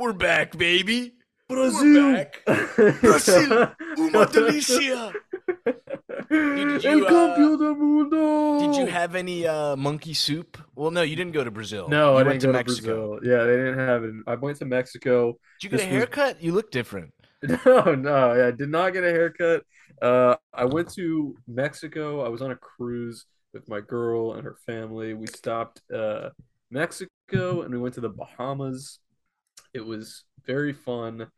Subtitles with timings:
[0.00, 1.12] We're back, baby.
[1.48, 2.12] Brazil.
[2.14, 2.42] back.
[3.02, 3.70] Brazil.
[3.98, 5.12] Uma delicia.
[6.30, 8.60] Did you, uh.
[8.60, 10.56] Did you have any uh, monkey soup?
[10.74, 11.88] Well, no, you didn't go to Brazil.
[11.88, 13.18] No, you I went didn't go to to Mexico.
[13.18, 13.30] Brazil.
[13.38, 14.14] Yeah, they didn't have it.
[14.26, 15.32] I went to Mexico.
[15.60, 16.42] Did you get a This was- haircut?
[16.42, 17.12] You look different.
[17.66, 19.64] No, no, I did not get a haircut.
[20.00, 22.24] Uh, I went to Mexico.
[22.24, 25.12] I was on a cruise with my girl and her family.
[25.14, 26.30] We stopped uh
[26.70, 28.98] Mexico and we went to the Bahamas.
[29.74, 31.28] It was very fun.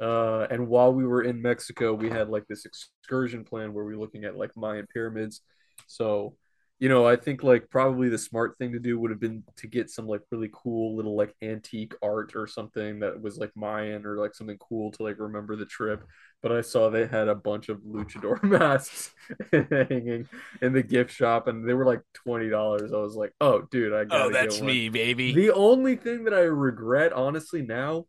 [0.00, 3.94] Uh, and while we were in Mexico, we had like this excursion plan where we
[3.94, 5.42] were looking at like Mayan pyramids.
[5.86, 6.36] So,
[6.80, 9.66] you know, I think like probably the smart thing to do would have been to
[9.66, 14.06] get some like really cool little like antique art or something that was like Mayan
[14.06, 16.02] or like something cool to like remember the trip.
[16.42, 19.12] But I saw they had a bunch of luchador masks
[19.52, 20.26] hanging
[20.62, 22.94] in the gift shop and they were like $20.
[22.94, 25.32] I was like, oh, dude, I oh, gotta Oh, get that's me, baby.
[25.32, 28.06] The only thing that I regret, honestly, now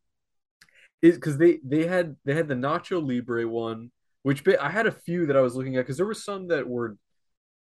[1.01, 3.91] is because they they had they had the Nacho Libre one,
[4.23, 6.67] which I had a few that I was looking at because there were some that
[6.67, 6.97] were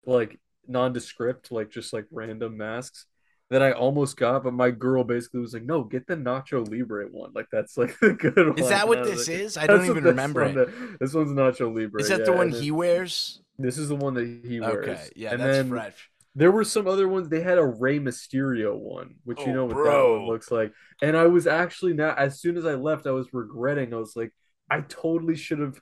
[0.07, 3.07] like nondescript, like just like random masks
[3.53, 7.07] that I almost got, but my girl basically was like, "No, get the Nacho Libre
[7.11, 7.33] one.
[7.35, 9.57] Like that's like the good one." Is that what this like, is?
[9.59, 12.01] I don't even remember one that- this one's Nacho Libre.
[12.01, 13.43] Is that yeah, the one he wears?
[13.59, 14.89] This is the one that he wears.
[14.89, 16.11] Okay, yeah, and that's then fresh.
[16.35, 17.29] there were some other ones.
[17.29, 20.73] They had a Rey Mysterio one, which Oh, you know what that one looks like.
[21.03, 23.93] And I was actually now, as soon as I left, I was regretting.
[23.93, 24.33] I was like,
[24.71, 25.79] I totally should have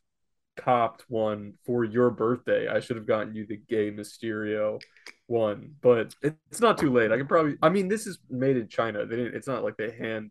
[0.57, 2.69] copped one for your birthday.
[2.69, 4.81] I should have gotten you the gay Mysterio
[5.27, 7.13] one, but it, it's not too late.
[7.13, 7.57] I can probably.
[7.63, 9.07] I mean, this is made in China.
[9.07, 9.35] They didn't.
[9.35, 10.31] It's not like they hand.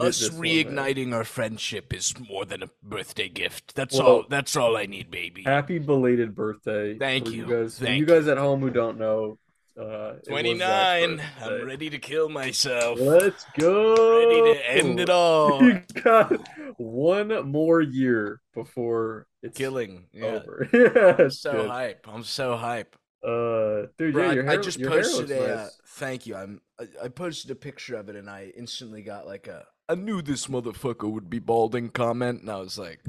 [0.00, 3.74] Us this one, reigniting our friendship is more than a birthday gift.
[3.74, 4.24] That's Well- all.
[4.28, 5.42] That's all I need, baby.
[5.42, 6.96] Happy belated birthday!
[6.96, 7.46] Thank for you.
[7.46, 7.78] guys.
[7.78, 9.38] Thank you guys at home who don't know.
[9.78, 10.68] Uh, it was Twenty Zach's
[11.08, 11.16] nine.
[11.16, 11.60] birthday.
[11.60, 12.98] I'm ready to kill myself.
[13.00, 14.18] Let's go.
[14.18, 15.62] Ready to end it all.
[15.62, 16.32] You got
[16.78, 20.06] one more year before it's Killing.
[20.12, 20.24] Yeah.
[20.24, 20.68] over.
[21.18, 21.68] I'm so good.
[21.70, 22.06] hype.
[22.08, 22.96] I'm so hype.
[23.24, 25.54] Uh, dude, Bro, yeah, I- your I, hair, just your posted a.
[25.54, 26.34] Uh, thank you.
[26.36, 26.60] I'm.
[26.80, 29.64] I, I posted a picture of it, and I instantly got like a.
[29.88, 33.00] I knew this motherfucker would be balding comment, and I was like,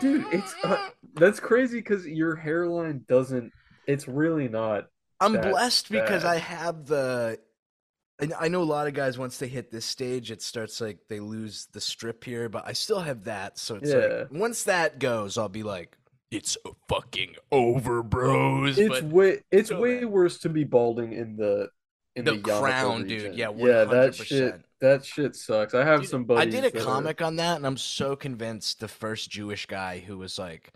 [0.00, 3.52] Dude, it's uh, that's crazy because your hairline doesn't.
[3.86, 4.88] It's really not.
[5.20, 6.24] I'm blessed because.
[6.24, 7.38] I have the.
[8.20, 10.98] I, I know a lot of guys once they hit this stage, it starts like
[11.08, 13.58] they lose the strip here, but I still have that.
[13.58, 13.96] So it's Yeah.
[13.96, 15.96] like once that goes, I'll be like,
[16.30, 16.56] it's
[16.88, 18.78] fucking over, bros.
[18.78, 19.42] It's but way.
[19.52, 20.08] It's way bad.
[20.08, 21.68] worse to be balding in the
[22.16, 23.10] in The the, crown, dude.
[23.22, 23.34] region.
[23.34, 24.24] Yeah, yeah, that 100%.
[24.24, 24.60] shit.
[24.80, 25.74] That shit sucks.
[25.74, 26.42] I have Dude, some buddies.
[26.54, 29.66] I did a that are- comic on that, and I'm so convinced the first Jewish
[29.66, 30.72] guy who was like,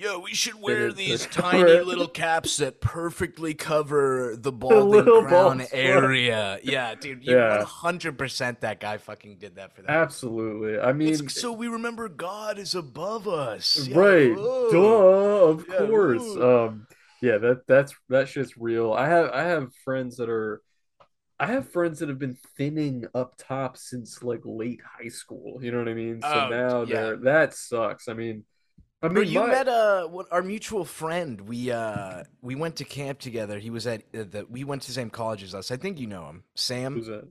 [0.00, 5.68] "Yo, we should wear these tiny little caps that perfectly cover the balding crown bald
[5.72, 7.58] area." Yeah, dude, you Yeah.
[7.58, 9.90] 100% that guy fucking did that for that.
[9.90, 10.78] Absolutely.
[10.80, 13.88] I mean, It's so we remember God is above us.
[13.88, 14.70] Yeah, right whoa.
[14.70, 16.66] duh of Yeah, course whoa.
[16.66, 16.86] um
[17.22, 20.62] yeah that that's that shit's real i have i have friends that are
[21.38, 25.70] i have friends that have been thinning up top since like late high school you
[25.72, 26.86] know what i mean so Oh, now yeah.
[26.86, 28.44] they're that sucks i mean
[29.02, 31.40] i Bro, mean you my- met uh what our mutual friend.
[31.42, 33.58] We uh we went to camp together.
[33.58, 35.70] He was at uh, the we went to the same college as us.
[35.70, 36.94] I think you know him, Sam.
[36.94, 37.28] who's that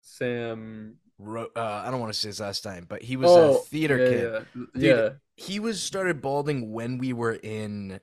[0.00, 3.56] sam Ro- uh, I don't want to say his last name, but he was oh
[3.56, 4.22] a theater yeah, kid.
[4.22, 4.40] yeah
[4.74, 8.00] Dude, yeah He was started balding when we were in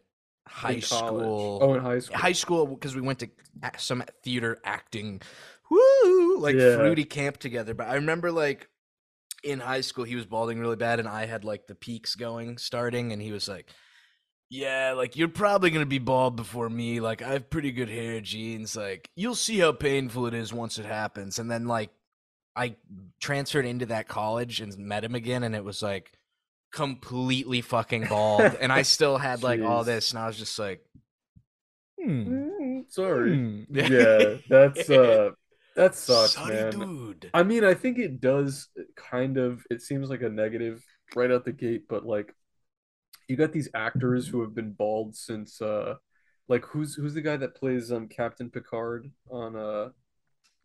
[0.47, 1.59] high in school.
[1.61, 3.29] oh in high school high school because we went to
[3.77, 5.21] some theater acting,
[5.69, 6.77] woo, like Yeah.
[6.77, 7.73] fruity camp together.
[7.73, 8.69] But I remember like
[9.43, 12.57] in high school he was balding really bad, and I had like the peaks going
[12.57, 13.69] starting, and he was like.
[14.53, 16.99] Yeah, like you're probably gonna be bald before me.
[16.99, 18.75] Like I have pretty good hair genes.
[18.75, 21.39] Like you'll see how painful it is once it happens.
[21.39, 21.89] And then like
[22.53, 22.75] I
[23.21, 26.11] transferred into that college and met him again, and it was like
[26.73, 28.41] completely fucking bald.
[28.59, 30.83] and I still had like all this, and I was just like,
[31.97, 32.51] hmm.
[32.81, 33.63] Mm, sorry hmm.
[33.69, 35.31] yeah that's uh
[35.75, 37.31] that sucks Sorry, man dude.
[37.33, 39.65] I mean, I think it does kind of.
[39.69, 40.83] It seems like a negative
[41.15, 42.33] right out the gate, but like,
[43.27, 45.95] you got these actors who have been bald since, uh,
[46.47, 49.89] like who's who's the guy that plays um Captain Picard on uh,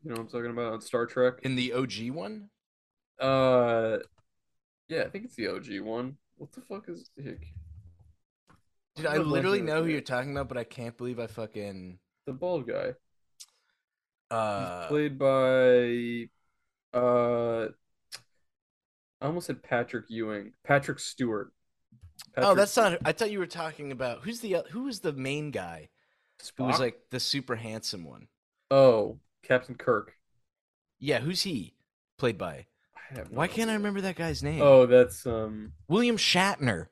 [0.02, 1.34] you know what I'm talking about on Star Trek.
[1.42, 2.50] In the OG one,
[3.20, 3.98] Uh,
[4.88, 6.18] yeah, I think it's the OG one.
[6.36, 7.54] What the fuck is Hick?
[8.96, 12.32] dude, I literally know who you're talking about, but I can't believe I fucking The
[12.32, 12.94] bald guy.
[14.30, 14.80] Uh.
[14.80, 16.28] He's played by,
[16.98, 17.68] uh,
[19.20, 21.52] I almost said Patrick Ewing, Patrick Stewart.
[22.36, 22.98] Oh, Patrick that's not.
[23.04, 25.88] I thought you were talking about who's the who was the main guy
[26.56, 28.28] who was like the super handsome one.
[28.70, 30.14] Oh, Captain Kirk.
[30.98, 31.74] Yeah, who's he
[32.18, 32.66] played by?
[32.96, 34.62] I I have no Why can't I remember that guy's name?
[34.62, 36.88] Oh, that's um William Shatner.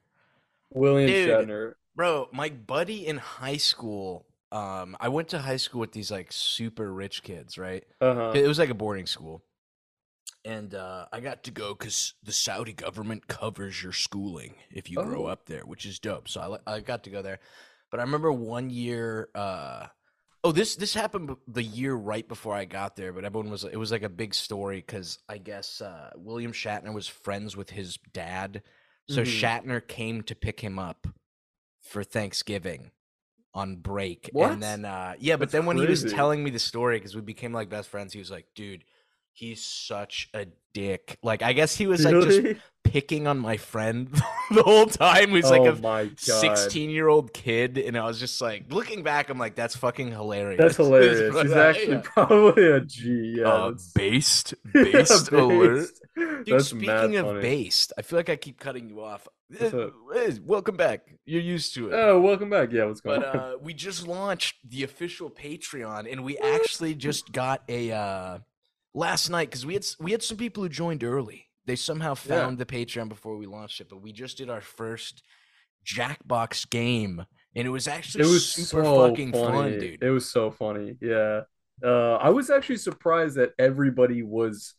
[0.71, 1.29] William Dude.
[1.29, 1.75] Shatner.
[1.97, 6.31] Bro, my buddy in high school, um, I went to high school with these like
[6.31, 7.85] super rich kids, right?
[8.01, 8.33] Uh huh.
[8.35, 9.43] It was like a boarding school.
[10.47, 14.97] And uh, I got to go because the Saudi government covers your schooling if you
[15.03, 15.29] grow Oh.
[15.29, 16.29] up there, which is dope.
[16.29, 17.41] So I, I got to go there.
[17.91, 19.29] But I remember one year.
[19.35, 19.87] Uh,
[20.43, 23.13] oh, this this happened the year right before I got there.
[23.13, 26.93] But everyone was it was like a big story because I guess uh, William Shatner
[26.93, 28.63] was friends with his dad,
[29.09, 29.41] so Mhm.
[29.41, 31.07] Shatner came to pick him up
[31.81, 32.91] for Thanksgiving
[33.55, 34.31] on break.
[34.33, 34.53] What?
[34.53, 37.15] And then uh yeah, but That's then when he was telling me the story cuz
[37.15, 38.85] we became like best friends, he was like, "Dude,
[39.33, 42.41] he's such a dick." Like I guess he was like just?
[42.95, 44.07] Picking on my friend
[44.53, 45.31] the whole time.
[45.31, 49.39] He was oh like a 16-year-old kid and I was just like looking back I'm
[49.39, 50.61] like that's fucking hilarious.
[50.61, 51.35] That's hilarious.
[51.43, 52.01] He's uh, actually yeah.
[52.05, 53.35] probably a G.
[53.39, 53.49] Yeah.
[53.49, 55.89] uh, that's- based Yeah, based alert.
[56.17, 57.41] Dude, That's speaking of funny.
[57.41, 59.27] based, I feel like I keep cutting you off.
[59.49, 59.93] What's up?
[60.15, 61.01] eh, welcome back.
[61.27, 61.95] You're used to it.
[61.95, 62.71] Oh, welcome back.
[62.71, 63.37] Yeah, what's going but on?
[63.37, 68.39] uh, we just launched the official Patreon, and we actually just got a uh,
[68.95, 71.49] last night because we had we had some people who joined early.
[71.67, 72.15] They somehow Yeah.
[72.41, 75.23] found the Patreon before we launched it, but we just did our first
[75.87, 77.25] Jackbox game,
[77.55, 79.71] and it was actually it was super so fucking funny.
[79.73, 80.03] fun, dude.
[80.03, 80.97] It was so funny.
[81.01, 81.43] Yeah.
[81.83, 84.75] Uh, I was actually surprised that everybody was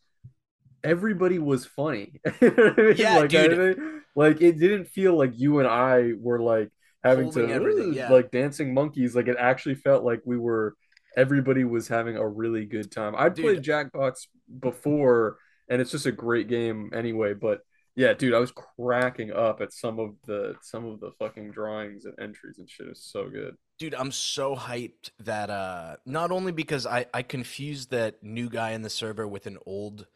[0.83, 2.21] everybody was funny.
[2.41, 2.95] You know what I mean?
[2.97, 3.79] Yeah, like, I dude.
[4.15, 6.69] like it didn't feel like you and I were like
[7.03, 8.09] having Holding to yeah.
[8.11, 9.15] like dancing monkeys.
[9.15, 10.75] Like it actually felt like we were
[11.17, 13.13] everybody was having a really good time.
[13.17, 14.27] I'd played Jackbox
[14.59, 15.37] before,
[15.69, 17.33] and it's just a great game anyway.
[17.33, 17.61] But
[17.95, 22.05] yeah, dude, I was cracking up at some of the some of the fucking drawings
[22.05, 22.87] and entries and shit.
[22.87, 23.55] It was so good.
[23.79, 28.71] Dude, I'm so hyped that uh not only because I I confused that new guy
[28.71, 30.07] in the server with an old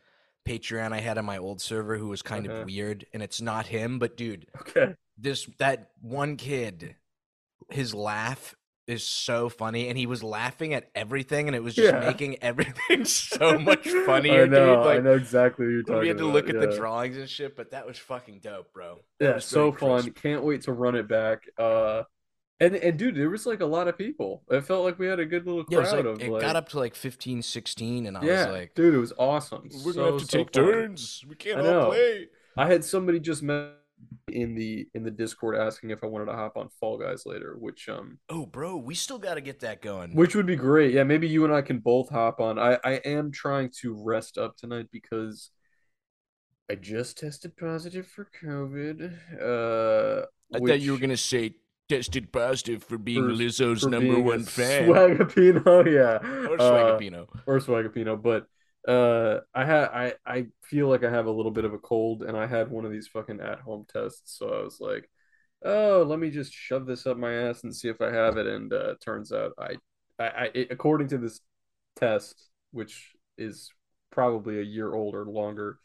[0.47, 2.61] Patreon I had on my old server who was kind Uh-huh.
[2.61, 4.95] of weird and it's not him, but dude, Okay.
[5.17, 6.95] this that one kid
[7.69, 8.55] his laugh
[8.89, 11.93] is so funny and he was laughing at everything and it was just Yeah.
[11.93, 14.83] making everything so much funnier, I know, dude.
[14.83, 15.99] Like I know exactly what you're talking about.
[16.01, 16.27] we had to about.
[16.27, 18.99] look at the drawings and shit, but that was fucking dope, bro.
[19.21, 20.11] That Yeah, so fun.
[20.11, 20.11] crisp.
[20.11, 21.43] Can't wait to run it back.
[21.57, 22.03] Uh
[22.59, 24.43] and and dude, there was like a lot of people.
[24.51, 26.39] It felt like we had a good little Yeah, it, crowd like, of it like
[26.39, 29.69] got up to like 15, 16, and I Yeah, was like, dude, it was awesome.
[29.83, 30.87] We're So, gonna have to so take fun.
[30.91, 31.23] turns.
[31.27, 32.27] We can't all play.
[32.57, 33.75] I had somebody just met
[34.29, 37.55] in the in the Discord asking if I wanted to hop on Fall Guys later,
[37.59, 40.15] which um Oh, bro, we still got to get that going.
[40.15, 40.93] which would be great.
[40.93, 42.57] Yeah, maybe you and I can both hop on.
[42.59, 45.51] I I am trying to rest up tonight because
[46.71, 49.13] I just tested positive for COVID.
[49.41, 51.55] Uh I thought you were gonna say
[51.89, 56.47] tested positive for being for- Lizzo's for number being one fan Swagapino, yeah.
[56.49, 57.27] or Uh, Swagapino.
[57.47, 58.45] or Swagapino, but
[58.87, 62.23] uh I had I I feel like I have a little bit of a cold
[62.23, 65.09] and I had one of these fucking at home tests, so I was like,
[65.63, 68.47] oh, let me just shove this up my ass and see if I have it
[68.47, 69.75] and uh turns out I
[70.17, 71.41] I, I it, according to this
[71.95, 73.71] test, which is
[74.11, 75.79] probably a year old or longer,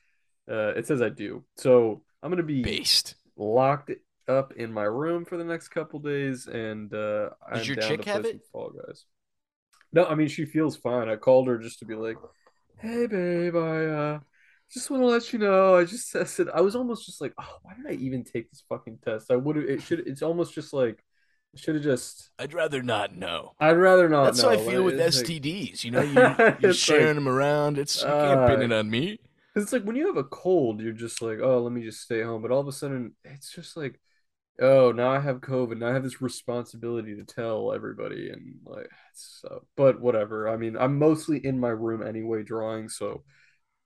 [0.51, 1.45] uh it says I do.
[1.57, 3.17] So I'm gonna be Based.
[3.37, 3.91] locked
[4.29, 7.89] up in my room for the next couple days, and uh, I'm Does your down
[7.89, 8.47] chick to play have some it?
[8.53, 9.05] Fall Guys.
[9.93, 11.09] No, I mean she feels fine.
[11.09, 12.17] I called her just to be like,
[12.79, 14.21] "Hey, babe, I uh,
[14.73, 17.59] just want to let you know I just tested." I was almost just like, "Oh,
[17.63, 19.65] why did I even take this fucking test?" I would have.
[19.67, 20.07] It should.
[20.07, 21.05] It's almost just like,
[21.57, 22.31] should have just.
[22.39, 23.53] I'd rather not know.
[23.61, 24.21] I'd rather not.
[24.21, 24.69] Know that's how I know.
[24.69, 25.85] feel with It's like- STDs.
[25.85, 27.79] You know, you, you're sharing like, them around.
[27.79, 29.19] It's you can't pin uh, it on me.
[29.57, 32.23] it's like when you have a cold, you're just like, oh, let me just stay
[32.23, 32.43] home.
[32.43, 34.01] But all of a sudden, it's just like,
[34.61, 35.79] oh, now I have COVID.
[35.79, 39.67] Now I have this responsibility to tell everybody, and like, so.
[39.77, 40.49] But whatever.
[40.49, 43.23] I mean, I'm mostly in my room anyway, drawing, so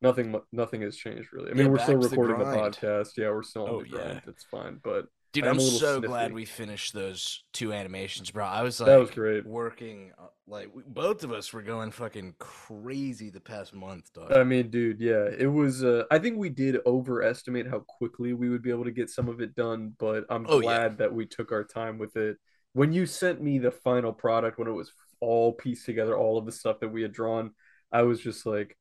[0.03, 1.51] nothing, nothing has changed really.
[1.51, 3.17] I mean, Yeah, we're still to the recording the, podcast.
[3.17, 4.23] Yeah, we're still on Oh, the grind.
[4.25, 4.31] yeah.
[4.31, 4.81] It's fine.
[4.83, 6.07] But Dude, I'm I'm, so sniffy.
[6.07, 8.47] glad we finished those two animations, bro.
[8.47, 9.45] I was like, That was great.
[9.47, 14.33] working uh, like we, both of us were going fucking crazy the past month, dog.
[14.33, 15.85] I mean, dude, yeah, it was.
[15.85, 19.29] Uh, I think we did overestimate how quickly we would be able to get some
[19.29, 20.63] of it done, but I'm Oh, yeah.
[20.63, 22.39] glad that we took our time with it.
[22.73, 26.47] When you sent me the final product, when it was all pieced together, all of
[26.47, 27.51] the stuff that we had drawn,
[27.93, 28.77] I was just like,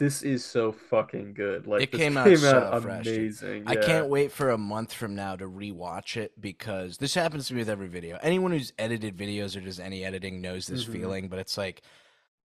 [0.00, 3.64] "This is so fucking good!" Like, It this came out came so out fresh, amazing.
[3.68, 7.54] I can't wait for a month from now to rewatch it because this happens to
[7.54, 8.18] me with every video.
[8.22, 10.92] Anyone who's edited videos or does any editing knows this Mhm.
[10.92, 11.82] feeling, but it's like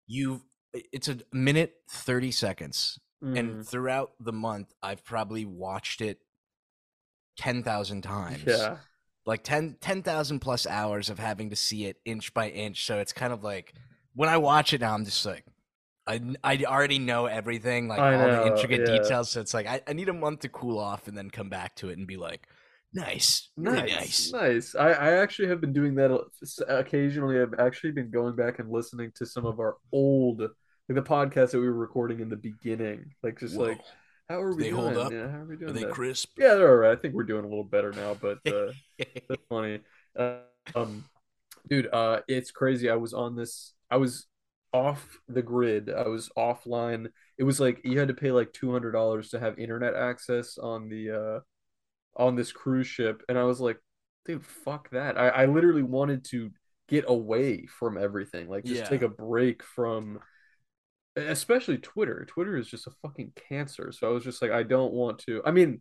[0.07, 0.43] you
[0.73, 3.39] it's a minute 30 seconds Mhm.
[3.39, 6.21] and throughout the month I've probably watched it
[7.37, 8.45] 10,000 times.
[8.47, 8.79] yeah,
[9.27, 12.87] Like 10 10,000 plus hours of having to see it inch by inch.
[12.87, 13.75] So it's kind of like
[14.15, 15.45] when I watch it now I'm just like
[16.07, 18.99] I, I already know everything, like I all know, the intricate yeah.
[18.99, 19.31] details.
[19.31, 21.77] So it's like I, I need a month to cool off and then come back
[21.77, 22.47] to it and be like,
[22.93, 24.33] nice, really Nice, nice.
[24.33, 24.75] nice.
[24.75, 26.19] I, I actually have been doing that
[26.69, 27.41] occasionally.
[27.41, 30.51] I've actually been going back and listening to some of our old, like
[30.89, 33.13] the podcasts that we were recording in the beginning.
[33.23, 33.67] Like just Whoa.
[33.67, 33.81] like,
[34.29, 34.95] how are we they doing?
[35.13, 35.71] Yeah, how are we doing?
[35.71, 35.93] Are they that?
[35.93, 36.31] crisp?
[36.39, 36.97] Yeah, they're all right.
[36.97, 38.73] I think we're doing a little better now, but uh,
[39.29, 39.81] that's funny.
[40.17, 40.39] Uh,
[40.75, 41.05] um,
[41.69, 42.91] dude, uh, it's crazy.
[42.91, 43.75] I was on this.
[43.91, 44.27] I was
[44.73, 45.91] off the grid.
[45.91, 47.09] I was offline.
[47.39, 50.59] It was like you had to pay like two hundred dollars to have internet access
[50.59, 51.41] on the uh
[52.17, 53.79] on this cruise ship, and I was like,
[54.27, 55.19] dude, fuck that.
[55.19, 56.51] I, I literally wanted to
[56.89, 58.89] get away from everything, like just Yeah.
[58.89, 60.21] take a break from
[61.17, 62.25] especially Twitter.
[62.27, 63.93] Twitter is just a fucking cancer.
[63.93, 65.43] So I was just like, I don't want to.
[65.45, 65.81] I mean,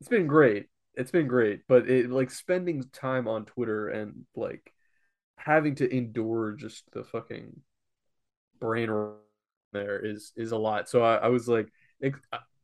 [0.00, 0.66] it's been great.
[0.94, 4.72] It's been great, but it like spending time on Twitter and like
[5.36, 7.60] having to endure just the fucking
[8.60, 8.90] brain
[9.72, 10.88] there is is a lot.
[10.88, 11.68] So I, I was like,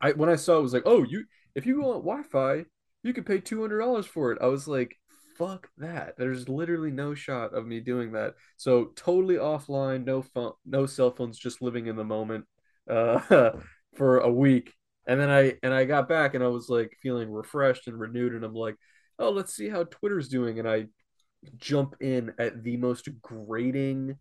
[0.00, 2.64] I when I saw it, was like, oh, you if you want Wi-Fi,
[3.02, 4.38] you could pay two hundred dollars for it.
[4.40, 4.96] I was like,
[5.36, 6.14] fuck that.
[6.18, 8.34] There's literally no shot of me doing that.
[8.56, 12.44] So totally offline, no phone, no cell phones, just living in the moment
[12.88, 13.52] uh,
[13.96, 14.74] for a week.
[15.06, 18.34] And then I and I got back and I was like feeling refreshed and renewed.
[18.34, 18.76] And I'm like,
[19.18, 20.58] oh, let's see how Twitter's doing.
[20.58, 20.86] And I
[21.56, 24.16] jump in at the most grating,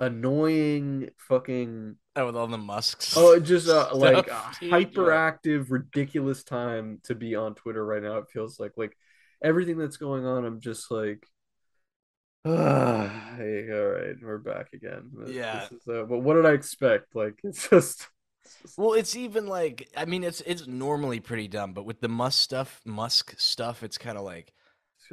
[0.00, 3.16] annoying fucking Oh, with all the musks.
[3.16, 4.26] Oh, just uh, like
[4.60, 8.18] dude, hyperactive, ridiculous time to be on Twitter right now.
[8.18, 8.96] It feels like like
[9.42, 10.44] everything that's going on.
[10.44, 11.26] I'm just like,
[12.44, 15.10] ah, hey, all right, we're back again.
[15.26, 15.66] Yeah.
[15.70, 17.14] this is, uh, but what did I expect?
[17.16, 18.08] Like, it's just,
[18.44, 22.00] it's just- Well, it's even like I mean, it's it's normally pretty dumb, but with
[22.00, 24.52] the Musk stuff, Musk stuff, it's kind of like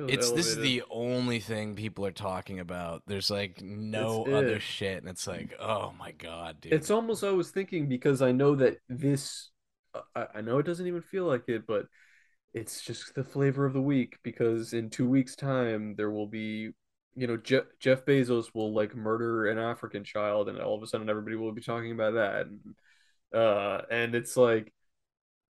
[0.07, 3.03] it's this is the only thing people are talking about.
[3.07, 4.62] There's like no It's other it.
[4.62, 6.71] shit, and it's like, oh my god, dude.
[6.71, 9.50] It's almost I was thinking because I know that this,
[10.15, 11.86] I, I know it doesn't even feel like it, but
[12.53, 16.71] it's just the flavor of the week because in two weeks' time there will be,
[17.15, 20.88] you know, Je- Jeff Bezos will like murder an African child, and all of a
[20.88, 22.62] sudden everybody will be talking about that, and
[23.36, 24.74] uh, and it's like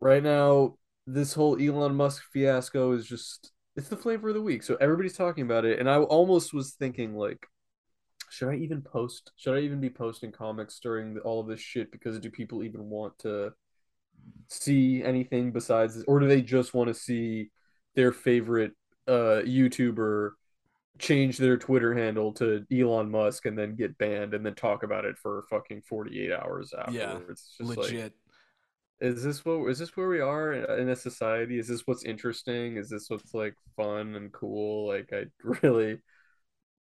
[0.01, 4.63] right now this whole Elon Musk fiasco is just it's the flavor of the week,
[4.63, 7.48] so everybody's talking about it, and I almost was thinking like
[8.30, 9.32] should I even post?
[9.36, 11.92] Should I even be posting comics during all of this shit?
[11.92, 13.53] Because do people even want to
[14.48, 17.51] see anything besides this, or do they just want to see
[17.96, 18.74] their favorite
[19.08, 20.32] uh YouTuber
[21.00, 25.06] change their Twitter handle to Elon Musk and then get banned and then talk about
[25.06, 27.20] it for fucking 48 hours Yeah.
[27.30, 28.13] It's just like legit.
[29.03, 31.60] Is this what is this where we are in a society?
[31.60, 32.77] Is this what's interesting?
[32.77, 34.88] Is this what's like fun and cool?
[34.88, 35.25] Like I
[35.62, 36.00] really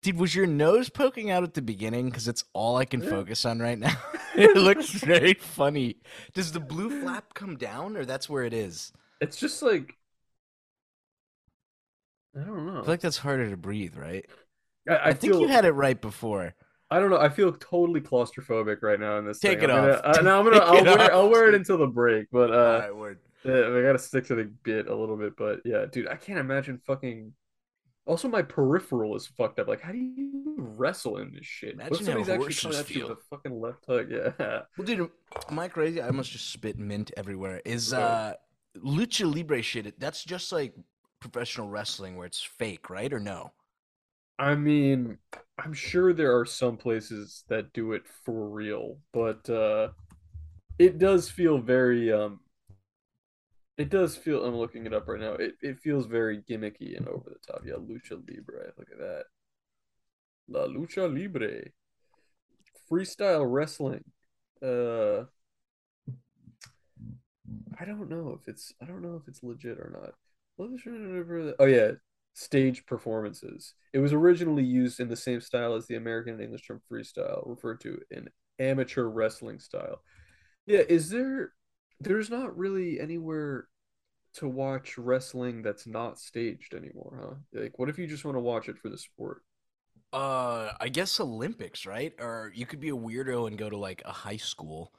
[0.03, 2.07] Dude, was your nose poking out at the beginning?
[2.07, 3.11] Because it's all I can Yeah.
[3.11, 3.97] focus on right now.
[4.35, 5.97] it looks very funny.
[6.35, 8.93] Does the blue flap come down, or that's where it is?
[9.21, 9.97] it's just like
[12.37, 12.81] I don't know.
[12.81, 14.27] I feel like that's harder to breathe, right?
[14.89, 16.55] I, I, I, think feel you had it right before.
[16.91, 17.19] I don't know.
[17.21, 19.39] I feel totally claustrophobic right now in this.
[19.39, 19.71] Take thing.
[19.71, 20.19] it I'm gonna- off.
[20.19, 20.59] Uh, no, I'm gonna.
[20.59, 21.01] I'll wear.
[21.01, 22.27] off, I'll wear it until the break.
[22.33, 23.19] But uh, Alright, word.
[23.45, 25.37] yeah, we gotta stick to the bit a little bit.
[25.37, 27.33] But yeah, dude, I can't imagine fucking.
[28.07, 29.69] Also, my peripheral is fucked up.
[29.69, 31.77] Like, how do you wrestle in this shit?
[31.77, 34.09] What Imagine how somebody's actually coming at you with a fucking left hook?
[34.41, 34.61] Yeah.
[34.77, 35.11] Well, dude,
[35.49, 36.03] am I crazy?
[36.03, 37.61] I must just spit mint everywhere.
[37.65, 38.35] Is uh
[38.85, 40.01] lucha libre shit?
[40.01, 40.75] That's just like
[41.21, 43.13] professional wrestling where it's fake, right?
[43.13, 43.53] Or no?
[44.41, 45.19] I mean,
[45.63, 49.89] I'm sure there are some places that do it for real, but uh
[50.79, 52.41] it does feel very um
[53.77, 55.33] it does feel I'm looking it up right now.
[55.35, 57.63] It it feels very gimmicky and over the top.
[57.67, 58.73] Yeah, lucha libre.
[58.79, 59.25] Look at that.
[60.49, 61.71] La lucha libre.
[62.91, 64.05] Freestyle wrestling.
[64.63, 65.25] Uh
[67.79, 70.15] I don't know if it's I don't know if it's legit or not.
[71.59, 71.93] Oh yeah,
[72.35, 73.75] stage performances.
[73.93, 77.43] It was originally used in the same style as the American and English term freestyle,
[77.47, 80.03] referred to in amateur wrestling style.
[80.67, 81.53] Yeah, is there
[82.01, 83.69] there's not really anywhere
[84.35, 87.61] to watch wrestling that's not staged anymore, huh?
[87.61, 89.43] Like what if you just want to watch it for the sport?
[90.13, 92.13] Uh, I guess Olympics, right?
[92.19, 94.93] Or you could be a weirdo and go to like a high school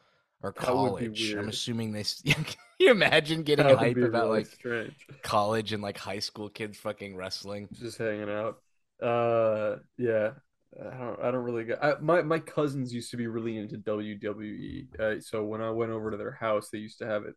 [0.44, 1.34] or That would be college.
[1.34, 2.04] I'm assuming they.
[2.26, 2.46] Can
[2.80, 4.96] you imagine getting hype about really like strange.
[5.24, 7.68] college and like high school kids fucking wrestling?
[7.74, 8.58] just hanging out.
[9.02, 10.32] Uh, yeah,
[10.80, 11.84] I don't, I don't really get.
[11.84, 15.00] I, my my cousins used to be really into WWE.
[15.00, 17.36] Uh, so when I went over to their house, they used to have it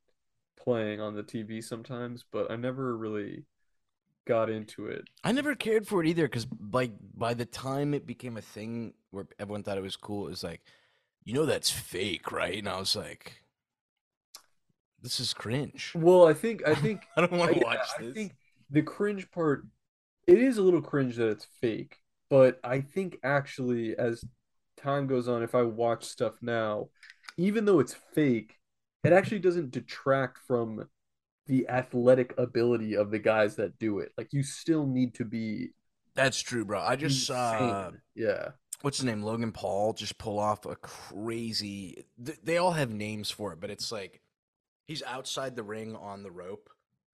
[0.59, 3.45] playing on the TV sometimes, but I never really
[4.27, 5.05] got into it.
[5.23, 8.95] I never cared for it either because like by the time it became a thing
[9.11, 10.63] where everyone thought it was cool, it was like
[11.25, 13.43] "You know that's fake, right?" And I was like,
[15.02, 15.93] "This is cringe.
[15.95, 18.11] Well, I think I think I don't want to yeah, this.
[18.11, 18.37] I think
[18.71, 19.66] the cringe part,
[20.26, 21.99] it is a little cringe that it's fake,
[22.31, 24.25] but I think actually as
[24.76, 26.88] time goes on, if I watch stuff now,
[27.37, 28.59] even though it's fake,
[29.02, 30.88] it actually doesn't detract from
[31.47, 34.12] the athletic ability of the guys that do it.
[34.16, 35.71] Like you still need to be
[36.14, 36.81] That's true, bro.
[36.81, 38.00] I just saw insane.
[38.14, 38.49] yeah.
[38.85, 42.05] What's his name, Logan Paul, just pull off a crazy.
[42.25, 44.21] th- They all have names for it, but it's like
[44.87, 46.71] he's outside the ring on the rope,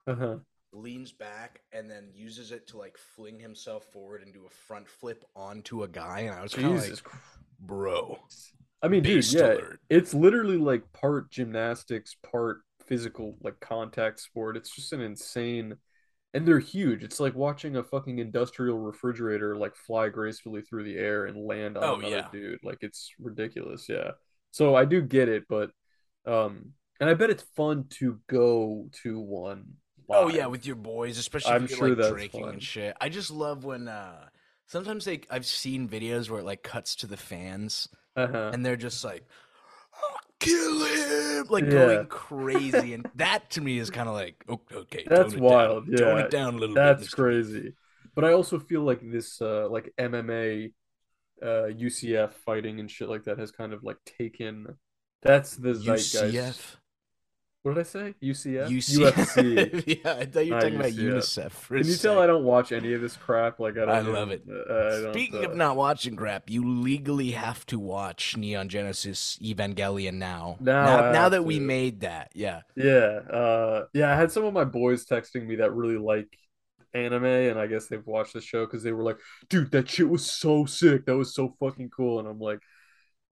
[0.07, 0.39] Uh-huh.
[0.71, 4.87] leans back, and then uses it to like fling himself forward and do a front
[4.87, 6.21] flip onto a guy.
[6.21, 6.99] And I was kind of like,
[7.59, 8.19] bro,
[8.81, 9.79] I mean, dude, yeah, alert.
[9.89, 14.57] it's literally like part gymnastics, part physical, like contact sport.
[14.57, 15.75] It's just an insane,
[16.33, 17.03] and they're huge.
[17.03, 21.77] It's like watching a fucking industrial refrigerator like fly gracefully through the air and land
[21.77, 22.27] on Oh, another yeah.
[22.31, 22.59] dude.
[22.63, 23.87] Like it's ridiculous.
[23.89, 24.11] Yeah.
[24.51, 25.71] So I do get it, but
[26.25, 29.65] um, and I bet it's fun to go to one.
[30.09, 32.53] Oh yeah, with your boys, especially I'm if you're sure like drinking fun.
[32.53, 32.95] and shit.
[32.99, 34.25] I just love when uh
[34.67, 38.51] sometimes they I've seen videos where it like cuts to the fans uh-huh.
[38.53, 39.25] and they're just like
[40.01, 41.69] "Oh, kill him like Yeah.
[41.69, 45.97] going crazy and that to me is kind of like okay That's wild, down.
[45.97, 47.15] tone it down a little bit That's Mr.
[47.15, 47.73] crazy.
[48.15, 50.73] But I also feel like this uh like MMA
[51.41, 54.77] uh UCF fighting and shit like that has kind of like taken
[55.21, 56.33] that's the zeitgeist.
[56.33, 56.78] UCF
[57.69, 58.15] What did I say?
[58.23, 58.67] UCF?
[58.69, 59.83] UCF UFC.
[60.03, 62.19] yeah I thought you were Not talking about UNICEF for Can you tell.
[62.19, 63.59] I don't watch any of this crap?
[63.59, 64.43] Like I don't I love it.
[64.49, 69.37] uh, I Speaking uh, of not watching crap, you legally have to watch Neon Genesis
[69.41, 70.57] Evangelion now.
[70.59, 72.61] Now now, now that we made that, yeah.
[72.75, 74.11] Yeah, uh, yeah.
[74.11, 76.27] I had some of my boys texting me that really like
[76.93, 79.17] anime, and I guess they've watched the show because they were like,
[79.49, 81.05] "Dude, that shit was so sick.
[81.05, 82.61] That was so fucking cool." And I'm like,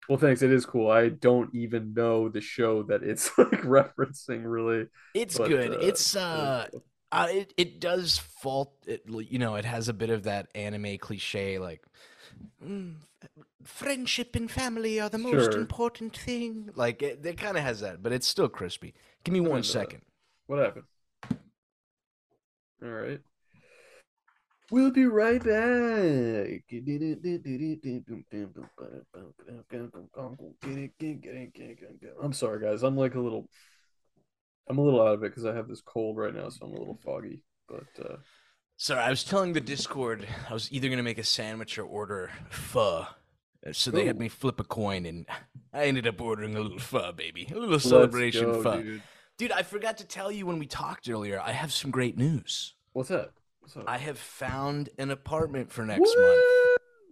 [0.07, 0.41] "Well, thanks.
[0.41, 0.89] It is cool.
[0.89, 5.73] I don't even know the show that it's like referencing, really." It's But, good.
[5.73, 6.83] uh, it's uh, cool.
[7.11, 10.97] uh it, it does fault it you know, it has a bit of that anime
[10.97, 11.81] cliche like
[12.63, 12.95] "Mm,
[13.63, 15.57] friendship and family are the most Sure.
[15.57, 16.71] important thing.
[16.75, 18.93] Like it, it kind of has that, but it's still crispy.
[19.23, 20.01] Give me one that.
[20.47, 20.85] What happened?
[22.81, 23.21] All right.
[24.71, 26.63] We'll be right back.
[32.21, 32.83] I'm sorry, guys.
[32.83, 33.47] I'm like a little,
[34.67, 36.73] I'm a little out of it because I have this cold right now, so I'm
[36.73, 37.43] a little foggy.
[37.67, 38.15] But uh,
[38.77, 42.31] Sorry, I was telling the Discord I was either gonna make a sandwich or order
[42.49, 43.05] pho.
[43.65, 45.25] Uh, So they had me flip a coin, and
[45.73, 48.81] I ended up ordering a little pho, baby, a little let's celebration go, pho.
[48.81, 49.01] dude.
[49.37, 51.39] Dude, I forgot to tell you when we talked earlier.
[51.39, 52.73] I have some great news.
[52.93, 53.33] What's up?
[53.87, 56.17] I have found an apartment for next month.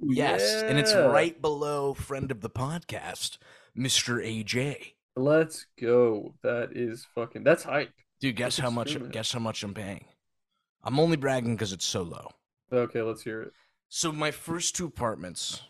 [0.01, 0.13] Woo!
[0.13, 3.37] Yes, and it's right below friend of the podcast,
[3.77, 4.21] Mr.
[4.23, 4.93] AJ.
[5.15, 6.33] Let's go.
[6.43, 7.43] That is fucking.
[7.43, 7.91] That's hype.
[8.19, 8.97] Dude, guess That's how much?
[9.11, 10.05] Guess how much I'm paying.
[10.83, 12.29] I'm only bragging because it's so low.
[12.71, 13.53] Okay, let's hear it.
[13.89, 15.61] So my first two apartments,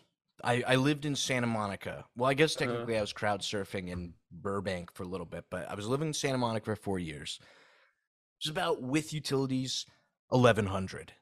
[0.42, 2.04] I, I lived in Santa Monica.
[2.16, 2.64] Well, I guess Uh-huh.
[2.66, 6.08] technically I was crowd surfing in Burbank for a little bit, but I was living
[6.08, 7.38] in Santa Monica for four years.
[7.40, 9.84] It was about with utilities,
[10.32, 11.12] eleven hundred,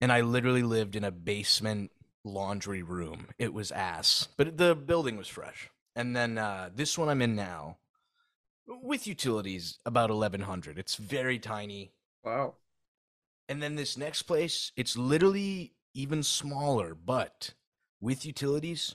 [0.00, 1.90] and I literally lived in a basement
[2.24, 3.28] laundry room.
[3.38, 5.70] It was ass, but the building was fresh.
[5.94, 7.78] And then uh, this one I'm in now,
[8.66, 10.78] with utilities, about eleven hundred.
[10.78, 11.92] It's very tiny.
[12.24, 12.54] Wow.
[13.48, 17.54] And then this next place, it's literally even smaller, but
[18.00, 18.94] with utilities,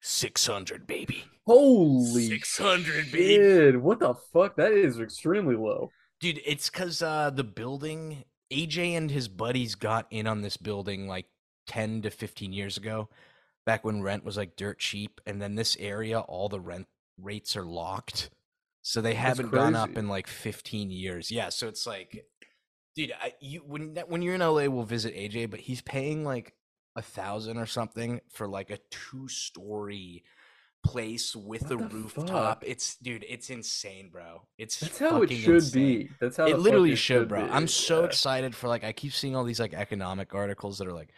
[0.00, 1.24] 600, baby.
[1.46, 3.76] Holy 600, baby.
[3.76, 4.56] What the fuck?
[4.56, 5.90] That is extremely low.
[6.22, 11.08] Dude, it's because uh, the building, AJ and his buddies got in on this building
[11.08, 11.26] like
[11.66, 13.08] 10 to 15 years ago,
[13.66, 15.20] back when rent was like dirt cheap.
[15.26, 16.86] And then this area, all the rent
[17.20, 18.30] rates are locked.
[18.82, 21.28] So they That's haven't gone up in like 15 years.
[21.28, 21.48] Yeah.
[21.48, 22.24] So it's like,
[22.94, 26.54] dude, I, you when when you're in LA, we'll visit AJ, but he's paying like
[26.94, 30.22] a thousand or something for like a two story
[30.84, 32.64] place with What a the rooftop.
[32.64, 32.64] fuck?
[32.66, 34.42] It's dude, it's insane, bro.
[34.58, 35.72] It's That's how it should insane.
[35.72, 36.10] be.
[36.20, 37.46] That's how It literally it should, bro.
[37.46, 37.50] be.
[37.50, 38.04] I'm so Yeah.
[38.04, 41.12] excited for like I keep seeing all these like economic articles that are like,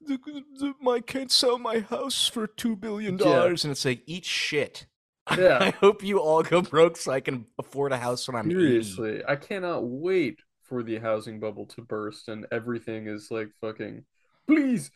[0.00, 0.18] the,
[0.58, 4.86] the, my can't sell my house for two billion dollars, and it's like eat shit.
[5.34, 5.60] Yeah.
[5.60, 9.02] I hope you all go broke so I can afford a house when I'm 80.
[9.02, 14.04] Seriously, I cannot wait for the housing bubble to burst and everything is like fucking.
[14.46, 14.90] Please,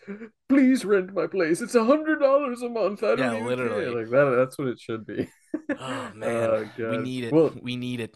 [0.49, 1.61] please rent my place.
[1.63, 3.03] It's a hundred dollars a month.
[3.03, 3.85] I don't Yeah, literally.
[3.87, 3.95] care.
[4.03, 4.37] Like that.
[4.37, 5.29] That's what it should be.
[5.79, 7.33] Oh man, Oh, we need it.
[7.33, 8.15] Well, we need it.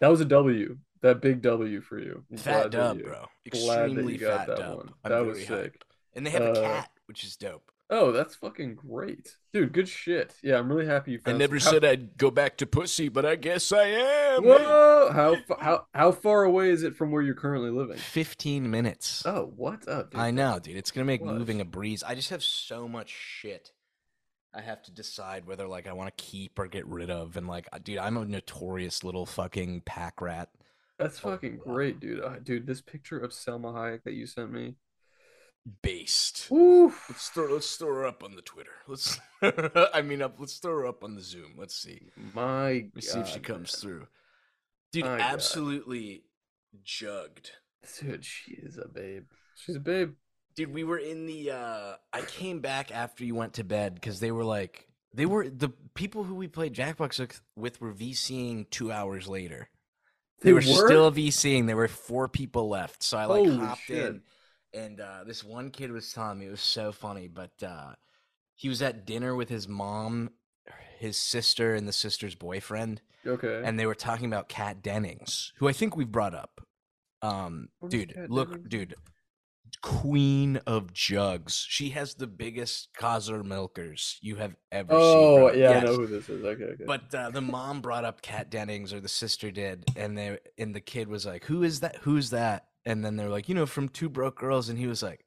[0.00, 0.76] that was a W.
[1.02, 2.24] That big W for you.
[2.30, 3.26] I'm Fat dub, you- bro.
[3.46, 4.76] Extremely fat that dub.
[4.78, 4.90] one.
[5.04, 5.82] That was very sick.
[6.14, 7.70] And they have a Uh, cat, which is dope.
[7.90, 9.72] Oh, that's fucking great, dude.
[9.72, 10.34] Good shit.
[10.42, 13.26] Yeah, I'm really happy you I never some- said I'd go back to pussy, but
[13.26, 14.42] I guess I am.
[14.42, 17.98] whoa, how how how far away is it from where you're currently living?
[17.98, 19.24] 15 minutes.
[19.26, 19.84] Oh, what?
[19.86, 20.18] Oh, dude.
[20.18, 20.76] I know, dude.
[20.76, 21.34] It's gonna make What?
[21.34, 22.02] moving a breeze.
[22.02, 23.70] I just have so much shit.
[24.54, 27.46] I have to decide whether like I want to keep or get rid of, and
[27.46, 30.48] like, dude, I'm a notorious little fucking pack rat.
[30.98, 31.74] That's Oh, fucking wow.
[31.74, 32.22] great, dude.
[32.24, 34.76] Uh, dude, this picture of Salma Hayek that you sent me.
[35.80, 36.50] Based.
[36.52, 37.06] Oof.
[37.08, 38.72] Let's throw let's throw her up on the Twitter.
[38.86, 41.54] Let's I mean up let's throw her up on the Zoom.
[41.56, 42.10] Let's see.
[42.34, 43.80] My Let's see if she comes man.
[43.80, 44.06] through.
[44.92, 45.20] Dude, My God.
[45.20, 46.24] absolutely
[46.82, 47.52] jugged.
[47.98, 49.24] Dude, she is a babe.
[49.56, 50.14] She's a babe.
[50.54, 54.20] Dude, we were in the uh I came back after you went to bed because
[54.20, 58.68] they were like they were the people who we played Jackbox with, with were VCing
[58.68, 59.70] two hours later.
[60.42, 61.66] They, were, still VCing.
[61.66, 63.02] There were four people left.
[63.02, 64.04] So I like Holy hopped shit.
[64.04, 64.22] in
[64.74, 67.94] and uh this one kid was telling me it was so funny, but uh
[68.54, 70.30] he was at dinner with his mom,
[70.98, 73.62] his sister, and the sister's boyfriend, okay.
[73.64, 76.60] and they were talking about Kat Dennings, who I think we've brought up.
[77.22, 78.68] Um dude, Kat look, Dennings?
[78.68, 78.94] dude,
[79.82, 81.66] queen of jugs.
[81.68, 85.00] She has the biggest Kaiser milkers you have ever seen.
[85.00, 86.44] oh yeah, I know who this is.
[86.44, 86.84] Okay, okay.
[86.86, 90.74] But uh, the mom brought up Kat Dennings, or the sister did, and they and
[90.74, 91.96] the kid was like, "Who is that?
[91.96, 95.02] Who's that?" And then they're like, "You know, from Two Broke Girls," and he was
[95.02, 95.24] like,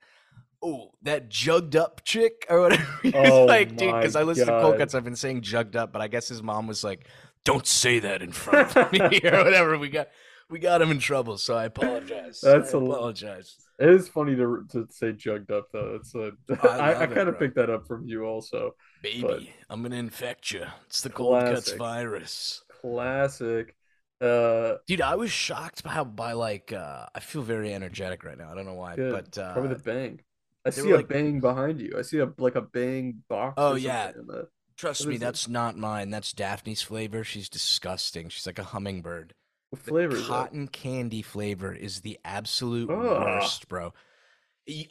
[0.61, 4.77] "Oh, that jugged up chick or whatever." Oh like, dude, because I listen to Cold
[4.77, 7.07] Cuts, I've been saying jugged up, but I guess his mom was like,
[7.45, 9.77] "Don't say that in front of me" or whatever.
[9.77, 10.09] We got
[10.49, 12.41] we got him in trouble, so I apologize.
[12.41, 13.57] That's I a- apologize.
[13.79, 15.95] it is funny to to say jugged up though.
[15.99, 16.31] It's a,
[16.63, 18.75] I I, I kind of picked that up from you also.
[19.01, 20.65] Baby, I'm gonna infect you.
[20.85, 22.63] It's the Cold Cuts virus.
[22.81, 23.75] Classic.
[24.19, 28.37] Uh, Dude, I was shocked by how by like uh I feel very energetic right
[28.37, 28.51] now.
[28.51, 29.11] I don't know why, good.
[29.11, 30.21] but uh Probably the bang.
[30.65, 31.93] I see a like- bang behind you.
[31.97, 33.53] I see a like a bang box.
[33.57, 34.11] Oh, yeah.
[34.13, 35.23] the- trust me, is it?
[35.23, 36.09] that's not mine.
[36.09, 37.23] That's Daphne's flavor.
[37.23, 38.29] She's disgusting.
[38.29, 39.33] She's like a hummingbird.
[39.69, 40.25] What The flavor that?
[40.27, 43.93] cotton candy flavor is the absolute worst, bro.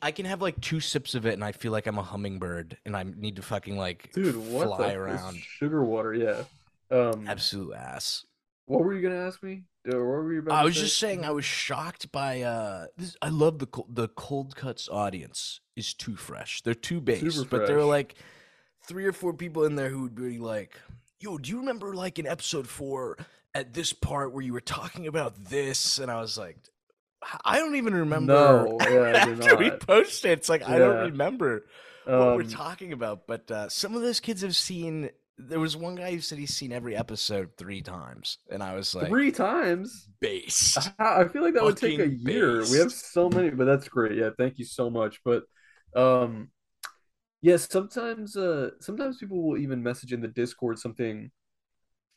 [0.02, 2.78] I can have like two sips of it and I feel like I'm a hummingbird
[2.86, 5.36] and I need to fucking like Dude, what fly around.
[5.36, 6.14] sugar water?
[6.14, 6.44] Yeah.
[6.96, 8.24] Um, Absolute ass.
[8.66, 9.64] What were you gonna ask me?
[9.88, 10.54] Uh, What were you about?
[10.58, 14.54] I was just saying I was shocked by uh this I love the the cold
[14.56, 16.62] cuts audience is too fresh.
[16.62, 17.90] They're too based, Super but there were fresh.
[17.90, 18.14] like
[18.84, 20.80] three or four people in there who would be like,
[21.20, 23.16] "Yo, do you remember like in episode 4
[23.54, 26.56] at this part where you were talking about this?" And I was like,
[27.44, 29.80] I don't even remember No, yeah, I do after we not.
[29.80, 30.30] posted.
[30.32, 31.06] It's like I don't Yeah.
[31.06, 31.66] remember
[32.04, 35.10] what we're Um, talking about, but uh, some of those kids have seen.
[35.38, 38.94] There was one guy who said he's seen every episode three times, and I was
[38.94, 40.08] like, three times.
[40.20, 40.78] base.
[40.98, 42.62] I I feel like that would take a year.
[42.70, 44.16] We have so many, but that's great.
[44.16, 45.20] Yeah, thank you so much.
[45.24, 45.44] But
[45.94, 46.50] um
[47.42, 51.30] yes, sometimes uh sometimes people will even message in the Discord something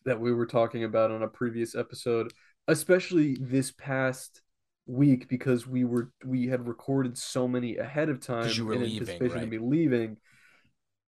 [0.05, 2.31] that we were talking about on a previous episode,
[2.67, 4.41] especially this past
[4.85, 8.81] week because we were we had recorded so many ahead of time you were in
[8.81, 9.43] leaving, anticipation right?
[9.43, 10.17] of me leaving.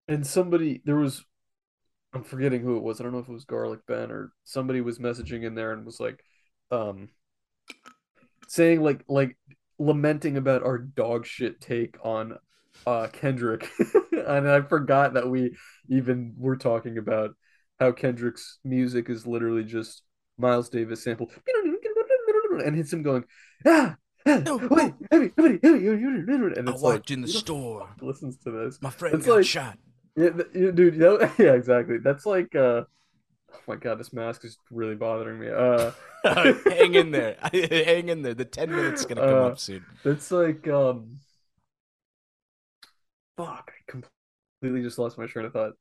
[0.08, 1.24] And somebody there was
[2.14, 3.00] I'm forgetting who it was.
[3.00, 5.86] I don't know if it was Garlic Ben or somebody was messaging in there and
[5.86, 6.24] was like,
[6.72, 7.10] um,
[8.48, 9.38] saying like like
[9.80, 12.38] lamenting about our dog shit take on
[12.86, 13.70] uh Kendrick.
[14.12, 15.56] and I forgot that we
[15.90, 17.32] even were talking about
[17.80, 20.04] how Kendrick's music is literally just
[20.38, 21.32] Miles Davis sample
[22.66, 23.24] and hits him going,
[23.66, 23.96] ah,
[24.28, 25.88] ah No, wait, Eddie, Eddie, Eddie,
[26.58, 27.90] and I it's walked like, in the store.
[28.02, 28.80] listens to this.
[28.82, 29.78] My friend It's got like- shot.
[30.16, 30.30] Yeah,
[30.72, 31.00] dude.
[31.00, 31.98] That, yeah, exactly.
[32.00, 32.84] That's like, uh,
[33.54, 35.50] oh my god, this mask is really bothering me.
[35.50, 35.92] Uh,
[36.70, 37.38] Hang in there.
[37.54, 38.34] Hang in there.
[38.34, 39.86] The 10 minutes is gonna come Uh, up soon.
[40.04, 41.20] that's like, um,
[43.38, 43.72] fuck.
[43.72, 43.92] I
[44.62, 45.74] completely just lost my train of thought.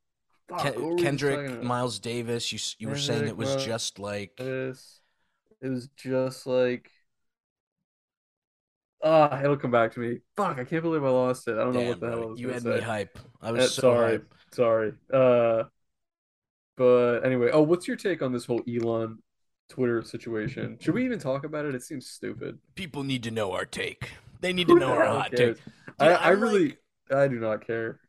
[0.48, 1.62] Fuck, Ken- what were we just talking Kendrick.
[1.62, 5.00] Miles Davis, you you were saying it was Miles- just like This,
[5.60, 6.90] it was just like,
[9.02, 10.20] ah, it'll come back to me.
[10.36, 11.52] Fuck, I can't believe I lost it.
[11.58, 12.68] I don't know what the hell bro, was you had say.
[12.68, 13.18] me hype.
[13.40, 14.34] I Uh, was so sorry, hype.
[14.52, 14.92] sorry.
[15.12, 15.64] Uh,
[16.76, 19.18] but anyway, oh, what's your take on this whole Elon
[19.68, 20.78] Twitter situation?
[20.80, 21.74] Should we even talk about it?
[21.74, 22.58] It seems stupid.
[22.74, 24.10] People need to know our take.
[24.40, 25.58] They need to know our hot cares?
[25.58, 25.64] take.
[25.98, 26.78] Dude, I, I really, like-
[27.18, 28.00] I do not care.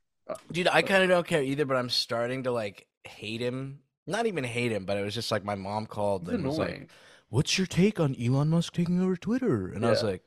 [0.51, 3.79] dude, I kind of don't care either, but I'm starting to like hate him.
[4.07, 6.89] Not even hate him, but it was just like my mom called and was like,
[7.29, 10.23] "What's your take on Elon Musk taking over Twitter?" And I was like,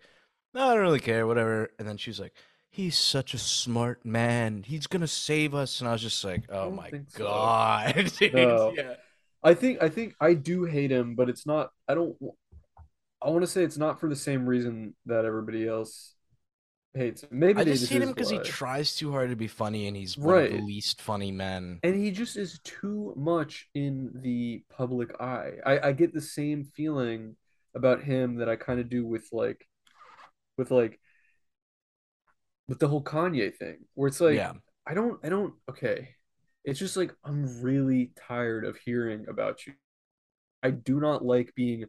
[0.55, 2.33] "No, I don't really care, whatever." And then she's like,
[2.71, 4.63] "He's such a smart man.
[4.65, 7.25] He's gonna save us." And I was just like, "Oh my think so.
[7.25, 8.13] god!
[8.33, 8.73] No.
[8.77, 8.95] Yeah.
[9.43, 11.71] I think, I think I do hate him, but it's not.
[11.87, 12.17] I don't.
[13.23, 16.15] I want to say it's not for the same reason that everybody else
[16.95, 17.29] hates him.
[17.33, 19.97] Maybe I they just hate him because he tries too hard to be funny, and
[19.97, 21.81] he's one of the least funny men.
[21.83, 25.53] and he just is too much in the public eye.
[25.65, 27.37] I, I get the same feeling
[27.75, 29.67] about him that I kind of do with like
[30.57, 31.01] with like
[32.69, 34.53] with the whole Kanye thing, where it's like yeah,
[34.87, 36.11] I don't I don't okay.
[36.65, 39.75] It's just like I'm really tired of hearing about you.
[40.63, 41.85] I do not like being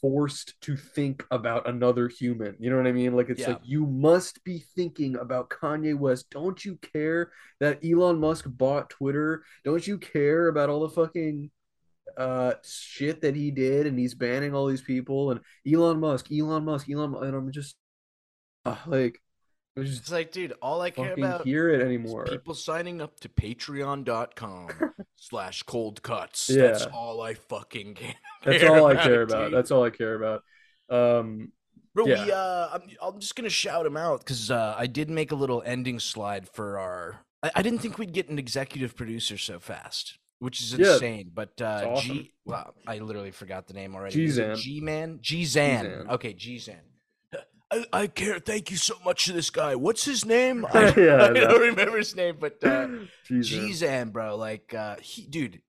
[0.00, 2.56] forced to think about another human.
[2.58, 3.14] You know what I mean?
[3.14, 3.48] Like it's Yeah.
[3.50, 6.30] like you must be thinking about Kanye West.
[6.30, 9.44] Don't you care that Elon Musk bought Twitter?
[9.64, 11.50] Don't you care about all the fucking
[12.16, 16.64] uh shit that he did and he's banning all these people and Elon Musk, Elon
[16.64, 17.76] Musk, Elon and I'm just
[18.64, 19.20] uh, like
[19.76, 22.26] I'm just it's like, dude, all I care about hear it anymore.
[22.26, 24.68] people signing up to Patreon.com
[25.16, 26.50] slash Cold Cuts.
[26.50, 26.62] Yeah.
[26.68, 28.14] That's all I fucking care.
[28.44, 29.44] That's all I care about.
[29.50, 29.54] dude.
[29.54, 30.42] That's all I care about.
[30.90, 31.52] Um
[31.94, 32.24] Bro, Yeah.
[32.24, 35.34] we uh, I'm, I'm just gonna shout him out because uh, I did make a
[35.34, 37.24] little ending slide for our.
[37.42, 41.30] I, I didn't think we'd get an executive producer so fast, which is Yeah, insane.
[41.32, 42.16] But uh, awesome.
[42.16, 44.14] G, well, I literally forgot the name already.
[44.14, 44.56] G-Zan.
[44.56, 45.84] G-Man, G-Zan.
[45.84, 46.10] G-Zan.
[46.10, 46.80] Okay, G-Zan.
[47.72, 48.40] I, I care.
[48.40, 49.76] Thank you so much to this guy.
[49.76, 50.66] What's his name?
[50.74, 52.88] I, Yeah, I don't remember his name, but uh,
[53.28, 54.36] G-Zan, bro.
[54.36, 55.62] Like, uh, he, dude,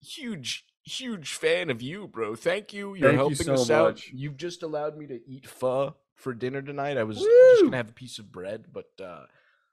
[0.00, 2.36] huge, huge fan of you, bro.
[2.36, 2.94] Thank you.
[2.94, 3.84] You're Thank you helping so us out.
[3.88, 4.10] much.
[4.14, 6.96] You've just allowed me to eat pho for dinner tonight.
[6.96, 9.24] I was just gonna have a piece of bread, but uh,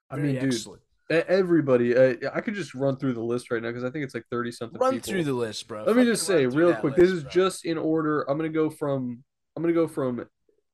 [0.10, 0.82] I mean, dude, excellent.
[1.10, 1.96] Everybody.
[1.96, 4.26] Uh, I could just run through the list right now because I think it's like
[4.30, 4.80] thirty something.
[4.80, 5.12] Run people.
[5.12, 5.84] through the list, bro.
[5.84, 6.96] Let me just say real quick.
[6.96, 7.32] This is bro.
[7.32, 8.22] just in order.
[8.30, 9.24] I'm gonna go from.
[9.56, 10.26] I'm gonna go from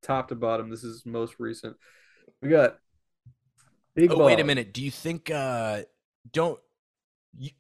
[0.02, 0.70] top to bottom.
[0.70, 1.76] This is most recent.
[2.42, 2.78] We got
[3.96, 4.74] Big Oh, wait a minute.
[4.74, 5.30] Do you think?
[5.30, 5.82] uh
[6.32, 6.60] Don't.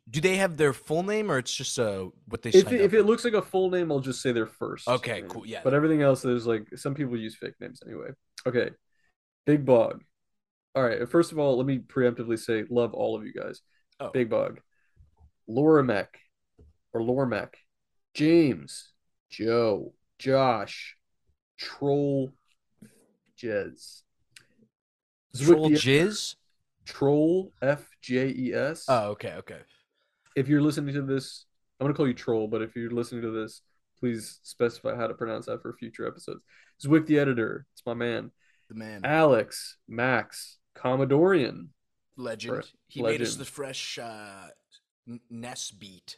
[0.10, 2.49] Do they have their full name, or it's just uh what they?
[2.49, 4.88] If it, if it looks like a full name, I'll just say their first.
[4.88, 5.29] Okay, name.
[5.29, 5.62] cool, yeah.
[5.63, 8.10] But everything else, there's like some people use fake names anyway.
[8.45, 8.71] Okay,
[9.45, 10.03] Big Bog.
[10.75, 11.07] All right.
[11.10, 13.62] First of all, let me preemptively say, love all of you guys.
[13.99, 14.10] Oh.
[14.10, 14.60] Big Bug,
[15.47, 16.17] Laura Mech,
[16.93, 17.49] or Lormec,
[18.13, 18.89] James,
[19.29, 20.97] Joe, Josh,
[21.57, 22.34] Troll,
[23.38, 24.01] Jez,
[25.38, 26.36] Troll Zwick Jizz.
[26.86, 28.86] Troll F J E S.
[28.88, 29.60] Oh, okay, okay.
[30.36, 31.45] if you're listening to this,
[31.79, 33.62] I'm gonna call you troll, but if you're listening to this,
[33.99, 36.41] please specify how to pronounce that for future episodes.
[36.84, 38.31] Zwick the editor, it's my man.
[38.69, 41.69] The man, Alex, Max, Commodorian,
[42.17, 42.63] legend.
[42.88, 44.47] He made us the fresh uh
[45.29, 46.17] Ness beat.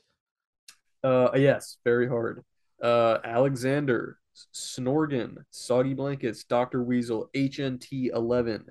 [1.04, 2.44] uh, yes, very hard.
[2.82, 4.18] Uh, Alexander,
[4.54, 8.66] Snorgan, Soggy Blankets, Doctor Weasel, HNT eleven,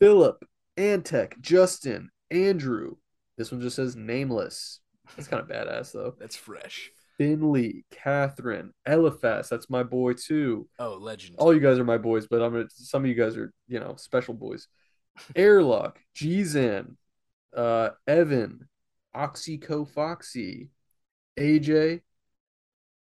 [0.00, 0.44] Philip,
[0.76, 2.96] Antec, Justin, Andrew.
[3.38, 4.80] This one just says nameless.
[5.16, 6.14] That's kind of badass though.
[6.20, 6.90] That's fresh.
[7.18, 10.66] Finley, Catherine, Eliphas, that's my boy too.
[10.78, 11.36] Oh, legend.
[11.38, 13.78] All you guys are my boys, but I'm gonna, some of you guys are, you
[13.78, 14.66] know, special boys.
[15.34, 16.96] Airlock, Gzan,
[17.56, 18.68] uh, Evan,
[19.14, 20.70] Oxyco Foxy,
[21.38, 22.00] AJ.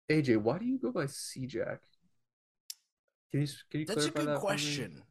[0.09, 1.79] AJ, why do you go by CJack?
[3.31, 5.03] Can you can you That's a clarify good that question.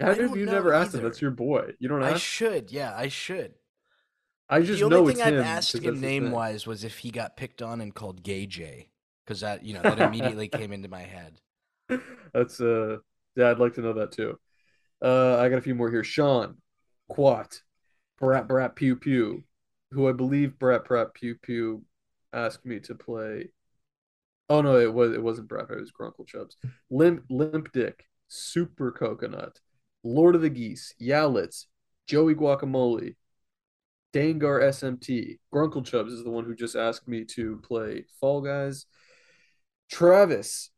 [0.00, 1.02] How I don't you never asked him?
[1.02, 1.72] That's your boy.
[1.78, 2.14] You don't ask.
[2.14, 2.70] I should.
[2.72, 3.54] Yeah, I should.
[4.48, 7.62] I just the only thing I've asked him name wise was if he got picked
[7.62, 8.88] on and called Gay J,
[9.24, 11.40] because that you know that immediately came into my head.
[12.34, 12.98] That's uh
[13.36, 14.38] yeah, I'd like to know that too.
[15.02, 16.04] Uh I got a few more here.
[16.04, 16.56] Sean,
[17.08, 17.62] Quat,
[18.18, 19.44] Brat Brat Pew Pew,
[19.90, 21.84] who I believe Brat Brat Pew Pew
[22.32, 23.50] asked me to play.
[24.48, 26.56] Oh no, it was it wasn't Brat, it was Grunkle Chubs.
[26.90, 29.60] Limp Limp Dick, Super Coconut,
[30.04, 31.66] Lord of the Geese, Yowlitz,
[32.06, 33.16] Joey Guacamole,
[34.12, 35.38] Dangar SMT.
[35.52, 38.86] Grunkle Chubs is the one who just asked me to play Fall Guys.
[39.90, 40.70] Travis,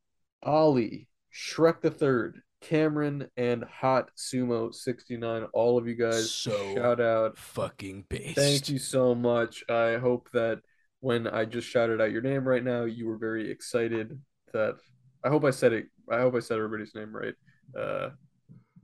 [0.43, 5.45] Ollie, Shrek the Third, Cameron, and Hot Sumo 69.
[5.53, 7.37] All of you guys, So shout out.
[7.37, 8.37] Fucking based.
[8.37, 9.63] Thank you so much.
[9.69, 10.61] I hope that
[11.01, 14.19] when I just shouted out your name right now, you were very excited
[14.53, 14.77] that
[15.23, 15.87] I hope I said it.
[16.11, 17.35] I hope I said everybody's name right.
[17.79, 18.11] Uh,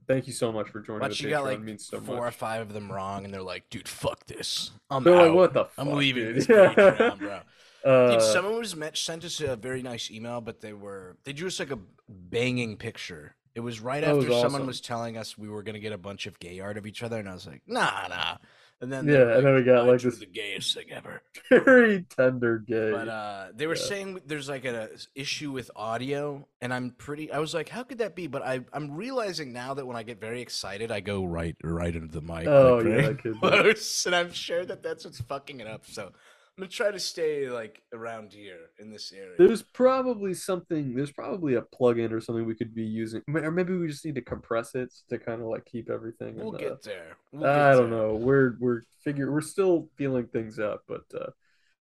[0.06, 2.60] thank you so much for joining But you got like means so four or five
[2.62, 4.72] of them wrong, and they're like, "Dude, fuck this.
[4.90, 5.28] I'm They're out.
[5.28, 5.72] like, what the fuck?
[5.86, 7.40] I'm leaving dude?" Patreon, bro."
[7.82, 11.32] Uh, Dude, someone was met, sent us a very nice email, but they were they
[11.32, 13.36] drew us like a banging picture.
[13.54, 14.66] It was right That was after someone awesome.
[14.66, 17.18] was telling us we were gonna get a bunch of gay art of each other,
[17.18, 18.36] and I was like, "Nah, nah."
[18.82, 21.20] And then Yeah, were and then we got, like, this- the gayest thing ever.
[21.50, 22.90] very tender gay.
[22.92, 23.82] But uh, they were Yeah.
[23.82, 27.30] saying there's like an issue with audio, and I'm pretty.
[27.30, 28.26] I was like, how could that be?
[28.26, 31.94] But I I'm realizing now that when I get very excited, I go right right
[31.94, 32.46] into the mic.
[32.46, 35.84] Oh, like, yeah, close, and I'm sure that that's what's fucking it up.
[35.86, 36.12] So
[36.60, 39.32] I'm gonna try to stay like around here in this area.
[39.38, 40.94] There's probably something.
[40.94, 44.16] There's probably a plugin or something we could be using, or maybe we just need
[44.16, 46.34] to compress it to kind of like keep everything.
[46.36, 47.16] we'll in, get uh, there.
[47.32, 47.98] We'll I get don't there.
[47.98, 48.14] know.
[48.14, 51.30] We're we're figure we're still feeling things out, but uh,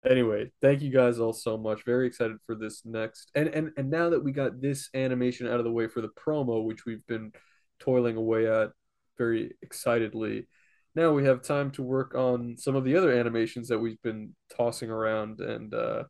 [0.05, 1.85] anyway, thank you guys all so much.
[1.85, 5.61] Very excited for this next, and and and now that we got this animation out
[5.61, 7.31] of the way for the promo, which we've been
[7.79, 8.73] toiling away at
[9.19, 10.49] very excitedly.
[10.95, 14.35] Now we have time to work on some of the other animations that we've been
[14.57, 16.05] tossing around and uh,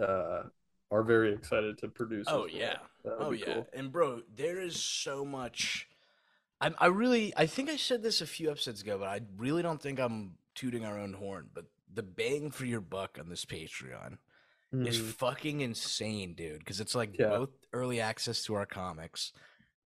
[0.00, 0.42] uh,
[0.90, 2.26] are very excited to produce.
[2.28, 2.76] Oh yeah.
[3.04, 3.44] Oh yeah.
[3.54, 3.66] cool.
[3.72, 5.88] And bro, there is so much.
[6.60, 9.62] I I really I think I said this a few episodes ago, but I really
[9.62, 11.48] don't think I'm tooting our own horn.
[11.54, 14.18] But the bang for your buck on this Patreon
[14.72, 15.12] is Mhm.
[15.12, 16.58] fucking insane, dude.
[16.60, 17.28] Because it's like Yeah.
[17.28, 19.32] both early access to our comics,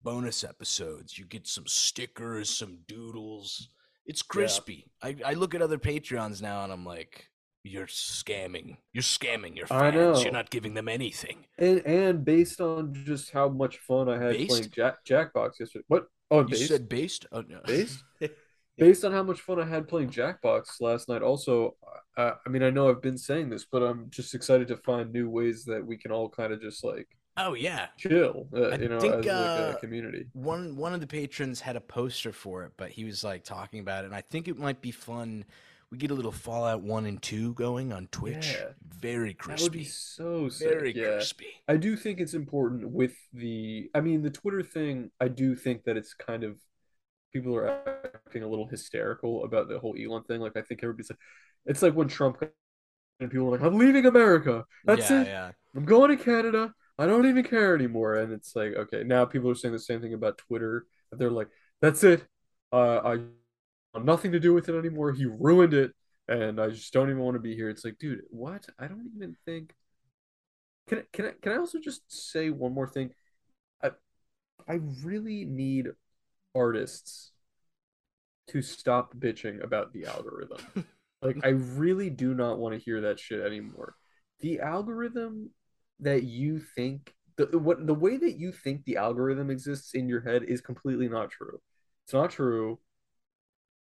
[0.01, 1.17] bonus episodes.
[1.19, 3.69] You get some stickers, some doodles.
[4.09, 4.91] It's crispy.
[5.03, 7.29] I, I look at other Patreons now and I'm like,
[7.63, 8.77] you're scamming.
[8.91, 10.23] You're scamming your fans.
[10.23, 11.45] You're not giving them anything.
[11.59, 14.49] And and based on just how much fun I had Based?
[14.49, 15.85] playing Jack Jackbox yesterday.
[15.87, 16.07] What?
[16.31, 16.67] Oh, You based.
[16.69, 17.27] said based?
[17.31, 17.59] Oh no.
[17.67, 18.03] Based?
[18.79, 21.21] based on how much fun I had playing Jackbox last night.
[21.21, 21.75] Also,
[22.17, 25.11] uh, I mean, I know I've been saying this, but I'm just excited to find
[25.13, 27.07] new ways that we can all kind of just like
[27.39, 27.87] oh yeah.
[27.97, 30.25] chill, uh, you know, think, as like uh, a community.
[30.33, 33.79] One one of the patrons had a poster for it, but he was like talking
[33.79, 35.45] about it, and I think it might be fun.
[35.91, 38.55] We get a little Fallout One and Two going on Twitch.
[38.59, 38.73] Yeah.
[39.01, 39.83] Very That would be crispy.
[39.85, 40.69] so sick.
[40.69, 41.15] Very yeah.
[41.15, 41.47] crispy.
[41.67, 45.85] I do think it's important with the I mean the Twitter thing, I do think
[45.85, 46.57] that it's kind of
[47.33, 47.69] people are
[48.15, 50.41] acting a little hysterical about the whole Elon thing.
[50.41, 51.19] Like I think everybody's like
[51.65, 52.37] it's like when Trump
[53.19, 54.65] and people are like, I'm leaving America.
[54.85, 55.55] That's yeah, it.
[55.75, 56.73] I'm going to Canada.
[56.99, 58.15] I don't even care anymore.
[58.17, 60.85] And it's like, okay, now people are saying the same thing about Twitter.
[61.13, 61.47] They're like,
[61.81, 62.27] that's it.
[62.73, 63.11] Uh, I
[63.95, 65.13] have nothing to do with it anymore.
[65.13, 65.93] He ruined it,
[66.27, 67.69] and I just don't even want to be here.
[67.69, 68.67] It's like, dude, what?
[68.77, 69.73] I don't even think.
[70.87, 73.11] Can I, can I can I also just say one more thing?
[73.81, 73.91] I
[74.67, 75.87] I really need
[76.53, 77.31] artists
[78.47, 80.85] to stop bitching about the algorithm.
[81.21, 83.95] like I really do not want to hear that shit anymore.
[84.41, 85.51] The algorithm
[85.99, 90.21] that you think the what the way that you think the algorithm exists in your
[90.21, 91.59] head is completely not true.
[92.03, 92.79] It's not true.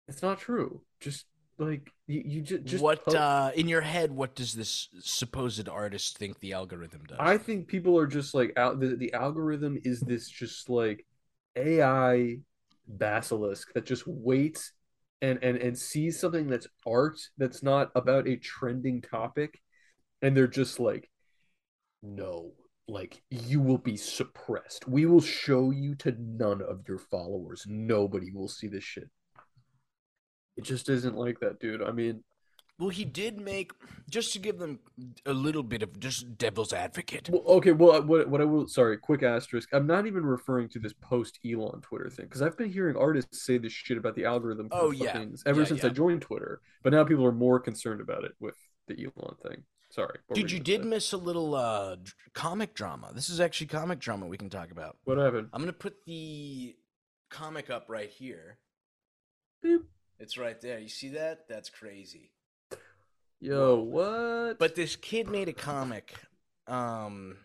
[0.08, 0.82] It's not true.
[1.00, 1.26] Just
[1.58, 4.12] like you, you just just what uh, in your head?
[4.12, 7.18] What does this supposed artist think the algorithm does?
[7.20, 11.06] I think people are just like out the, the algorithm is this just like
[11.56, 12.38] AI
[12.88, 14.72] basilisk that just waits
[15.22, 19.60] and and and sees something that's art that's not about a trending topic
[20.22, 21.10] and they're just like
[22.02, 22.52] no
[22.88, 28.32] like you will be suppressed we will show you to none of your followers nobody
[28.32, 29.10] will see this shit
[30.56, 32.24] it just isn't like that dude i mean
[32.80, 33.72] well, he did make
[34.08, 34.78] just to give them
[35.26, 37.28] a little bit of just devil's advocate.
[37.28, 39.70] Well, okay, well, what what I will sorry, quick asterisk.
[39.74, 43.44] I'm not even referring to this post Elon Twitter thing because I've been hearing artists
[43.44, 45.14] say this shit about the algorithm for Oh, yeah.
[45.14, 45.90] fucking- ever Yeah, since yeah.
[45.90, 46.62] I joined Twitter.
[46.84, 48.54] But now people are more concerned about it with
[48.88, 49.64] the Elon thing.
[49.90, 50.20] Sorry.
[50.34, 50.88] Dude, you did say?
[50.88, 51.96] miss a little uh,
[52.34, 53.12] comic drama.
[53.14, 54.98] This is actually comic drama we can talk about.
[55.06, 55.50] What happened?
[55.54, 56.76] I'm gonna put the
[57.30, 58.58] comic up right here.
[59.62, 59.82] Beep.
[60.20, 60.80] It's right there.
[60.80, 61.48] You see that?
[61.48, 62.32] That's crazy.
[63.40, 64.58] Yo, what?
[64.58, 66.14] But this kid made a comic.
[66.66, 67.38] Um,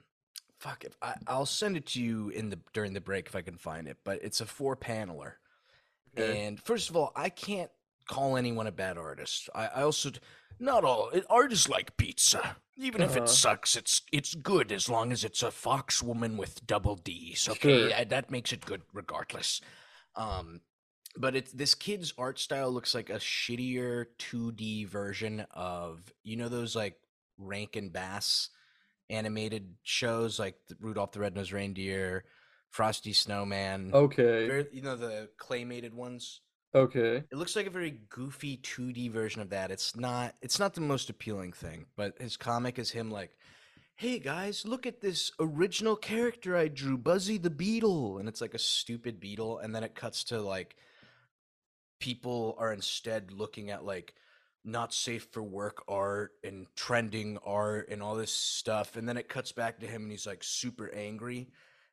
[0.59, 3.43] fuck if I, I'll send it to you in the during the break if I
[3.43, 3.99] can find it.
[4.05, 5.35] But it's a four paneler.
[6.19, 6.47] Okay.
[6.47, 7.71] And first of all, I can't
[8.09, 9.49] call anyone a bad artist.
[9.55, 10.11] I, I also
[10.59, 12.57] not all it- art is like pizza.
[12.79, 13.25] Even if Uh-huh.
[13.25, 17.49] it sucks, it's it's good as long as it's a fox woman with double D's.
[17.49, 18.05] Okay, Sure.
[18.05, 19.61] That makes it good regardless.
[20.17, 20.61] Um,
[21.17, 26.49] but it's this kid's art style looks like a shittier 2D version of you know
[26.49, 26.97] those like
[27.39, 28.49] Rankin Bass
[29.11, 32.25] animated shows like the Rudolph the Red-Nosed Reindeer,
[32.71, 33.91] Frosty Snowman.
[33.93, 34.67] okay.
[34.73, 36.41] You know the claymated ones.
[36.75, 37.17] Okay.
[37.31, 39.71] It looks like a very goofy 2D version of that.
[39.71, 43.37] It's not it's not the most appealing thing, but his comic is him like,
[43.95, 48.55] "Hey guys, look at this original character I drew, Buzzy the Beetle." And it's like
[48.55, 50.77] a stupid beetle and then it cuts to like
[52.01, 54.15] people are instead looking at like
[54.65, 59.29] not safe for work art and trending art and all this stuff and then it
[59.29, 61.49] cuts back to him and he's like super angry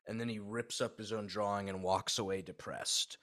[0.06, 3.18] and then he rips up his own drawing and walks away depressed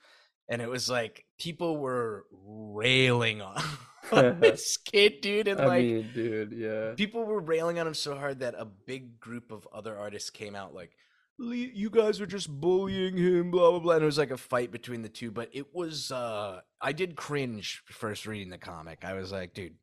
[0.48, 3.62] and it was like people were railing on,
[4.12, 6.92] on this kid dude and I like mean, dude, yeah.
[6.96, 10.54] people were railing on him so hard that a big group of other artists came
[10.54, 10.90] out like
[11.40, 14.72] you guys are just bullying him blah blah blah and it was like a fight
[14.72, 19.12] between the two but it was uh i did cringe first reading the comic i
[19.14, 19.74] was like dude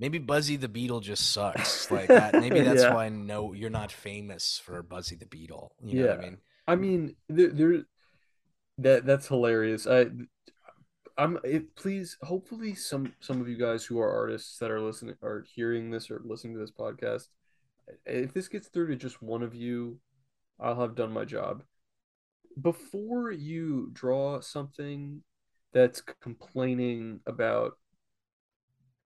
[0.00, 1.90] Maybe Buzzy the Beetle just sucks.
[1.90, 2.32] Like that.
[2.40, 2.94] Maybe that's Yeah.
[2.94, 5.72] why no, you're not famous for Buzzy the Beetle.
[5.82, 6.38] You know what I mean?
[6.68, 7.82] I mean, there, there
[8.78, 9.86] that that's hilarious.
[9.86, 10.06] I,
[11.16, 11.38] I'm.
[11.44, 15.44] It, please, hopefully, some some of you guys who are artists that are listening are
[15.54, 17.24] hearing this or listening to this podcast.
[18.06, 19.98] If this gets through to just one of you,
[20.60, 21.62] I'll have done my job.
[22.60, 25.22] Before you draw something
[25.72, 27.72] that's complaining about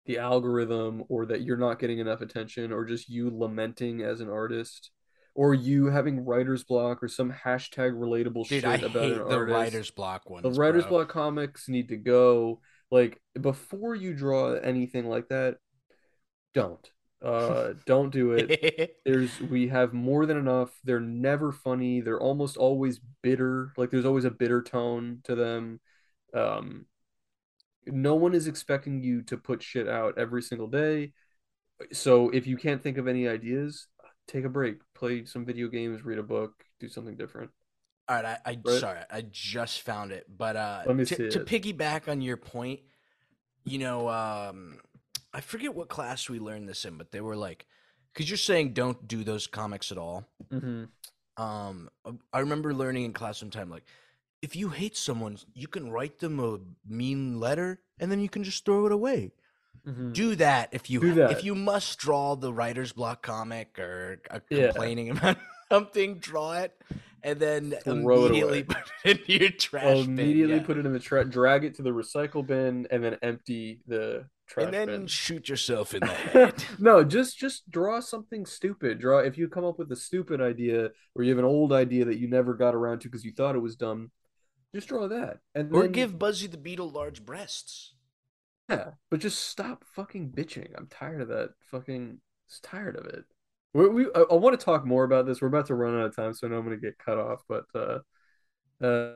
[0.05, 4.29] the algorithm or that you're not getting enough attention or just you lamenting as an
[4.29, 4.91] artist
[5.35, 9.27] or you having writer's block or some hashtag relatable Dude, shit I about hate an
[9.27, 9.53] the artist.
[9.53, 10.43] writer's block ones.
[10.43, 10.91] the writer's bro.
[10.91, 12.61] block comics need to go.
[12.91, 15.57] Like before you draw anything like that,
[16.53, 16.89] don't.
[17.21, 18.95] Uh don't do it.
[19.05, 20.71] There's we have more than enough.
[20.83, 22.01] They're never funny.
[22.01, 23.73] They're almost always bitter.
[23.77, 25.79] Like there's always a bitter tone to them.
[26.33, 26.85] Um
[27.87, 31.13] no one is expecting you to put shit out every single day.
[31.91, 33.87] So if you can't think of any ideas,
[34.27, 37.51] take a break, play some video games, read a book, do something different.
[38.07, 38.79] All right, I, I Right?
[38.79, 40.25] sorry, I just found it.
[40.35, 42.81] But uh Let me to, see to piggyback on your point,
[43.63, 44.79] you know, um
[45.33, 47.65] I forget what class we learned this in, but they were like
[48.13, 50.27] because you're saying don't do those comics at all.
[50.51, 50.85] Mm-hmm.
[51.43, 51.89] Um
[52.31, 53.83] I remember learning in class sometime like
[54.41, 58.43] if you hate someone, you can write them a mean letter and then you can
[58.43, 59.31] just throw it away.
[59.87, 60.11] Mm-hmm.
[60.13, 61.31] Do that if you that.
[61.31, 64.67] if you must draw the writer's block comic or Yeah.
[64.67, 65.37] complaining about
[65.71, 66.73] something, draw it
[67.23, 68.63] and then Throw immediately away.
[68.69, 70.19] put it into your trash I'll bin.
[70.19, 70.63] immediately yeah.
[70.63, 74.25] put it in the trash, drag it to the recycle bin, and then empty the
[74.47, 75.07] trash and then bin.
[75.07, 76.63] shoot yourself in the head.
[76.79, 78.99] no, just just draw something stupid.
[78.99, 82.05] Draw if you come up with a stupid idea or you have an old idea
[82.05, 84.11] that you never got around to because you thought it was dumb,
[84.73, 85.39] just draw that.
[85.55, 87.94] And or then, give Buzzy the Beetle large breasts.
[88.69, 90.69] Yeah, but just stop fucking bitching.
[90.77, 92.19] I'm tired of that fucking.
[92.49, 93.25] Just tired of it.
[93.73, 95.41] We, we I, I want to talk more about this.
[95.41, 97.43] We're about to run out of time, so I know I'm gonna get cut off.
[97.49, 97.99] But uh,
[98.85, 99.13] uh,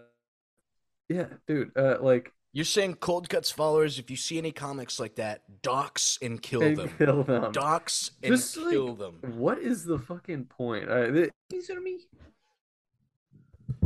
[1.07, 5.15] yeah, dude, uh, like You're saying Cold Cuts followers, if you see any comics like
[5.15, 6.89] that, dox and kill and them.
[6.97, 7.51] kill them.
[7.51, 9.19] Dox and Just, like, kill them.
[9.21, 10.89] What is the fucking point?
[10.89, 11.99] I, th- these are me.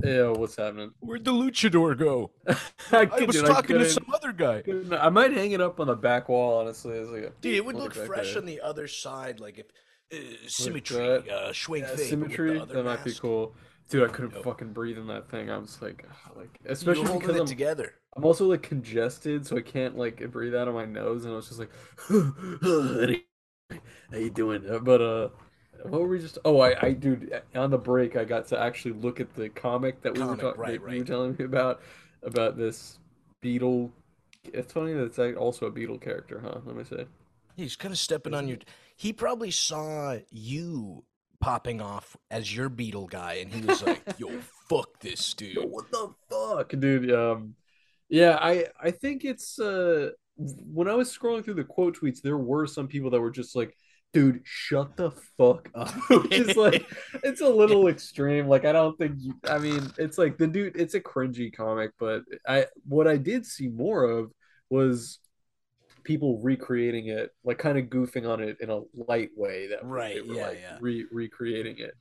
[0.04, 0.92] Yeah, what's happening?
[1.00, 2.32] Where'd the luchador go?
[2.92, 4.64] I, I was dude, talking to some other guy.
[4.98, 6.60] I might hang it up on the back wall.
[6.60, 8.40] Honestly, like a, Dude, it would look look fresh there.
[8.40, 9.66] on the other side, like if
[10.14, 10.18] uh,
[10.48, 11.30] symmetry, that.
[11.30, 12.54] uh, Yeah, symmetry.
[12.56, 13.56] the other That might be cool,
[13.90, 14.10] dude.
[14.10, 14.44] I couldn't Dope.
[14.44, 15.50] fucking breathe in that thing.
[15.50, 17.94] I was like, like You're especially holding because it I'm, together.
[18.16, 21.38] I'm also like congested, so I can't like breathe out of my nose, and I
[21.38, 21.72] was just like,
[24.12, 24.64] how you doing?
[24.70, 25.30] Uh, But uh,
[25.84, 26.38] what were we just?
[26.46, 30.02] Oh, I, I, dude, on the break, I got to actually look at the comic
[30.02, 31.82] that we were talking, right, that you were telling me about,
[32.24, 33.00] about this
[33.42, 33.92] beetle.
[34.46, 36.60] It's funny that it's like also a beetle character, huh?
[36.66, 37.06] Let me say.
[37.56, 38.58] He's kind of stepping on your.
[38.96, 41.04] He probably saw you
[41.40, 44.30] popping off as your beetle guy, and he was like, "Yo,
[44.70, 47.12] fuck this dude." Yo, what the fuck, dude?
[47.12, 47.56] Um,
[48.10, 52.38] yeah, I I think it's uh when I was scrolling through the quote tweets, there
[52.38, 53.78] were some people that were just like,
[54.14, 55.94] dude, shut the fuck up.
[56.32, 56.90] Is like
[57.24, 58.48] it's a little extreme.
[58.48, 61.92] Like I don't think you I mean, it's like the dude it's a cringy comic,
[62.00, 64.32] but I what I did see more of
[64.70, 65.20] was
[66.04, 70.26] people recreating it, like kind of goofing on it in a light way that Right,
[70.28, 70.78] were yeah, like yeah.
[70.80, 71.96] re recreating it.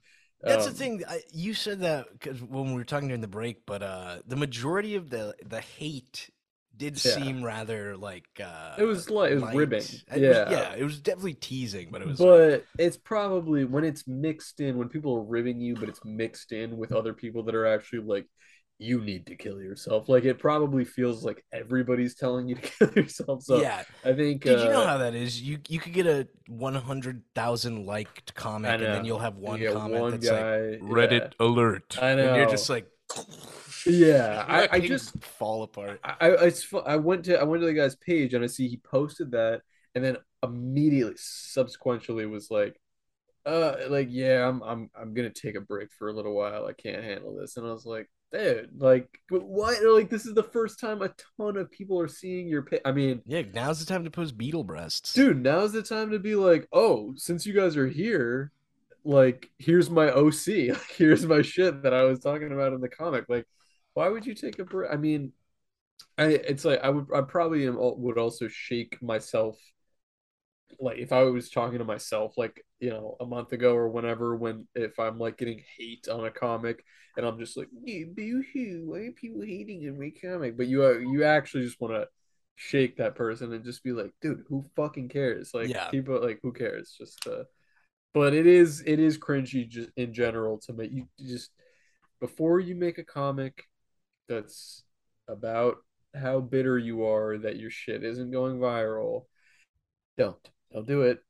[0.44, 1.02] That's Um, the thing.
[1.08, 4.36] I, you said that because when we were talking during the break, but uh, the
[4.36, 6.30] majority of the the hate
[6.76, 7.12] did Yeah.
[7.12, 9.56] seem rather like uh, It was like it was light.
[9.56, 9.78] ribbing.
[9.82, 10.50] It was- Yeah.
[10.50, 12.18] yeah, it was definitely teasing, but it was.
[12.20, 16.04] like, but it's probably when it's mixed in when people are ribbing you but it's
[16.04, 18.26] mixed in with other people that are actually like
[18.78, 22.90] you need to kill yourself like it probably feels like everybody's telling you to kill
[22.96, 25.40] yourself so yeah, i think Did you know uh, how that is?
[25.40, 29.60] You you could get a one hundred thousand liked comment and then you'll have one
[29.60, 30.88] get comment one that's guy like yeah.
[30.88, 32.88] Reddit alert, I and you're just like,
[33.86, 36.00] Yeah, I- I just- fall apart.
[36.04, 38.68] I, I it's I went to I went to the guy's page and I see
[38.68, 39.62] he posted that
[39.94, 42.80] and then immediately subsequently was like
[43.46, 46.66] uh like yeah I'm I'm I'm gonna take a break for a little while.
[46.66, 47.56] I can't handle this.
[47.56, 51.12] And I was like dude like but what like this is the first time a
[51.36, 54.38] ton of people are seeing your pa- I mean Yeah, now's the time to post
[54.38, 58.50] beetle breasts, dude now's the time to be like oh since you guys are here
[59.04, 62.88] like here's my OC like here's my shit that I was talking about in the
[62.88, 63.26] comic.
[63.28, 63.46] Like
[63.94, 65.32] why would you take a break I mean
[66.18, 69.58] I it's like I would I probably am, would also shake myself
[70.80, 74.36] like if I was talking to myself like you know a month ago or whenever
[74.36, 76.84] when if I'm like getting hate on a comic
[77.16, 80.66] and I'm just like yeah, boo hoo why are people hating in my comic but
[80.66, 82.08] you uh, you actually just want to
[82.56, 85.52] shake that person and just be like, dude, who fucking cares?
[85.54, 85.90] Like Yeah.
[85.90, 86.94] people like who cares?
[86.96, 87.44] Just uh
[88.14, 91.50] but it is it is cringy just in general to make you just
[92.20, 93.64] before you make a comic
[94.34, 94.84] that's
[95.28, 95.76] about
[96.14, 99.26] how bitter you are that your shit isn't going viral,
[100.16, 100.36] don't.
[100.72, 101.20] Don't do it.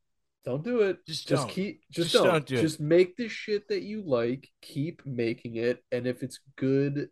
[0.45, 1.05] Don't do it.
[1.07, 1.51] Just just don't.
[1.51, 2.33] keep just, Just don't.
[2.33, 2.61] don't do it.
[2.61, 7.09] just make the shit that you like, keep making it, and if it's good,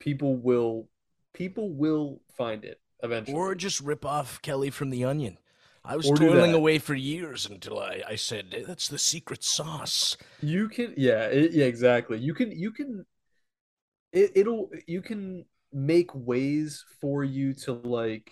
[0.00, 0.88] people will
[1.32, 3.36] people will find it eventually.
[3.36, 5.38] Or just rip off Kelly from The Onion.
[5.84, 10.16] I was toiling away for years until I, I said, that's the secret sauce.
[10.40, 12.18] You can, yeah, it, yeah, exactly.
[12.18, 13.04] You can, you can,
[14.14, 18.30] it, it'll, you can make ways for you to like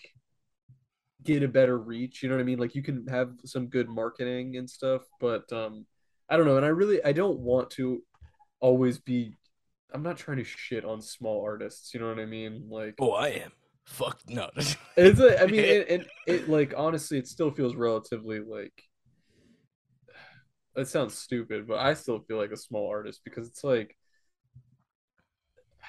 [1.23, 2.23] get a better reach.
[2.23, 2.59] You know what I mean?
[2.59, 5.85] Like you can have some good marketing and stuff, but um,
[6.29, 6.57] I don't know.
[6.57, 8.03] And I really, I don't want to
[8.61, 9.37] always be.
[9.93, 11.93] I'm not trying to shit on small artists.
[11.93, 12.69] You know what I mean?
[12.71, 13.53] Like Oh, I am.
[13.85, 14.49] Fuck no.
[14.97, 18.73] it's, a, I mean, it, it, it, like honestly, it still feels relatively like.
[20.75, 23.95] It sounds stupid, but I still feel like a small artist because it's like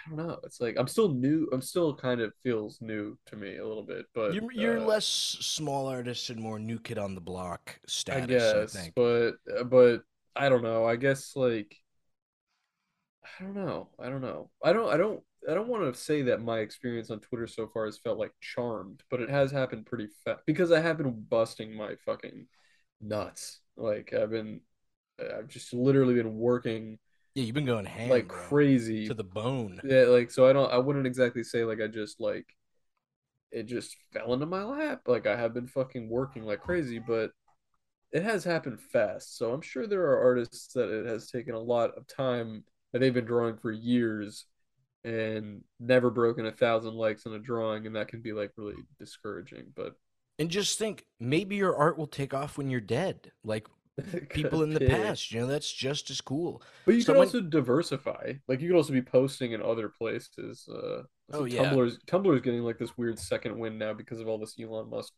[0.10, 0.40] don't know.
[0.44, 1.48] It's like I'm still new.
[1.52, 4.86] I'm still kind of feels new to me a little bit, but you're you're uh,
[4.86, 8.94] less small artist and more new kid on the block I status, I, guess, think.
[8.96, 10.04] but uh, but
[10.36, 10.86] I don't know.
[10.86, 11.76] I guess like
[13.40, 13.90] I don't know.
[14.00, 14.50] I don't know.
[14.64, 14.90] I don't.
[14.90, 15.22] I don't.
[15.50, 18.32] I don't want to say that my experience on Twitter so far has felt like
[18.40, 22.48] charmed, but it has happened pretty fast because I have been busting my fucking
[23.02, 23.60] nuts.
[23.76, 24.62] Like I've been,
[25.20, 26.98] I've just literally been working
[27.36, 29.08] yeah, you've been going ham like bro, crazy.
[29.08, 29.82] to the bone.
[29.84, 30.72] Yeah, like so I don't.
[30.72, 32.46] I wouldn't exactly say like I just like
[33.52, 35.02] it just fell into my lap.
[35.08, 37.32] Like I have been fucking working like crazy, but
[38.12, 39.38] it has happened fast.
[39.38, 43.00] So I'm sure there are artists that it has taken a lot of time that
[43.00, 44.46] they've been drawing for years
[45.04, 48.76] and never broken a thousand likes on a drawing, and that can be like really
[49.00, 49.66] discouraging.
[49.76, 49.96] But
[50.40, 53.32] And just think, maybe your art will take off when you're dead.
[53.44, 53.68] Like
[54.30, 54.90] people in the Yeah.
[54.98, 56.62] past, you know, that's just as cool.
[56.86, 58.34] But you Someone- could also diversify.
[58.48, 60.68] Like you could also be posting in other places.
[60.68, 61.72] Uh, Oh, so yeah.
[61.72, 65.14] Tumblr's Tumblr's getting like this weird second wind now because of all this Elon Musk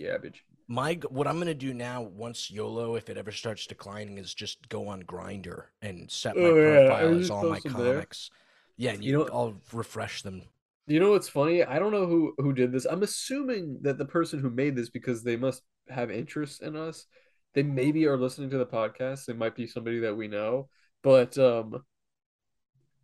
[0.00, 0.44] garbage.
[0.68, 4.68] My what I'm gonna do now, once YOLO, if it ever starts declining, is just
[4.68, 6.54] go on Grindr and set my Oh,
[6.86, 7.94] profile and as all my them there.
[7.94, 8.30] comics.
[8.76, 10.42] Yeah, and You you, know- I'll refresh them.
[10.86, 11.62] You know what's funny?
[11.64, 12.84] I don't know who who did this.
[12.84, 17.06] I'm assuming that the person who made this because they must have interest in us.
[17.54, 19.26] They maybe are listening to the podcast.
[19.26, 20.68] They might be somebody that we know,
[21.02, 21.84] but um,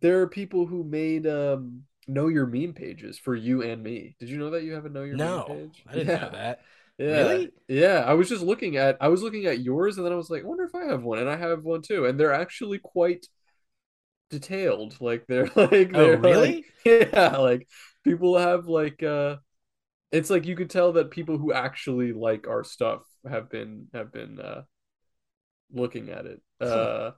[0.01, 4.15] there are people who made um know your meme pages for you and me.
[4.19, 5.83] Did you know that you have a know your No, meme page?
[5.87, 6.15] I didn't yeah.
[6.15, 6.61] know that.
[6.97, 7.39] Yeah.
[7.39, 7.51] Really?
[7.67, 8.03] Yeah.
[8.05, 10.43] I was just looking at I was looking at yours and then I was like,
[10.43, 11.19] I wonder if I have one.
[11.19, 12.05] And I have one too.
[12.05, 13.27] And they're actually quite
[14.29, 14.99] detailed.
[15.01, 16.61] Like they're like Oh, they're really?
[16.63, 17.67] like yeah, like
[18.03, 19.37] people have like uh
[20.11, 24.11] it's like you could tell that people who actually like our stuff have been have
[24.11, 24.63] been uh
[25.71, 26.41] looking at it.
[26.61, 27.11] Uh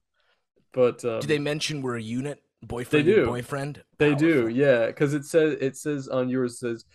[0.74, 3.26] but um Do they mention we're a unit, boyfriend they do.
[3.26, 3.84] boyfriend?
[3.97, 6.86] they do, yeah, because it says it says on yours it says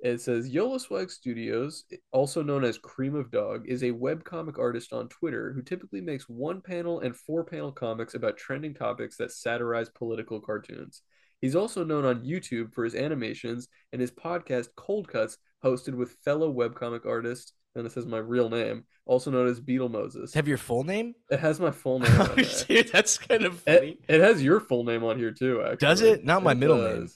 [0.00, 4.92] it says YOLO Swag Studios, also known as Cream of Dog, is a webcomic artist
[4.92, 9.32] on Twitter who typically makes one panel and four panel comics about trending topics that
[9.32, 11.00] satirize political cartoons.
[11.40, 16.16] He's also known on YouTube for his animations and his podcast Cold Cuts, hosted with
[16.22, 20.32] fellow webcomic artist, and it says my real name, also known as Beetle Moses.
[20.34, 21.14] Have your full name?
[21.30, 22.44] It has my full name on there.
[22.68, 23.98] Dude, that's kind of funny.
[24.08, 25.76] It, it has your full name on here too, actually.
[25.78, 26.24] Does it?
[26.24, 27.08] Not my middle name.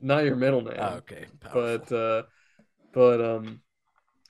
[0.00, 0.76] Not your middle name.
[0.78, 1.26] Oh, okay.
[1.40, 1.78] Powerful.
[1.88, 2.22] but uh
[2.92, 3.60] but um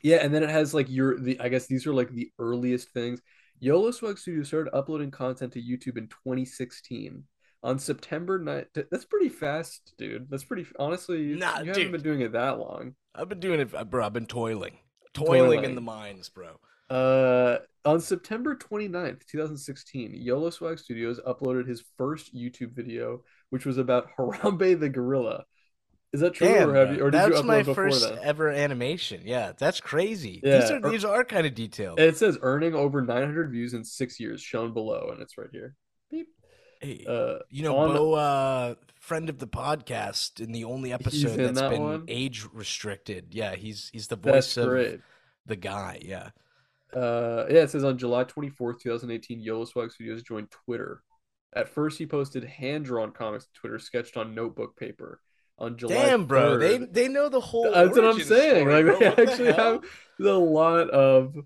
[0.03, 2.89] yeah, and then it has like your the I guess these are like the earliest
[2.91, 3.21] things.
[3.61, 7.25] YOLO Swag Studio started uploading content to YouTube in 2016.
[7.63, 10.29] On September 9th, that's pretty fast, dude.
[10.31, 11.23] That's pretty honestly.
[11.23, 12.95] You, Nah, you haven't been doing it that long.
[13.15, 14.07] I've been doing it, bro.
[14.07, 14.79] I've been toiling,
[15.15, 15.65] toiling, Toiling.
[15.65, 16.59] in the mines, bro.
[16.89, 23.79] Uh, on September 29th, 2016, YOLO Swag Studios uploaded his first YouTube video, which was
[23.79, 25.45] about Harambe the gorilla.
[26.13, 28.09] Is that true, Damn, or have you, or did that's you upload my before first
[28.09, 28.19] then?
[28.25, 29.23] ever animation.
[29.25, 30.41] Yeah, that's crazy.
[30.43, 32.01] Yeah, These are these are kind of detailed.
[32.01, 35.77] It says earning over 900 views in six years, shown below, and it's right here.
[36.81, 41.37] Hey, Uh, you know, on- Bo, uh, friend of the podcast, in the only episode
[41.37, 42.05] that's that been one?
[42.09, 43.29] age restricted.
[43.35, 45.01] Yeah, he's he's the that's voice of great.
[45.47, 45.99] the guy.
[46.03, 46.31] Yeah.
[46.95, 51.03] Uh, yeah, it says on July 24th, 2018, YOLO Swag Studios joined Twitter.
[51.55, 55.21] At first, he posted hand drawn comics to Twitter, sketched on notebook paper.
[55.59, 57.71] On July Damn, bro, they 3rd they know the whole.
[57.71, 58.63] That's what I'm saying.
[58.67, 58.99] story, like bro.
[58.99, 59.85] they What the actually have
[60.21, 61.37] a lot of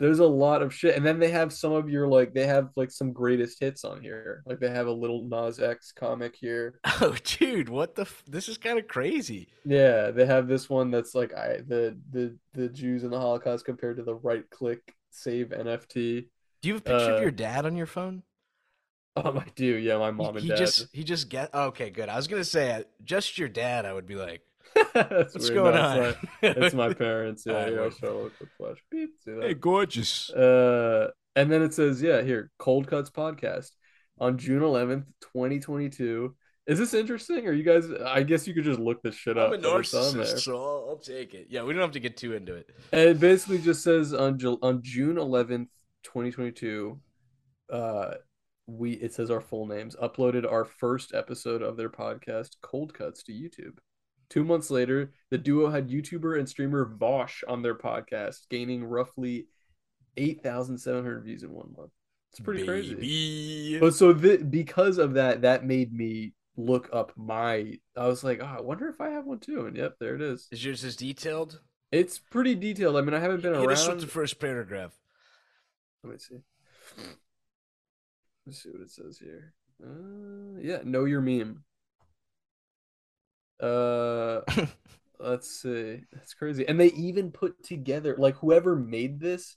[0.00, 2.70] there's a lot of shit, and then they have some of your like they have
[2.74, 4.42] like some greatest hits on here.
[4.46, 6.80] Like they have a Lil Nas X comic here.
[7.02, 8.02] Oh, dude, what the?
[8.02, 9.48] F- this is kind of crazy.
[9.64, 13.64] Yeah, they have this one that's like I the the the Jews and the Holocaust
[13.64, 14.80] compared to the right click
[15.10, 16.26] save NFT.
[16.62, 18.22] Do you have a picture Uh, of your dad on your phone?
[19.16, 19.64] Um, I do.
[19.64, 20.58] Yeah, my He- mom and he dad.
[20.58, 22.08] just he just get okay, good.
[22.08, 23.84] I was gonna say uh, just your dad.
[23.84, 24.42] I would be like,
[24.94, 25.54] That's what's weird.
[25.54, 26.14] going No, on?
[26.42, 27.44] It's my, parents.
[27.46, 27.94] Yeah, here, I'll word.
[28.00, 28.76] show a quick flash.
[28.90, 29.42] Beep, see that?
[29.42, 30.30] hey, gorgeous.
[30.30, 33.70] Uh, and then it says, yeah, here, Cold Cuts podcast
[34.18, 36.34] on June 11th, 2022.
[36.66, 37.46] Is this interesting?
[37.48, 37.86] Or you guys?
[38.06, 39.48] I guess you could just look this shit up.
[39.48, 40.24] I'm a but it's on there.
[40.24, 41.46] narcissist, so I'll, I'll take it.
[41.50, 42.68] Yeah, we don't have to get too into it.
[42.92, 45.66] And it basically just says on on June 11th,
[46.04, 47.00] 2022,
[47.72, 48.14] uh,
[48.66, 53.24] we it says our full names uploaded our first episode of their podcast, Cold Cuts,
[53.24, 53.78] to YouTube.
[54.30, 59.48] Two months later, the duo had YouTuber and streamer Vaush on their podcast, gaining roughly
[60.16, 61.90] 8,700 views in one month.
[62.30, 63.78] It's pretty crazy.
[63.80, 67.74] But so th- because of that, that made me look up my.
[67.96, 69.66] I was like, oh, I wonder if I have one too.
[69.66, 70.46] And yep, there it is.
[70.52, 71.60] Is yours as detailed?
[71.90, 72.96] It's pretty detailed.
[72.96, 74.00] I mean, I haven't been Hit us with around.
[74.02, 74.92] the first paragraph.
[76.04, 76.36] Let me see.
[78.46, 79.54] Let's see what it says here.
[79.84, 81.64] Uh, yeah, know your meme.
[83.60, 84.40] Uh,
[85.18, 86.02] let's see.
[86.12, 86.66] That's crazy.
[86.66, 89.56] And they even put together, like whoever made this,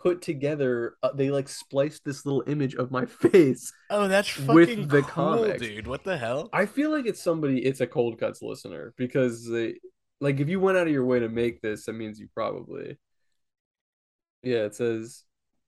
[0.00, 0.96] put together.
[1.02, 3.72] Uh, they like spliced this little image of my face.
[3.90, 5.60] Oh, that's With fucking the cool, comics.
[5.62, 5.86] dude.
[5.86, 6.48] What the hell?
[6.52, 7.64] I feel like it's somebody.
[7.64, 9.76] It's a cold cuts listener because they,
[10.20, 12.98] like, if you went out of your way to make this, that means you probably.
[14.42, 15.24] Yeah, it says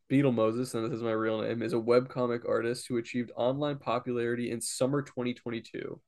[0.08, 3.78] Beetle Moses, and this is my real name, is a webcomic artist who achieved online
[3.78, 6.00] popularity in summer 2022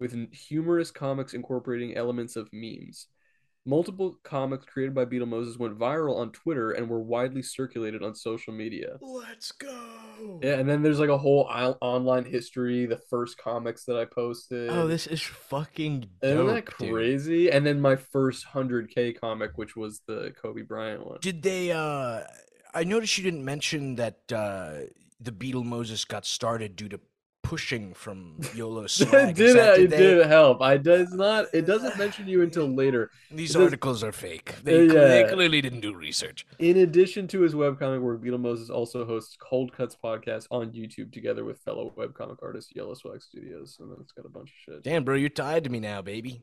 [0.00, 3.06] with humorous comics incorporating elements of memes.
[3.66, 8.14] Multiple comics created by Beetle Moses went viral on Twitter and were widely circulated on
[8.14, 8.98] social media.
[9.00, 10.38] Let's go.
[10.42, 14.04] Yeah, and then there's like a whole on- online history, the first comics that I
[14.04, 14.68] posted.
[14.68, 16.92] Oh, this is fucking Isn't dope, that dude.
[16.92, 17.50] crazy?
[17.50, 21.18] And then my first 100K comic, which was the Kobe Bryant one.
[21.22, 21.72] Did they?
[21.72, 22.20] uh
[22.74, 24.80] I noticed you didn't mention that uh
[25.20, 27.00] the Beetle Moses got started due to
[27.54, 29.36] pushing from YOLO swag.
[29.36, 30.60] Did, that- it they- did help.
[30.60, 31.46] I does not.
[31.52, 33.10] It doesn't mention you until later.
[33.30, 34.56] These it does- articles are fake.
[34.64, 36.46] They, Uh, cl- they clearly didn't do research.
[36.58, 41.12] In addition to his webcomic work, Beetle Moses also hosts Cold Cuts podcast on YouTube
[41.12, 44.74] together with fellow webcomic artist YOLO Swag Studios, and then it's got a bunch of
[44.74, 44.82] shit.
[44.82, 46.42] Damn, bro, you're tied to me now, baby.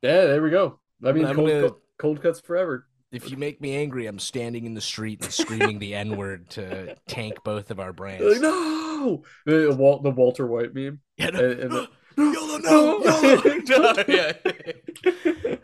[0.00, 0.78] Yeah, there we go.
[1.04, 2.86] I mean, cold, gonna- cold cuts forever.
[3.12, 6.50] If you make me angry, I'm standing in the street and screaming the N word
[6.50, 8.24] to tank both of our brands.
[8.24, 8.85] Like, no,
[9.46, 11.00] the Walt, the Walter White meme.
[11.16, 11.88] Yeah, no, And- and the-
[12.18, 13.60] YOLO, no, YOLO.
[13.68, 14.04] No.
[14.08, 14.32] Yeah.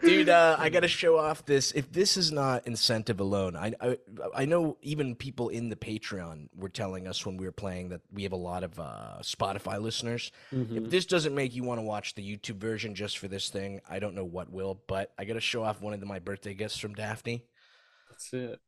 [0.03, 1.72] Dude, uh, I gotta show off this.
[1.72, 3.97] If this is not incentive alone, I, I
[4.34, 8.03] I know even people in the Patreon were telling us when we were playing that
[8.12, 10.30] we have a lot of uh, Spotify listeners.
[10.53, 10.84] Mhm.
[10.84, 13.80] If this doesn't make you want to watch the YouTube version just for this thing,
[13.88, 14.82] I don't know what will.
[14.86, 17.45] But I gotta show off one of my birthday gifts from Daphne.
[18.11, 18.61] That's it.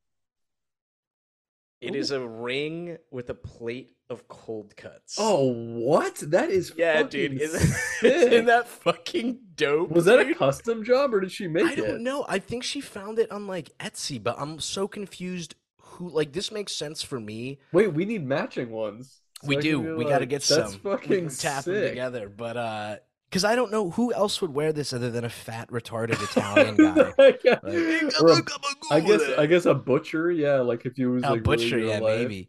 [1.85, 5.16] It is a ring with a plate of cold cuts.
[5.18, 6.16] Oh, what?
[6.16, 7.41] That is yeah, dude.
[7.41, 9.91] Isn't, isn't that fucking dope?
[9.91, 11.72] Was that a custom job or did she make it?
[11.72, 12.24] I don't know.
[12.28, 15.55] I think she found it on like Etsy, but I'm so confused.
[15.78, 17.61] Who like this makes sense for me?
[17.72, 19.20] Wait, we need matching ones.
[19.43, 19.97] So we I do.
[19.97, 20.80] We got to like, get That's some.
[20.80, 21.91] fucking we tap them sick.
[21.91, 22.97] together, but uh,
[23.35, 26.76] because I don't know who else would wear this other than a fat retarded Italian
[27.18, 27.35] guy.
[27.43, 27.59] Yeah.
[27.64, 31.43] Like, a- I guess I guess a butcher, yeah, like if you was a like
[31.43, 32.20] butcher, really yeah, life.
[32.20, 32.49] maybe,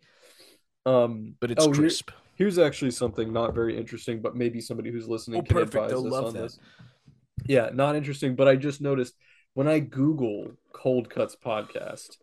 [0.86, 2.12] Um, but it's oh, here- crisp.
[2.36, 5.74] here's actually something not very interesting, but maybe somebody who's listening Oh, can perfect.
[5.76, 6.42] advise They'll us love on that.
[6.44, 6.60] this.
[7.48, 9.16] Yeah, not interesting, but I just noticed
[9.56, 12.18] when I Google Cold Cuts podcast,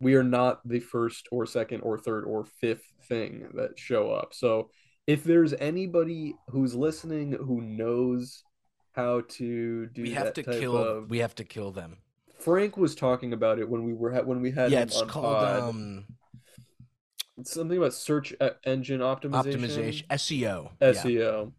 [0.00, 4.34] we are not the first or second or third or fifth thing that show up.
[4.34, 4.70] So
[5.08, 8.44] if there's anybody who's listening who knows
[8.92, 10.76] how to do We have that to kill.
[10.76, 11.96] of We have to kill them.
[12.38, 15.60] Frank was talking about it when we were when we had Yeah, it's called pod.
[15.62, 16.06] um
[17.38, 18.34] It's something about search
[18.64, 19.32] engine optimization.
[19.32, 20.70] optimization SEO.
[20.80, 20.92] Yeah.
[20.92, 21.52] SEO.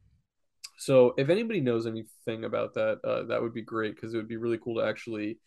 [0.78, 4.30] So if anybody knows anything about that, uh, that would be great because it would
[4.30, 5.40] be really cool to actually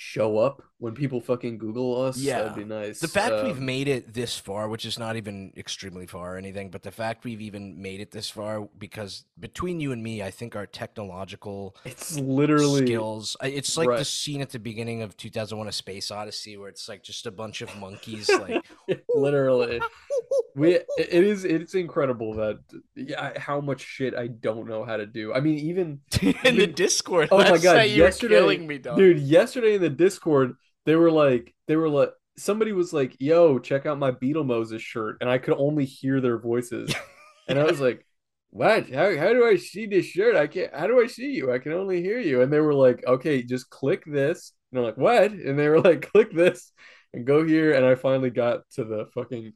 [0.00, 2.18] show up when people fucking Google us.
[2.18, 2.42] Yeah.
[2.42, 3.00] that'd be nice.
[3.00, 6.36] The fact we've Um, made it this far, which is not even extremely far or
[6.36, 10.22] anything, but the fact we've even made it this far, because between you and me,
[10.22, 15.16] I think our technological it's literally skills, it's like the scene at the beginning of
[15.16, 18.64] 2001: A Space Odyssey, where it's like just a bunch of monkeys, like
[19.14, 19.80] literally.
[20.56, 22.60] We it is it's incredible that
[22.94, 25.34] yeah how much shit I don't know how to do.
[25.34, 27.28] I mean even in the Discord.
[27.32, 28.96] Oh my God, yesterday- killing me, dog.
[28.96, 30.54] dude yesterday in the Discord
[30.86, 34.82] they were like they were like somebody was like, "Yo, check out my Beetle Moses
[34.82, 36.94] shirt," and I could only hear their voices,
[37.48, 38.06] and I was like,
[38.50, 38.90] "What?
[38.90, 40.36] How how do I see this shirt?
[40.36, 40.74] I can't.
[40.74, 41.52] How do I see you?
[41.52, 44.84] I can only hear you." And they were like, "Okay, just click this." And I'm
[44.84, 46.72] like, "What?" And they were like, "Click this
[47.12, 49.52] and go here." And I finally got to the fucking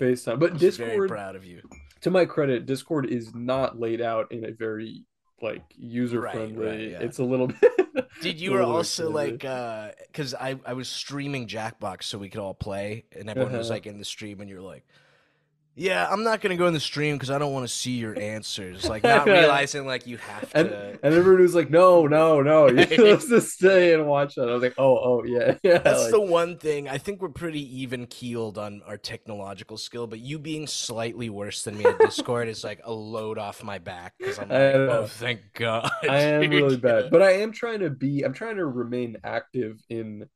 [0.00, 0.38] FaceTime.
[0.38, 1.62] But I was very Discord, proud of you.
[2.02, 5.04] to my credit, Discord is not laid out in a very
[5.40, 6.64] like user friendly.
[6.66, 7.00] right, yeah.
[7.00, 7.72] It's a little bit.
[8.22, 12.40] Did you were also like uh cuz I I was streaming Jackbox so we could
[12.40, 13.74] all play and everyone was Uh-huh.
[13.74, 14.84] like in the stream and you're like
[15.74, 18.18] yeah, I'm not gonna go in the stream because I don't want to see your
[18.18, 18.86] answers.
[18.86, 20.98] Like not realizing like you have and to.
[21.02, 24.52] and everyone was like, "No, no, no, you're supposed to stay and watch that." I
[24.52, 26.88] was like, "Oh, oh, yeah, yeah." That's like- the one thing.
[26.88, 31.62] I think we're pretty even keeled on our technological skill, but you being slightly worse
[31.62, 35.06] than me at Discord is like a load off my back because I'm like, oh,
[35.06, 35.90] thank God.
[36.02, 38.22] I am dude." really bad, but I am trying to be.
[38.24, 40.28] I'm trying to remain active in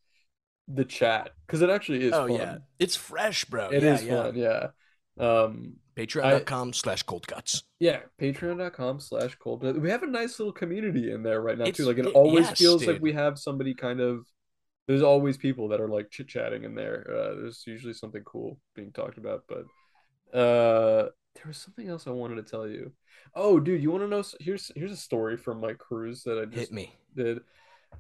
[0.67, 2.13] the chat because it actually is.
[2.15, 2.37] oh fun.
[2.37, 3.69] yeah, it's fresh, bro.
[3.69, 4.23] it yeah, is yeah.
[4.23, 4.35] fun.
[4.35, 4.67] Yeah.
[5.19, 5.75] Um.
[5.97, 7.63] Patreon.com slash cold cuts.
[7.81, 8.01] Yeah.
[8.21, 9.63] Patreon.com slash cold.
[9.63, 11.87] We have a nice little community in there right now It's- too.
[11.87, 14.27] Like it it- always yes, feels like we have somebody kind of.
[14.89, 17.07] There's always people that are like chit chatting in there.
[17.11, 19.65] Uh, there's usually something cool being talked about, but
[20.39, 22.93] uh, there was something else I wanted to tell you.
[23.35, 24.23] Oh, dude, you want to know?
[24.39, 26.95] Here's here's a story from my cruise that I just Hit me.
[27.17, 27.41] did.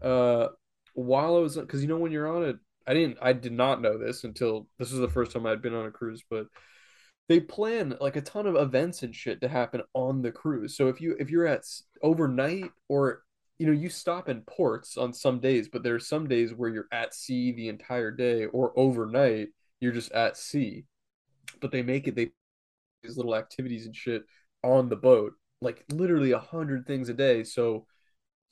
[0.03, 0.49] Uh,
[0.95, 2.57] while I was, because you know when you're on it,
[2.87, 5.75] I didn't, I did not know this until this was the first time I'd been
[5.75, 6.47] on a cruise, but
[7.29, 10.77] they plan like a ton of events and shit to happen on the cruise.
[10.77, 11.65] So if you if you're at
[12.03, 13.23] overnight or
[13.59, 16.71] you know you stop in ports on some days, but there are some days where
[16.71, 19.49] you're at sea the entire day or overnight
[19.81, 20.85] you're just at sea.
[21.61, 22.31] But they make it they
[23.03, 24.25] these little activities and shit
[24.63, 27.45] on the boat, like literally a hundred things a day.
[27.45, 27.87] So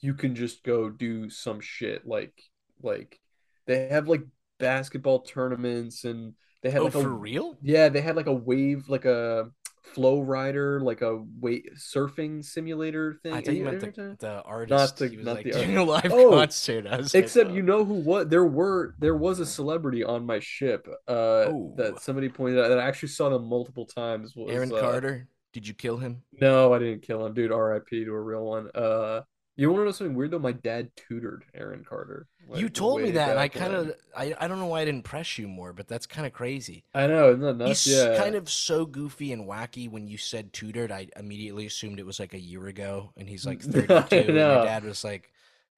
[0.00, 2.34] you can just go do some shit like
[2.82, 3.20] like
[3.66, 4.22] they have like
[4.58, 6.34] basketball tournaments and
[6.64, 7.56] they had Oh, like a for real?
[7.62, 9.50] yeah, they had like a wave, like a
[9.82, 13.32] flow rider, like a wait surfing simulator thing.
[13.32, 14.96] I thought you meant the, the artist.
[14.96, 16.86] the- he was not like the doing a live Oh, concert.
[16.86, 17.54] Like, Except oh.
[17.54, 21.12] you know who what there were there was a celebrity on my ship uh
[21.52, 21.74] Oh.
[21.76, 25.28] that somebody pointed out that I actually saw them multiple times was Aaron uh, Carter.
[25.52, 26.22] Did you kill him?
[26.40, 27.52] No, I didn't kill him, dude.
[27.52, 28.06] R.I.P.
[28.06, 28.70] to a real one.
[28.74, 29.20] Uh,
[29.57, 30.38] you want to know something weird though?
[30.38, 32.26] My dad tutored Aaron Carter.
[32.52, 35.05] you told me that, and I kind of, I, I don't know why I didn't
[35.05, 36.84] press you more, but that's kind of crazy.
[36.94, 37.80] I know, isn't that?
[37.82, 39.90] He's Yeah, kind of so goofy and wacky.
[39.90, 43.46] When you said tutored, I immediately assumed it was like a year ago, and he's
[43.46, 45.32] like 32, and your dad was like,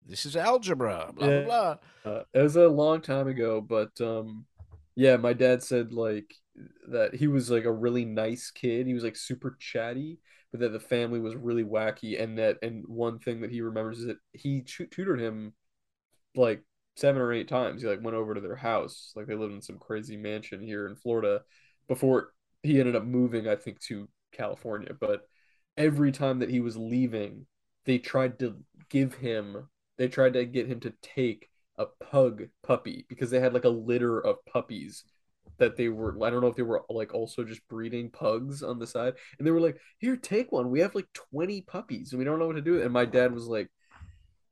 [0.07, 1.31] "This is algebra." Blah Yeah.
[1.33, 1.77] blah blah.
[2.05, 4.47] Uh, it was a long time ago, but um,
[4.95, 6.35] yeah, my dad said like
[6.89, 8.87] that he was like a really nice kid.
[8.87, 10.21] He was like super chatty,
[10.61, 14.07] that the family was really wacky, and that and one thing that he remembers is
[14.07, 15.55] that he tu- tutored him
[16.35, 16.63] like
[16.97, 17.83] seven or eight times.
[17.83, 20.87] He like went over to their house, like they lived in some crazy mansion here
[20.87, 21.43] in Florida,
[21.89, 22.33] before
[22.63, 24.93] he ended up moving, I think, to California.
[24.99, 25.23] But
[25.77, 27.47] every time that he was leaving,
[27.85, 28.57] they tried to
[28.89, 31.49] give him, they tried to get him to take
[31.79, 35.05] a pug puppy because they had like a litter of puppies
[35.59, 38.79] that they were I don't know if they were like also just breeding pugs on
[38.79, 42.19] the side and they were like here take one we have like 20 puppies and
[42.19, 43.69] we don't know what to do and my dad was like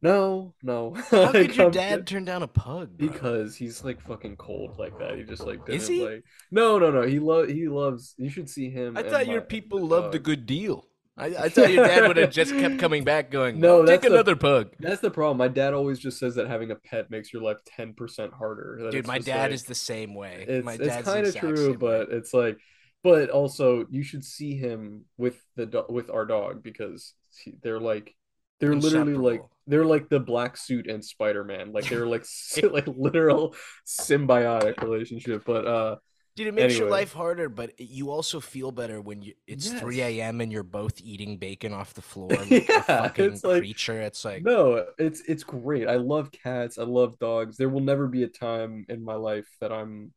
[0.03, 2.97] no no How Like, could your I'm dad turn down a pug?
[2.97, 3.09] bro?
[3.09, 6.05] because he's like fucking cold like that he just like Is didn't he?
[6.07, 9.33] like no no no he love he loves you should see him I thought my-
[9.33, 10.87] your people loved a good deal.
[11.17, 14.01] I, I thought your dad would have just kept coming back, going, No, "No, take
[14.01, 15.37] the- another pug." That's the problem.
[15.39, 18.89] My dad always just says that having a pet makes your life 10% harder.
[18.91, 20.45] Dude, my dad like- is the same way.
[20.49, 21.77] it's my dad's the kind of true, same way.
[21.77, 22.59] but it's like,
[23.05, 27.15] but also you should see him with the do- with our dog because
[27.63, 28.15] they're like
[28.61, 32.25] they're literally like they're like the black suit and Spider Man, like they're like
[32.71, 33.55] like literal
[33.87, 35.45] symbiotic relationship.
[35.45, 35.97] But uh,
[36.37, 39.81] Dude, it makes your life harder, but you also feel better when you it's Yes.
[39.81, 40.41] 3 a.m.
[40.41, 44.01] and you're both eating bacon off the floor like Yeah, a fucking it's like- creature.
[44.01, 45.87] It's like, no, it's it's great.
[45.89, 46.77] I love cats.
[46.79, 47.57] I love dogs.
[47.57, 50.13] There will never be a time in my life that I'm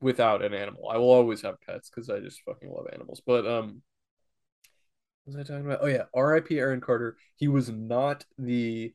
[0.00, 0.90] without an animal.
[0.90, 3.22] I will always have pets because I just fucking love animals.
[3.26, 3.80] But um,
[5.24, 5.80] what was I talking about?
[5.82, 6.58] Oh yeah, R.I.P.
[6.58, 7.16] Aaron Carter.
[7.36, 8.92] He was not the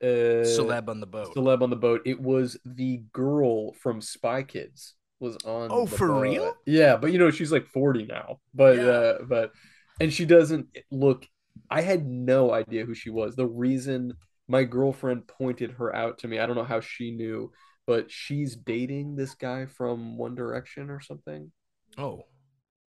[0.00, 1.34] uh celeb on the boat.
[1.34, 2.02] celeb on the boat.
[2.04, 5.68] It was the girl from Spy Kids was on.
[5.70, 6.20] Oh, for boat.
[6.20, 6.54] real?
[6.66, 8.40] Yeah, but you know she's like forty now.
[8.54, 8.82] But Yeah.
[8.84, 9.52] uh, but
[10.00, 11.26] and she doesn't look.
[11.70, 13.34] I had no idea who she was.
[13.34, 14.14] The reason
[14.48, 17.50] my girlfriend pointed her out to me, I don't know how she knew,
[17.86, 21.50] but she's dating this guy from One Direction or something.
[21.98, 22.24] Oh,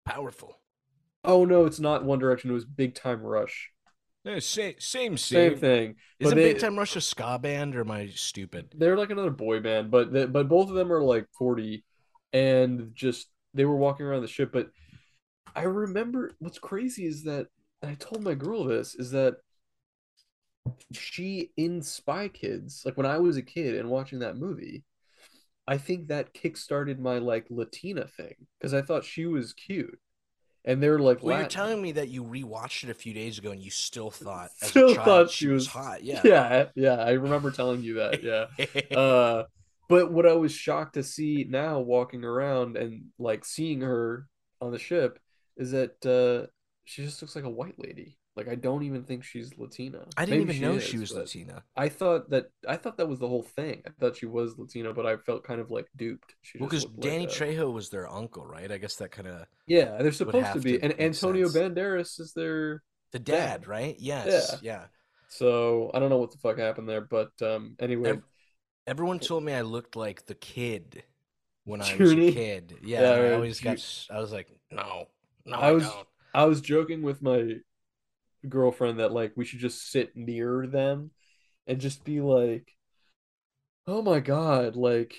[0.05, 0.61] powerful.
[1.24, 2.51] Oh no, it's not One Direction.
[2.51, 3.70] It was Big Time Rush.
[4.26, 5.95] Eh, same, same, Same thing.
[6.20, 8.72] Isn't they- Big Time Rush a ska band, or am I stupid?
[8.76, 11.85] They're like another boy band, but the, but both of them are like 40
[12.33, 14.51] and just they were walking around the ship.
[14.53, 14.70] But
[15.57, 17.47] I remember what's crazy is that
[17.83, 19.37] and I told my girl this is that
[20.93, 24.85] she in Spy Kids, like when I was a kid and watching that movie,
[25.66, 29.99] I think that kickstarted my like Latina thing because I thought she was cute.
[30.64, 33.53] And they're like, Well, you're telling me that you rewatched it a few days ago
[33.53, 36.03] and you still thought, as Still a child, thought she she was was- hot.
[36.05, 36.20] Yeah.
[36.24, 38.22] yeah, yeah, I remember telling you that.
[38.22, 38.97] Yeah.
[38.97, 39.45] uh
[39.89, 44.26] but what i was shocked to see now walking around and like seeing her
[44.61, 45.18] on the ship
[45.57, 46.47] is that uh
[46.84, 50.24] she just looks like a white lady like i don't even think she's latina I
[50.24, 51.62] didn't Maybe even know is, she was Latina.
[51.76, 54.93] i thought that i thought that was the whole thing i thought she was latina
[54.95, 57.89] but i felt kind of like duped she Well, because like Danny a- Trejo was
[57.91, 58.70] their uncle, right?
[58.70, 61.57] I guess that kind of yeah they're supposed to be to and antonio sense.
[61.74, 62.82] banderas is their
[63.12, 63.62] the Dad.
[63.62, 63.97] dad, right?
[63.99, 64.57] Yes.
[64.62, 64.84] Yeah.
[65.28, 68.18] so i don't know what the fuck happened there but um anyway
[68.89, 71.03] Everyone told me I looked like the kid
[71.64, 72.76] when I was a kid.
[72.82, 73.03] Yeah.
[73.03, 73.78] Yeah, I always got.
[74.11, 75.09] I was like, no,
[75.45, 76.07] no, I I, was- don't.
[76.34, 77.57] I was joking with my
[78.49, 81.11] girlfriend that like we should just sit near them
[81.66, 82.72] and just be like,
[83.86, 85.14] "Oh my God!" Like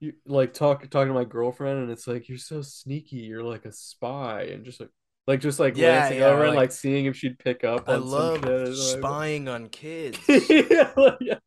[0.00, 3.16] you like talk talking to my girlfriend and it's like you're so sneaky.
[3.18, 4.90] You're like a spy and just like
[5.26, 7.88] like just like Yeah, glancing yeah, over and like- like seeing if she'd pick up.
[7.90, 8.42] I love.
[8.44, 10.18] Like- spying on kids.
[10.48, 11.38] yeah, like, yeah.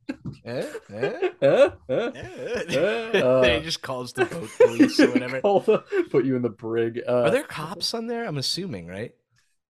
[0.43, 0.65] Eh?
[0.93, 1.29] Eh?
[1.41, 1.71] Huh?
[1.89, 2.11] Huh?
[2.15, 3.11] Eh?
[3.21, 5.39] Uh, he just calls the boat police or whatever.
[5.41, 7.01] Call the- Put you in the brig.
[7.07, 8.25] Uh, Are there cops on there?
[8.25, 9.13] I'm assuming, right?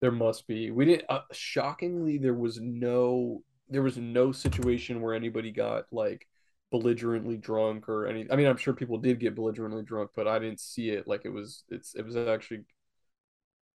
[0.02, 0.72] There must be.
[0.72, 1.06] We didn't.
[1.10, 3.44] Uh, shockingly, there was no.
[3.70, 6.28] There was no situation where anybody got like
[6.72, 8.26] belligerently drunk or any.
[8.32, 11.08] I mean, I'm sure people did get belligerently drunk, but I didn't see it.
[11.08, 11.64] Like it was.
[11.70, 11.96] It's.
[11.96, 12.62] It was actually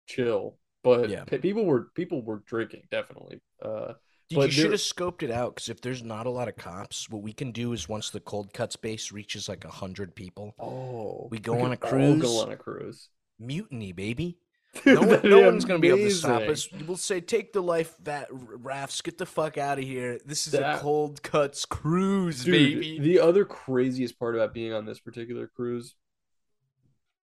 [0.06, 0.58] chill.
[0.82, 1.24] But Yeah.
[1.24, 3.40] pe- people were people were drinking definitely.
[3.62, 3.94] Uh,
[4.28, 7.08] Dude, you should have scoped it out because if there's not a lot of cops,
[7.08, 10.54] what we can do is once the cold cuts base reaches like a hundred people,
[10.58, 12.22] oh, We go on could a cruise.
[12.22, 13.08] Go on a cruise.
[13.38, 14.38] mutiny, baby.
[14.84, 16.68] No, one, no one's gonna be able to stop us.
[16.86, 20.20] We'll say, "Take the life that rafts, get the fuck out of here.
[20.26, 24.84] This is a cold cuts cruise, Dude, baby." the other craziest part about being on
[24.84, 25.94] this particular cruise,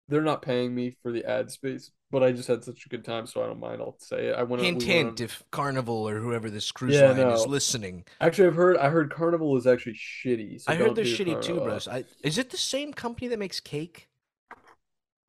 [0.09, 3.05] they're not paying me for the ad space, but I just had such a good
[3.05, 3.81] time, so I don't mind.
[3.81, 4.35] I'll say it.
[4.35, 4.63] I went.
[4.63, 5.19] hint, we went hint.
[5.21, 8.77] on- If Carnival or whoever this cruise Yeah, line is listening, Actually, I've heard.
[8.77, 10.61] I heard Carnival is actually shitty.
[10.61, 11.63] So I heard they're shitty too, Carnival.
[11.65, 11.87] bros.
[11.87, 14.09] I, is it the same company that makes cake?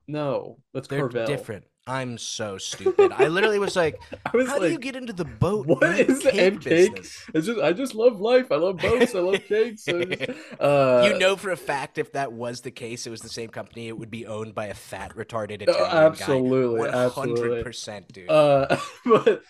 [0.08, 1.26] No, that's They're Carvel.
[1.26, 1.64] different.
[1.86, 3.10] I'm so stupid.
[3.12, 4.00] I literally was like,
[4.34, 5.66] was "How do you get into the boat?
[5.66, 6.94] what is the cake cake?
[6.94, 8.52] business?" it's just I just love life.
[8.52, 9.14] I love boats.
[9.14, 9.88] I love cakes.
[9.88, 13.22] I just- uh, you know for a fact if that was the case, it was
[13.22, 17.04] the same company, it would be owned by a fat, retarded Oh, Italian absolutely, guy.
[17.06, 17.62] absolutely.
[17.62, 18.30] percent, dude.
[18.30, 19.42] Uh, but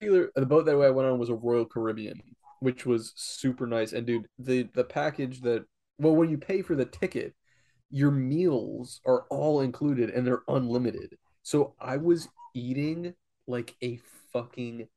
[0.00, 2.20] the boat that I went on was a Royal Caribbean,
[2.60, 3.92] which was super nice.
[3.92, 5.64] And dude, the the package that
[5.98, 7.34] well, when you pay for the ticket,
[7.90, 11.16] your meals are all included and they're unlimited.
[11.44, 13.14] So I was eating
[13.48, 14.00] like a
[14.32, 14.88] fucking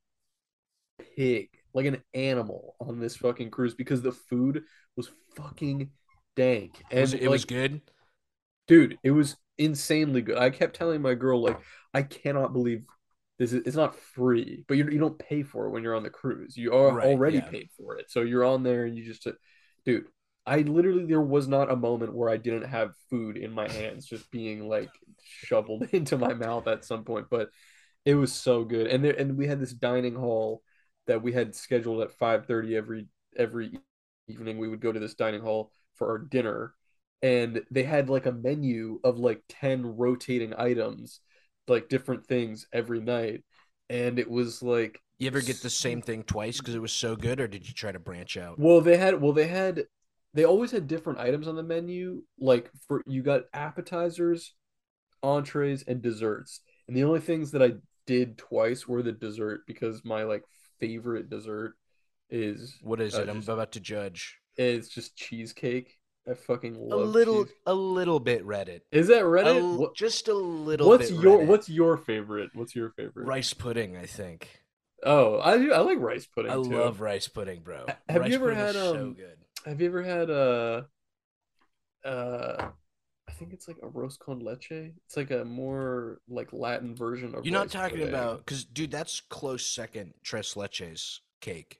[1.16, 4.64] pig, like an animal on this fucking cruise because the food
[4.96, 5.92] was fucking
[6.36, 6.84] dank.
[6.92, 7.82] And was it, it like, was good.
[8.68, 11.60] dude it was insanely good i kept telling my girl like
[11.94, 12.84] i cannot believe
[13.40, 16.04] this is it's not free but you, you don't pay for it when you're on
[16.04, 17.50] the cruise you are Right, already yeah.
[17.52, 19.32] paid for it so you're on there and you just uh,
[19.86, 20.06] dude
[20.48, 24.06] i literally there was not a moment where i didn't have food in my hands
[24.08, 24.90] just being like
[25.24, 27.50] shoveled into my mouth at some point but
[28.06, 28.88] it was so good.
[28.88, 30.64] And there and we had this dining hall
[31.08, 33.74] that we had scheduled at 5:30 every every
[34.28, 34.58] evening.
[34.58, 36.74] We would go to this dining hall for our dinner
[37.22, 41.20] and they had like a menu of like 10 rotating items
[41.68, 43.44] like different things every night.
[43.90, 47.16] And it was like You ever get the same thing twice because it was so
[47.16, 48.58] good, or did you try to branch out?
[48.58, 49.86] well they had well they had
[50.38, 54.54] they always had different items on the menu like for you got appetizers
[55.24, 57.72] entrees and desserts and the only things that i
[58.06, 60.44] did twice were the dessert because my like
[60.80, 61.74] favorite dessert
[62.30, 63.30] is What is uh, it?
[63.30, 64.38] I'm about to judge.
[64.58, 65.98] it's just cheesecake
[66.30, 68.82] i fucking A little, cheese- a little bit Reddit.
[68.92, 70.88] is that A reddit l- What- just a little.
[70.88, 71.48] what's bit your Reddit.
[71.48, 73.98] what's your favorite what's your favorite rice pudding?
[73.98, 74.50] I think.
[75.04, 75.72] Oh, I do.
[75.74, 76.64] I like rice pudding I too.
[76.64, 77.86] love rice pudding, bro.
[78.10, 79.38] Have rice you ever had, is so um, good?
[79.68, 80.82] Have you ever had uh
[82.06, 82.70] uh
[83.28, 84.72] I think it's like a arroz con leche.
[85.06, 89.22] It's like a more like Latin version of You're not talking about because, dude, that's
[89.22, 90.14] close second.
[90.24, 91.80] Tres leches cake,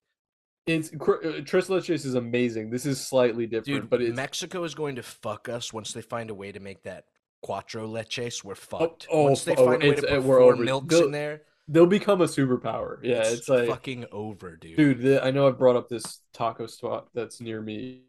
[0.68, 2.70] it's uh, tres leches is amazing.
[2.70, 3.90] This is slightly different, dude.
[3.90, 6.84] but it's Mexico is going to fuck us once they find a way to make
[6.84, 7.06] that
[7.44, 8.44] cuatro leches.
[8.44, 9.08] We're fucked.
[9.10, 11.06] oh, once they oh, find a way to uh, put we're four over- milks they'll-
[11.06, 12.98] in there, they'll become a superpower.
[13.04, 14.78] Yeah, it's, it's like fucking over, dude.
[14.78, 15.02] dude.
[15.02, 18.04] The, I know I've brought up this taco spot that's near me,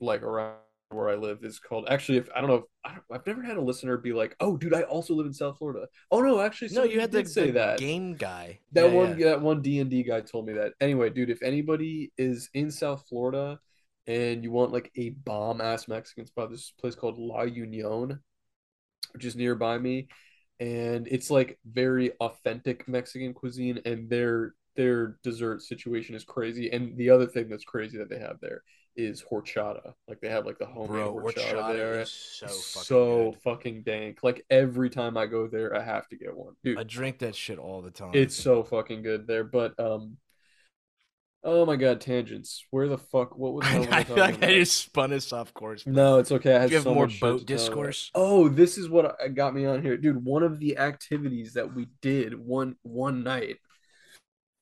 [0.00, 0.56] like around
[0.90, 1.44] where I live.
[1.44, 2.18] is called actually.
[2.18, 4.56] If I don't know, if, I don't, I've never had a listener be like, "Oh,
[4.56, 7.50] dude, I also live in South Florida." Oh no, actually, no, you had to say
[7.52, 7.78] that.
[7.78, 8.60] game guy.
[8.72, 9.26] That Yeah, one, yeah.
[9.30, 10.72] that one D and D guy told me that.
[10.80, 13.58] Anyway, dude, if anybody is in South Florida
[14.06, 18.20] and you want like a bomb ass Mexican spot, there's this place called La Union,
[19.12, 20.08] which is nearby me,
[20.60, 26.70] and it's like very authentic Mexican cuisine, and their their dessert situation is crazy.
[26.70, 28.62] And the other thing that's crazy that they have there
[28.96, 29.92] is horchata.
[30.08, 32.04] Like they have like the homemade Bro, horchata, horchata there.
[32.06, 33.42] so fucking so good.
[33.42, 34.18] fucking dank.
[34.22, 36.78] Like every time I go there, I have to get one, dude.
[36.78, 38.10] I drink that shit all the time.
[38.14, 39.44] It's so fucking good there.
[39.44, 40.16] But um
[41.46, 42.66] oh my god, tangents.
[42.70, 45.54] Where the fuck what was I I feel like talking I just spun us off
[45.54, 45.86] course.
[45.86, 46.54] No, it's okay.
[46.56, 48.10] I had you have so more much boat discourse?
[48.14, 49.96] Oh, this is what I- got me on here.
[49.96, 53.56] Dude, one of the activities that we did one one night,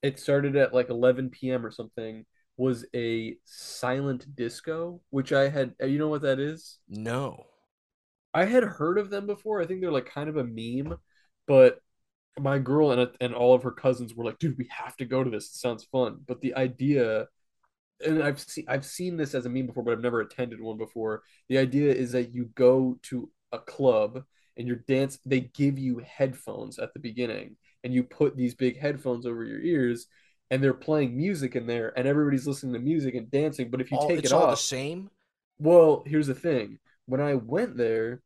[0.03, 1.66] it started at like 11 p.m.
[1.66, 2.26] or something,
[2.57, 6.78] was a silent disco, which I had uh, you know what that is?
[6.89, 7.47] No.
[8.32, 9.62] I had heard of them before.
[9.62, 10.97] I think they're like kind of a meme,
[11.47, 11.78] but
[12.41, 15.22] my girl and and all of her cousins were like, "Dude, we have to go
[15.24, 15.47] to this.
[15.47, 17.28] It sounds fun." But the idea,
[18.05, 20.78] and I've seen I've seen this as a meme before, but I've never attended one
[20.78, 21.22] before.
[21.49, 24.24] The idea is that you go to a club
[24.57, 25.18] and you're dance.
[25.26, 29.61] They give you headphones at the beginning, and you put these big headphones over your
[29.61, 30.07] ears,
[30.51, 33.70] and they're playing music in there, and everybody's listening to music and dancing.
[33.70, 35.11] But if you All, take it's it all off, the same.
[35.59, 36.78] well, here's the thing.
[37.07, 38.22] When I went there,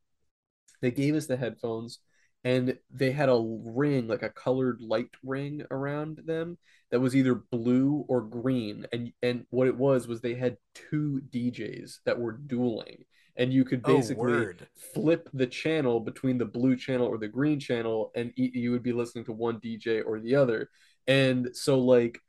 [0.81, 1.99] they gave us the headphones
[2.43, 6.57] and they had a ring, like a colored light ring around them
[6.91, 8.85] that was either blue or green.
[8.93, 13.05] And and what it was was they had two DJs that were dueling.
[13.37, 14.69] And you could Oh, basically word.
[14.93, 18.83] flip the channel between the blue channel or the green channel, and e- you would
[18.83, 20.69] be listening to one DJ or the other.
[21.07, 22.19] And so like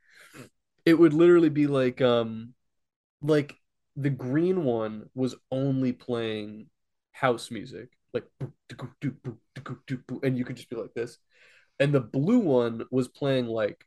[0.84, 2.54] it would literally be like um
[3.22, 3.56] like
[3.96, 6.68] the green one was only playing
[7.12, 8.24] house music, like
[10.22, 11.18] and you could just be like this.
[11.78, 13.84] And the blue one was playing like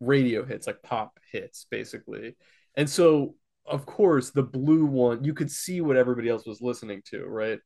[0.00, 2.36] radio hits, like pop hits, basically.
[2.76, 3.34] And so,
[3.66, 7.58] of course, the blue one, you could see what everybody else was listening to, right?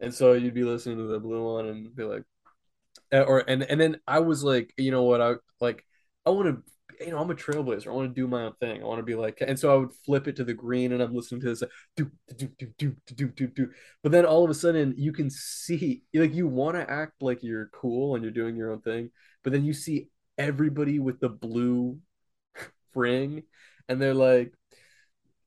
[0.00, 2.22] And so you'd be listening to the blue one and be like,
[3.12, 5.84] uh, or and and then I was like, you know what, I like,
[6.24, 7.88] I want to you know, I'm a trailblazer.
[7.88, 8.82] I want to do my own thing.
[8.82, 11.02] I want to be like, and so I would flip it to the green, and
[11.02, 13.70] I'm listening to this, like, do do do do do do do.
[14.02, 17.42] But then all of a sudden, you can see, like, you want to act like
[17.42, 19.10] you're cool and you're doing your own thing,
[19.42, 21.98] but then you see everybody with the blue
[22.94, 23.42] ring,
[23.88, 24.52] and they're like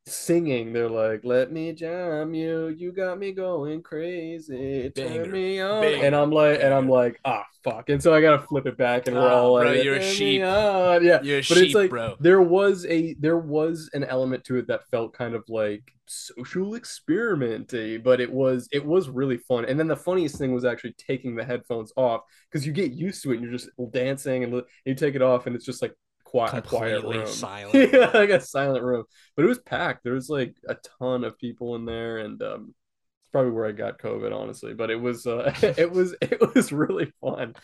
[0.05, 0.73] singing.
[0.73, 5.23] They're like, "Let me jam you, you got me going crazy, Banger.
[5.25, 6.05] turn me on," Banger.
[6.05, 9.07] and I'm like, and I'm like, ah, fuck, and so I gotta flip it back,
[9.07, 10.41] and we're Ah, all bro, like, you're a sheep.
[10.43, 11.21] on." yeah.
[11.21, 12.15] You're a But it's sheep, like bro.
[12.19, 16.71] there was a there was an element to it that felt kind of like social
[16.73, 19.65] experimenty, but it was it was really fun.
[19.65, 23.23] And then the funniest thing was actually taking the headphones off because you get used
[23.23, 25.93] to it and you're just dancing and you take it off and it's just like
[26.23, 27.27] quiet, quiet room.
[27.27, 27.73] silent.
[27.93, 29.03] yeah, like a silent room.
[29.35, 30.03] But it was packed.
[30.03, 32.88] There was like a ton of people in there and um it's
[33.31, 34.73] probably where I got COVID, honestly.
[34.73, 37.55] But it was uh it was it was really fun.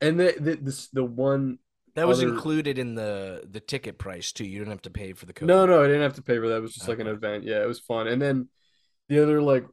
[0.00, 1.58] And the the this the one
[1.94, 4.44] That was other- included in the the ticket price too.
[4.46, 5.48] You didn't have to pay for the code.
[5.48, 6.56] No, no, I didn't have to pay for that.
[6.56, 7.44] It was just like an event.
[7.44, 8.06] Yeah, it was fun.
[8.08, 8.48] And then
[9.08, 9.66] the other like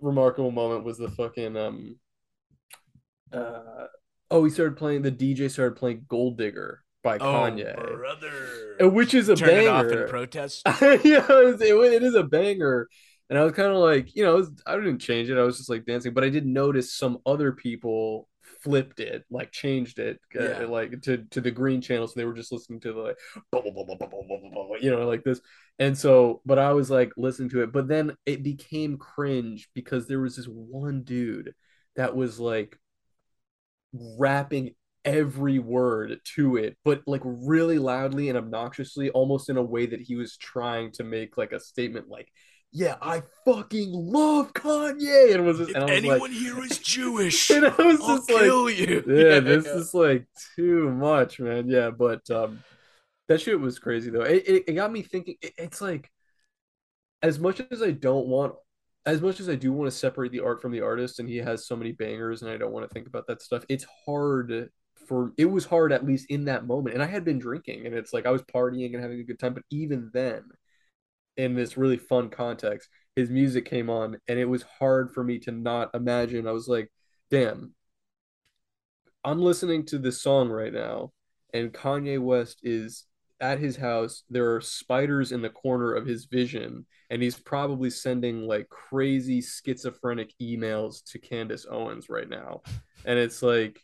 [0.00, 1.96] remarkable moment was the fucking um
[3.32, 3.86] uh
[4.30, 7.74] oh, he started playing the DJ started playing Gold Digger by Oh, Kanye.
[7.74, 8.88] brother.
[8.90, 10.04] Which is a Turn it off banger.
[10.04, 10.62] in protest.
[10.66, 12.88] yeah, it, it is a banger
[13.30, 15.38] and I was kind of like, you know, was, I didn't change it.
[15.38, 18.28] I was just like dancing, but I did notice some other people
[18.62, 20.64] flipped it, like changed it, uh, yeah.
[20.64, 22.08] uh, like to to the green channel.
[22.08, 23.16] So they were just listening to the like,
[23.52, 25.40] blah, blah, blah, you know, like this.
[25.78, 30.08] And so, but I was like listening to it, but then it became cringe because
[30.08, 31.54] there was this one dude
[31.94, 32.76] that was like
[33.92, 34.74] rapping
[35.04, 40.00] every word to it but like really loudly and obnoxiously almost in a way that
[40.00, 42.30] he was trying to make like a statement like
[42.72, 45.34] yeah, I fucking love Kanye.
[45.34, 48.30] And was just, If and anyone like, here is Jewish, and I was I'll just
[48.30, 49.02] like, kill you.
[49.06, 51.68] yeah, this is like too much, man.
[51.68, 52.64] Yeah, but um,
[53.28, 54.22] that shit was crazy though.
[54.22, 55.36] It, it, it got me thinking.
[55.42, 56.10] It, it's like,
[57.22, 58.54] as much as I don't want,
[59.04, 61.38] as much as I do want to separate the art from the artist, and he
[61.38, 63.64] has so many bangers, and I don't want to think about that stuff.
[63.68, 64.70] It's hard
[65.08, 65.32] for.
[65.36, 68.12] It was hard at least in that moment, and I had been drinking, and it's
[68.12, 69.54] like I was partying and having a good time.
[69.54, 70.44] But even then,
[71.40, 75.38] in this really fun context, his music came on, and it was hard for me
[75.40, 76.46] to not imagine.
[76.46, 76.92] I was like,
[77.30, 77.74] damn
[79.22, 81.12] I'm listening to this song right now,
[81.52, 83.04] and Kanye West is
[83.38, 84.22] at his house.
[84.30, 89.42] There are spiders in the corner of his vision, and he's probably sending like crazy
[89.42, 92.62] schizophrenic emails to Candace Owens right now.
[93.04, 93.82] And it's like,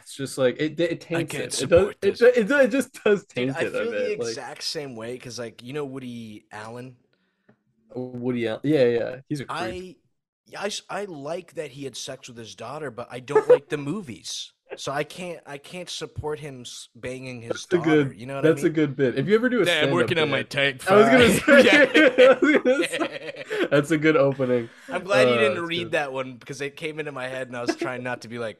[0.00, 0.78] it's just like it.
[0.80, 1.62] It taints it.
[1.62, 4.18] It, does, it, it, it just does taint I it a feel the bit.
[4.20, 6.96] Like exact same way because, like, you know, Woody Allen.
[7.94, 8.60] Woody Allen.
[8.64, 9.16] Yeah, yeah.
[9.28, 9.60] He's a creep.
[9.60, 9.96] I,
[10.46, 13.48] yeah, I, s- I like that he had sex with his daughter, but I don't
[13.48, 16.64] like the movies, so I can't, I can't support him
[16.96, 18.04] banging his That's a daughter.
[18.04, 18.20] good.
[18.20, 18.72] you know what that's I mean?
[18.72, 19.16] a good bit.
[19.18, 20.90] If you ever do a Yeah, I'm stand-up working on my bit- type.
[20.90, 21.64] I was gonna say,
[22.18, 22.38] Yeah.
[22.40, 24.68] Was gonna say- that's a good opening.
[24.88, 25.92] I'm glad you Uh, didn't read good.
[25.92, 28.38] that one because it came into my head and I was trying not to be
[28.38, 28.58] like,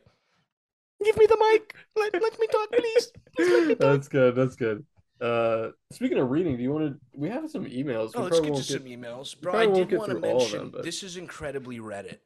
[1.05, 3.79] "Give me the mic, let, let me talk, please." Please let me talk.
[3.81, 4.35] That's good.
[4.35, 4.85] That's good.
[5.21, 7.01] Uh, speaking of reading, do you want to?
[7.15, 8.13] We have some emails.
[8.15, 9.53] Oh, we let's get to won't some emails, bro.
[9.53, 12.19] I won't did want to through all of mention them, but- this is incredibly Reddit.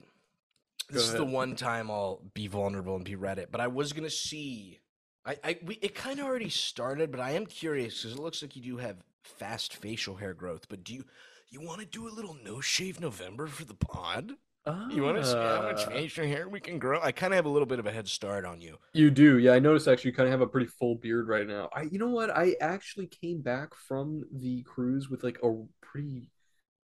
[0.90, 4.10] This is the one time I'll be vulnerable and be Reddit, but I was gonna
[4.10, 4.80] see.
[5.24, 8.42] I, I we, it kind of already started, but I am curious because it looks
[8.42, 10.68] like you do have fast facial hair growth.
[10.68, 11.04] But do you
[11.48, 14.32] you want to do a little no shave November for the pod?
[14.66, 15.90] You want to see how much Ah.
[15.90, 16.98] facial hair we can grow?
[17.02, 18.78] I kind of have a little bit of a head start on you.
[18.94, 19.52] You do, yeah.
[19.52, 21.68] I noticed actually you kind of have a pretty full beard right now.
[21.74, 22.30] I, you know what?
[22.30, 26.30] I actually came back from the cruise with like a pretty.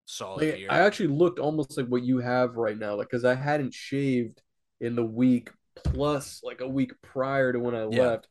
[0.06, 0.72] Solid Like, beard.
[0.72, 4.42] I actually looked almost like what you have right now, like because I hadn't shaved
[4.82, 8.02] in the week plus like a week prior to when I Yeah.
[8.02, 8.28] left.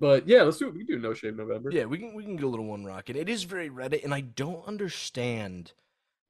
[0.00, 0.74] But yeah, let's do it.
[0.74, 1.70] We can do no shave November.
[1.72, 3.16] Yeah, we can we can get a little one rocket.
[3.16, 5.72] It is very Reddit, and I don't understand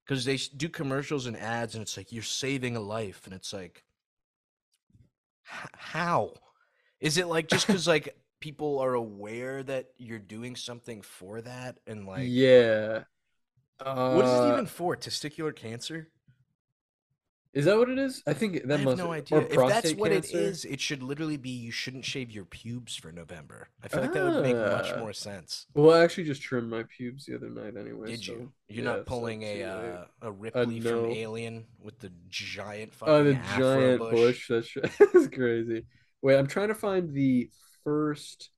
[0.09, 3.53] because they do commercials and ads, and it's like you're saving a life, and it's
[3.53, 3.85] like,
[5.43, 6.33] how?
[6.99, 11.79] Is it like just because like people are aware that you're doing something for that,
[11.87, 13.05] and like, yeah.
[13.81, 14.97] Uh, what is it even for?
[14.97, 16.09] Testicular cancer?
[17.55, 18.23] Is that what it is?
[18.27, 19.39] I think that I have must no idea.
[19.41, 23.11] If that's what it is, it should literally be you shouldn't shave your pubes for
[23.11, 23.69] November.
[23.83, 24.99] I feel like that would make much Ah.
[25.01, 25.67] more sense.
[25.75, 28.09] Well, I actually just trimmed my pubes the other night anyway.
[28.11, 28.35] Did you?
[28.35, 31.05] so, You're yeah, not so pulling a uh, a Ripley no.
[31.05, 34.49] from Alien with the giant fucking Oh, the giant bush.
[34.49, 34.75] bush.
[34.75, 35.87] That's, that's crazy.
[36.21, 37.51] Wait, I'm trying to find the
[37.83, 38.51] first.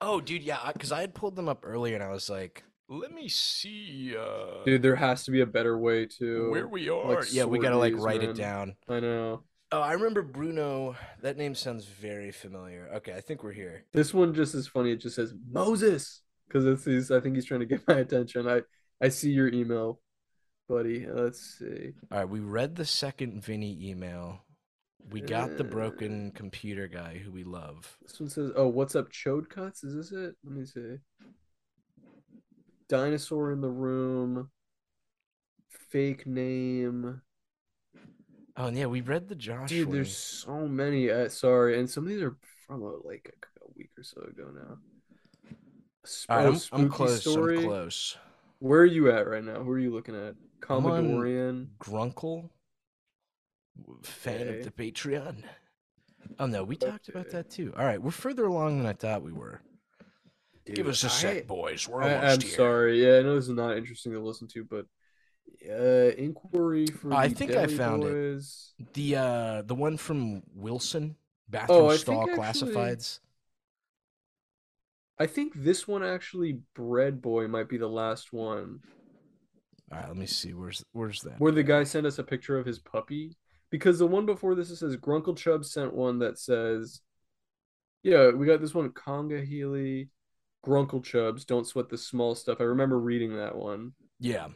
[0.00, 3.12] Oh, dude, yeah, because I had pulled them up earlier, and I was like, "Let
[3.12, 6.50] me see, uh, Dude, there has to be a better way to.
[6.50, 8.30] where we are." yeah, we gotta like these, write man.
[8.30, 8.74] it down.
[8.88, 9.44] I know.
[9.72, 10.96] Oh, I remember Bruno.
[11.22, 12.90] That name sounds very familiar.
[12.96, 13.84] Okay, I think we're here.
[13.92, 14.90] This one just is funny.
[14.92, 17.10] It just says Moses because it's he's.
[17.12, 18.48] I think he's trying to get my attention.
[18.48, 18.62] I
[19.00, 20.00] I see your email,
[20.68, 21.06] buddy.
[21.06, 21.92] Let's see.
[22.10, 24.40] All right, we read the second Vinny email.
[25.08, 27.96] We got the Uh, broken computer guy who we love.
[28.02, 29.82] This one says, "Oh, what's up, Chode Cuts?
[29.84, 30.34] Is this it?
[30.44, 30.96] Let me see.
[32.90, 34.50] Dinosaur in the room.
[35.90, 37.22] Fake name.
[38.56, 39.96] Oh, yeah, we read the Josh Dude, one.
[39.96, 41.10] there's so many.
[41.10, 42.36] Uh, sorry, and some of these are
[42.66, 44.76] from uh, like a, a week or so ago now.
[46.04, 47.20] Sp- right, I'm, I'm Spooky close.
[47.20, 47.58] Story.
[47.58, 48.18] I'm close.
[48.58, 49.62] Where are you at right now?
[49.62, 50.34] Who are you looking at?
[50.60, 51.68] Commodorian.
[51.78, 52.50] Grunkle,
[54.02, 54.58] fan Okay.
[54.58, 55.44] of the Patreon.
[56.38, 57.72] Oh no, we talked about that too.
[57.78, 59.60] All right, we're further along than I thought we were.
[60.66, 61.88] Give us a sec, boys.
[61.88, 62.56] We're I, almost I'm here.
[62.56, 63.04] sorry.
[63.04, 64.86] Yeah, I know this is not interesting to listen to, but
[65.68, 68.12] uh, inquiry for I the think I Deli found it.
[68.12, 68.72] Boys.
[68.94, 71.16] The uh, the one from Wilson,
[71.48, 73.20] bathroom Oh, I stall actually- classifieds.
[75.18, 78.80] I think this one actually, Bread Boy, might be the last one
[79.92, 80.54] All right, let me see.
[80.54, 81.38] Where's where's that?
[81.40, 83.36] where the guy sent us a picture of his puppy.
[83.70, 87.00] Because the one before this, it says Grunkle Chubb sent one that says,
[88.02, 90.08] "Yeah, we got this one, Conga Healy,
[90.64, 93.94] Grunkle Chubs, Don't sweat the small stuff." I remember reading that one.
[94.18, 94.48] Yeah,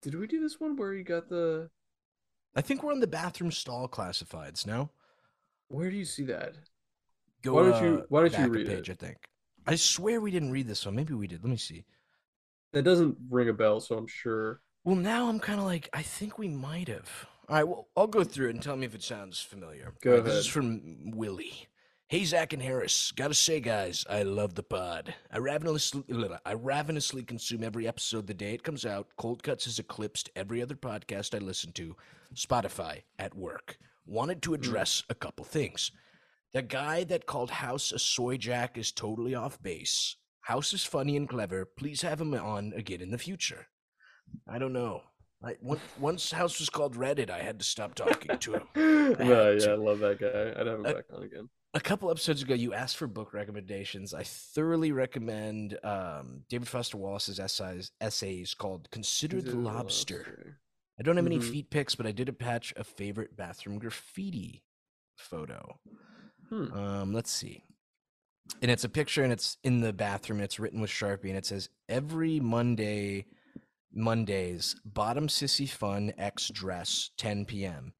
[0.00, 1.70] Did we do this one where you got the?
[2.54, 4.66] I think we're on the bathroom stall classifieds.
[4.66, 4.90] No,
[5.68, 6.56] Where do you see that?
[7.42, 7.54] go.
[7.54, 8.92] Why don't you- why don't you read page, it?
[8.92, 9.16] I think.
[9.66, 10.94] I swear we didn't read this one.
[10.96, 11.42] Maybe we did.
[11.42, 11.84] Let me see.
[12.72, 14.60] That doesn't ring a bell, so I'm sure.
[14.84, 17.28] Well, now I'm kind of like, I think we might have.
[17.48, 19.92] All right, well, I'll go through it and tell me if it sounds familiar.
[20.02, 21.68] Go right, This is from Willie.
[22.12, 23.10] Hey, Zach and Harris.
[23.16, 25.14] Gotta say, guys, I love the pod.
[25.30, 26.04] I ravenously,
[26.44, 29.08] I ravenously consume every episode the day it comes out.
[29.16, 31.96] Cold Cuts has eclipsed every other podcast I listen to.
[32.34, 33.78] Spotify at work.
[34.04, 35.90] Wanted to address a couple things.
[36.52, 40.16] The guy that called House a soy jack is totally off base.
[40.42, 41.64] House is funny and clever.
[41.64, 43.68] Please have him on again in the future.
[44.46, 45.00] I don't know.
[45.42, 45.56] I,
[45.98, 48.62] once, House was called Reddit, I had to stop talking to him.
[48.76, 49.70] no, yeah, to.
[49.72, 50.60] I love that guy.
[50.60, 51.48] I'd have him Uh, back on again.
[51.74, 54.12] A couple episodes ago, you asked for book recommendations.
[54.12, 60.58] I thoroughly recommend um, David Foster Wallace's essays, essays called "Consider the Lobster."
[60.98, 61.50] I don't have any Mhm.
[61.50, 64.62] feet pics, but I did attach a favorite bathroom graffiti
[65.16, 65.80] photo.
[66.50, 66.72] Hmm.
[66.72, 67.64] Um, let's see.
[68.60, 70.40] And it's a picture, and it's in the bathroom.
[70.40, 73.24] It's written with Sharpie, and it says every Monday,
[73.90, 77.94] Mondays, bottom sissy fun X dress, 10 p.m.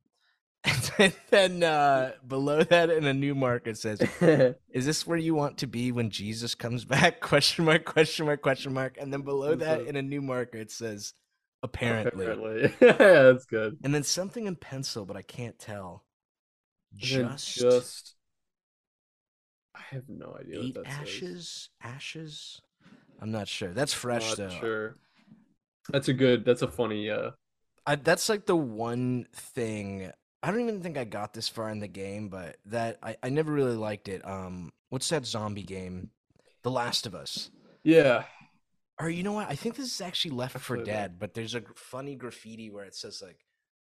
[0.98, 4.01] And then uh, below that, in a new mark, it says,
[4.70, 8.43] "Is this where you want to be when Jesus comes back?" Question mark, question mark,
[8.43, 8.97] question mark.
[9.01, 11.14] And then below that, in a new marker, it says,
[11.62, 12.74] "Apparently." Apparently.
[12.80, 13.78] yeah, that's good.
[13.82, 16.05] And then something in pencil, but I can't tell.
[16.94, 18.14] Just, just
[19.74, 21.01] I have no idea what that says.
[21.01, 22.60] ashes, ashes.
[23.20, 23.72] I'm not sure.
[23.72, 24.48] That's fresh Not though.
[24.60, 24.97] sure.
[25.89, 26.44] That's a good.
[26.44, 27.09] That's a funny.
[27.10, 27.30] Uh,
[27.86, 30.12] I, that's like the one thing.
[30.43, 33.28] I don't even think I got this far in the game, but that I, I
[33.28, 34.27] never really liked it.
[34.27, 36.10] Um, what's that zombie game?
[36.62, 37.51] The Last of Us.
[37.85, 38.24] yeah.
[39.01, 39.48] Or you know what?
[39.48, 40.77] I think this is actually Left 4.
[40.78, 43.39] Dead, but there's a funny graffiti where it says like,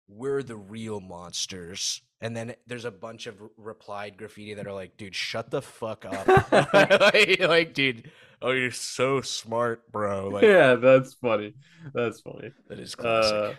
[0.08, 4.98] "We're the real monsters," and then there's a bunch of replied graffiti that are like,
[4.98, 6.28] "Dude, shut the fuck up!"
[7.02, 8.12] like, like, dude,
[8.42, 10.28] oh, you're so smart, bro.
[10.28, 11.56] Like, yeah, that's funny.
[11.96, 12.52] That's funny.
[12.68, 13.58] that is classic.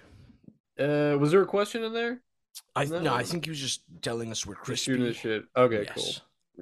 [0.79, 2.20] Uh, was there a question in there?
[2.77, 3.01] I no.
[3.01, 5.45] no, I think he was just telling us we're Just shooting the shit.
[5.57, 6.05] Okay, cool.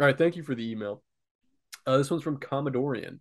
[0.00, 1.02] All right, thank you for the email.
[1.86, 3.20] Uh, this one's from Commodorian.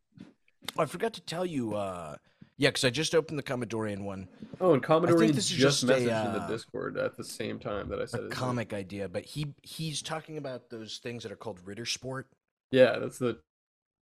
[0.78, 1.76] Oh, I forgot to tell you.
[1.76, 2.16] uh
[2.58, 4.28] Yeah, because I just opened the Commodorian one,
[4.60, 7.24] Oh, and Commodorian this is just, just a, messaged in the uh, Discord at the
[7.24, 8.40] same time that I said a his name.
[8.40, 12.28] comic idea, but he he's talking about those things that are called Ritter Sport.
[12.72, 13.40] Yeah, that's the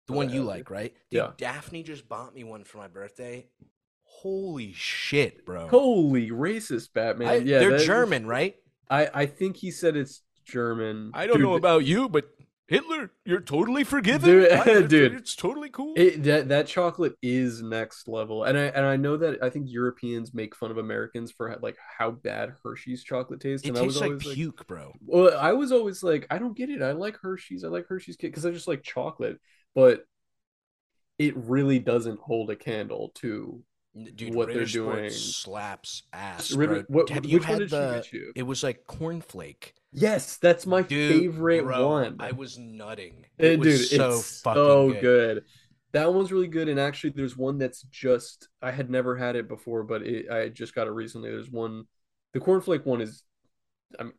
[0.08, 0.94] The one you like, right?
[1.12, 1.32] Yeah.
[1.38, 3.48] Daphne just bought me one for my birthday.
[4.04, 5.68] Holy shit, bro!
[5.68, 7.28] holy racist Batman.
[7.28, 8.56] I- yeah, they're that is- German, right?
[8.90, 11.12] I I think he said it's German.
[11.14, 12.26] I don't Dude, know about you, but
[12.68, 14.30] Hitler, you're totally forgiven.
[14.30, 15.14] Dude, I- it's- dude.
[15.14, 15.94] it's totally cool.
[15.98, 19.70] It, that that chocolate is next level, and I and I know that I think
[19.70, 23.82] Europeans make fun of Americans for like how bad Hershey's chocolate tastes, It and I
[23.82, 24.94] was tastes like puke, bro.
[25.06, 26.82] well, I was always like, I don't get it.
[26.82, 29.40] I like Hershey's, I like Hershey's Kit because I just like chocolate,
[29.76, 30.06] but
[31.20, 33.62] it really doesn't hold a candle to
[34.16, 35.10] Dude, what they're doing.
[35.12, 36.52] slaps ass.
[36.54, 38.02] Ritter- what- Have you had the?
[38.02, 38.32] get you?
[38.36, 39.74] It was like cornflake.
[39.92, 42.16] Yes, that's my Dude, favorite bro, one.
[42.20, 43.26] I was nutting.
[43.40, 45.02] Eh, It was dude, so it's fucking so good.
[45.02, 45.44] good.
[45.92, 49.48] That one's really good, and actually, there's one that's just I had never had it
[49.48, 51.30] before, but it, I just got it recently.
[51.30, 51.86] There's one,
[52.34, 53.22] the cornflake one is,
[54.00, 54.14] I'm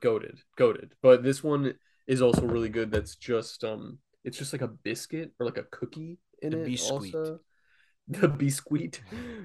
[0.00, 1.74] goaded, goaded, but this one
[2.06, 2.90] is also really good.
[2.90, 6.66] That's just um, it's just like a biscuit or like a cookie in The it.
[6.66, 6.92] biscuit.
[6.92, 7.40] Also,
[8.20, 9.00] the biscuit.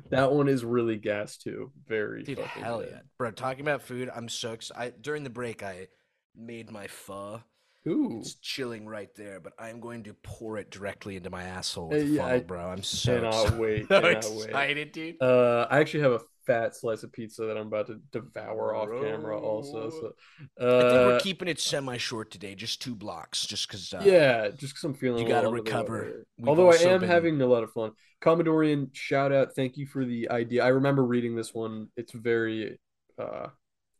[0.09, 1.71] That one is really gas too.
[1.87, 2.89] Very Dude, fucking hell good.
[2.91, 3.31] yeah, bro!
[3.31, 5.01] Talking about food, I'm so excited.
[5.01, 5.87] During the break, I
[6.35, 7.41] made my pho.
[7.87, 11.93] Ooh, It's chilling right there, but I'm going to pour it directly into my asshole
[11.93, 12.69] Uh, yeah, funnel, I bro.
[12.69, 13.59] I'm so cannot excited.
[13.59, 13.87] wait.
[13.89, 14.45] so Cannot wait.
[14.45, 15.21] excited, dude.
[15.21, 18.89] Uh, I actually have a fat slice of pizza that I'm about to devour off
[19.01, 19.39] camera.
[19.39, 20.13] Also, so
[20.59, 23.93] I think we're uh, keeping it semi-short today, just two blocks, just because.
[23.93, 25.27] Uh, yeah, just because I'm feeling.
[25.27, 26.25] you under the recover.
[26.45, 27.91] Although I am been- having a lot of fun.
[28.21, 29.55] Commodorian, shout out!
[29.55, 30.63] Thank you for the idea.
[30.63, 31.87] I remember reading this one.
[31.97, 32.79] It's very,
[33.19, 33.47] uh,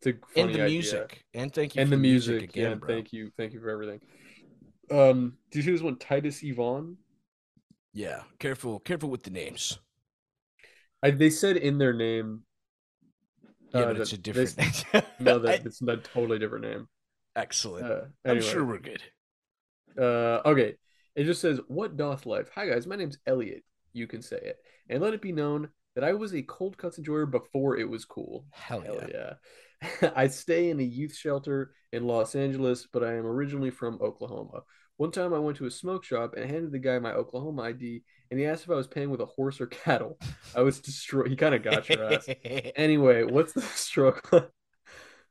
[0.00, 0.68] it's a and the idea.
[0.68, 2.42] music, and thank you and for the music.
[2.44, 2.88] again, yeah, bro.
[2.88, 4.00] thank you, thank you for everything.
[4.90, 6.96] Um, do you see this one, Titus Yvonne?
[7.92, 9.78] Yeah, careful, careful with the names.
[11.04, 12.40] I, they said in their name.
[13.74, 15.06] Yeah, uh, but it's a that they- different.
[15.20, 16.88] No, I- it's a totally different name.
[17.36, 17.86] excellent.
[17.86, 19.02] Uh, I'm sure we're good.
[19.98, 20.74] Uh, okay.
[21.14, 23.62] It just says, "What doth life?" Hi guys, my name's Elliot.
[23.92, 24.56] You can say it,
[24.88, 28.04] and let it be known that I was a cold cuts enjoyer before it was
[28.04, 28.46] cool.
[28.50, 29.34] Hell, Hell yeah.
[30.02, 30.10] yeah!
[30.16, 34.62] I stay in a youth shelter in Los Angeles, but I am originally from Oklahoma.
[34.96, 38.02] One time, I went to a smoke shop and handed the guy my Oklahoma ID,
[38.30, 40.18] and he asked if I was paying with a horse or cattle.
[40.54, 41.28] I was destroyed.
[41.28, 42.30] He kind of got your ass.
[42.76, 44.50] Anyway, what's the struggle?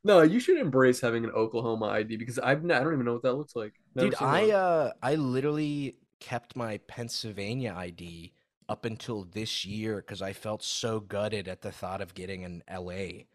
[0.03, 3.24] no, you should embrace having an Oklahoma ID because I've I don't even know what
[3.24, 3.74] that looks like.
[3.95, 8.34] Never Dude, I uh I literally kept my Pennsylvania ID
[8.70, 12.64] up until this year because I felt so gutted at the thought of getting an
[12.68, 13.28] LA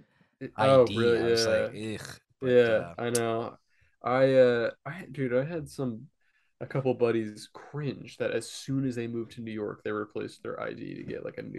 [0.56, 0.58] ID.
[0.58, 1.22] Oh, really?
[1.22, 1.46] I was Yeah.
[1.46, 2.20] like, ugh.
[2.40, 3.58] But, yeah, uh, I know.
[4.02, 6.08] I uh, I dude, I had some
[6.60, 10.42] a couple buddies cringe that as soon as they moved to New York, they replaced
[10.42, 11.58] their ID to get like a new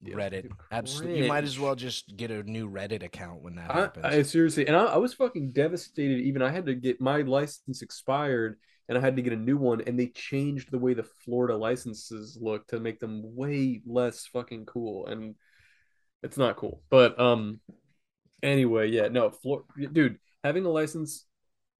[0.00, 0.50] Yeah, Reddit.
[0.70, 1.22] Absolutely.
[1.22, 4.04] You might as well just get a new Reddit account when that I, happens.
[4.04, 6.20] I seriously, and I, I was fucking devastated.
[6.20, 9.56] Even I had to get my license expired, and I had to get a new
[9.56, 14.26] one, and they changed the way the Florida licenses look to make them way less
[14.26, 15.34] fucking cool, and
[16.22, 16.82] it's not cool.
[16.90, 17.60] But um,
[18.42, 21.26] anyway, yeah, no, Flor- dude, having a license,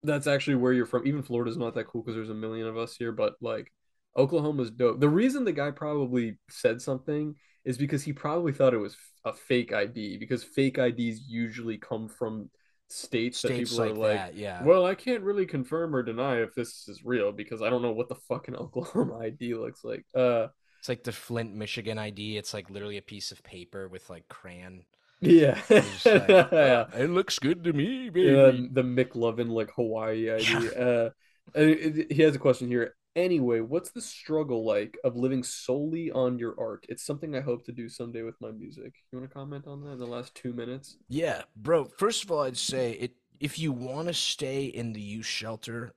[0.02, 1.06] that's actually where you're from.
[1.06, 3.72] Even Florida's not that cool because there's a million of us here, but like
[4.16, 5.00] Oklahoma's dope.
[5.00, 7.34] The reason the guy probably said something
[7.64, 12.08] is because he probably thought it was a fake ID because fake IDs usually come
[12.08, 12.50] from
[12.88, 14.62] states, that people like are like, that, yeah.
[14.64, 17.92] well, I can't really confirm or deny if this is real because I don't know
[17.92, 20.04] what the fucking Oklahoma ID looks like.
[20.14, 20.48] Uh,
[20.80, 22.36] It's like the Flint, Michigan ID.
[22.36, 24.84] It's like literally a piece of paper with like crayon.
[25.22, 26.86] Yeah, like, yeah.
[26.92, 28.32] "Oh, it looks good to me, baby.
[28.32, 30.44] Yeah, the McLovin like Hawaii ID.
[30.44, 30.70] Yeah.
[30.70, 31.10] Uh,
[31.54, 32.94] and it- it- he has a question here.
[33.14, 36.86] Anyway, what's the struggle like of living solely on your art?
[36.88, 38.94] It's something I hope to do someday with my music.
[39.12, 40.96] You want to comment on that in the last two minutes?
[41.08, 41.84] Yeah, bro.
[41.84, 45.94] First of all, I'd say it if you want to stay in the youth shelter,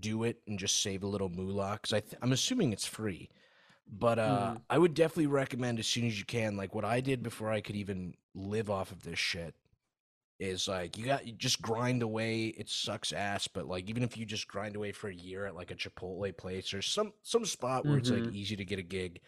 [0.00, 1.78] do it and just save a little moolah.
[1.80, 3.30] Because th- I'm assuming it's free,
[3.88, 4.62] but uh, Mhm.
[4.70, 6.56] I would definitely recommend as soon as you can.
[6.56, 9.54] Like what I did before I could even live off of this shit
[10.38, 12.46] is like you got you just grind away.
[12.48, 15.54] It sucks ass, but like even if you just grind away for a year at
[15.54, 18.32] like a Chipotle place or some some spot where it's like Mhm.
[18.32, 19.20] easy to get a gig,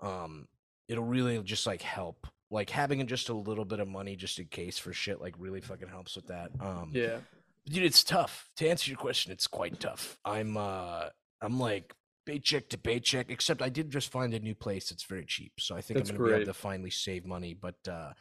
[0.00, 0.48] um,
[0.88, 2.26] it'll really just like help.
[2.50, 5.60] Like having just a little bit of money just in case for shit like really
[5.60, 6.50] fucking helps with that.
[6.58, 7.20] Um, Yeah.
[7.66, 8.50] dude, it's tough.
[8.56, 10.18] To answer your question, it's quite tough.
[10.24, 11.10] I'm uh,
[11.40, 11.94] I'm like
[12.26, 13.30] paycheck to paycheck.
[13.30, 14.90] Except I did just find a new place.
[14.90, 17.54] that's very cheap, so I think That's I'm gonna be able to finally save money.
[17.54, 18.12] But uh,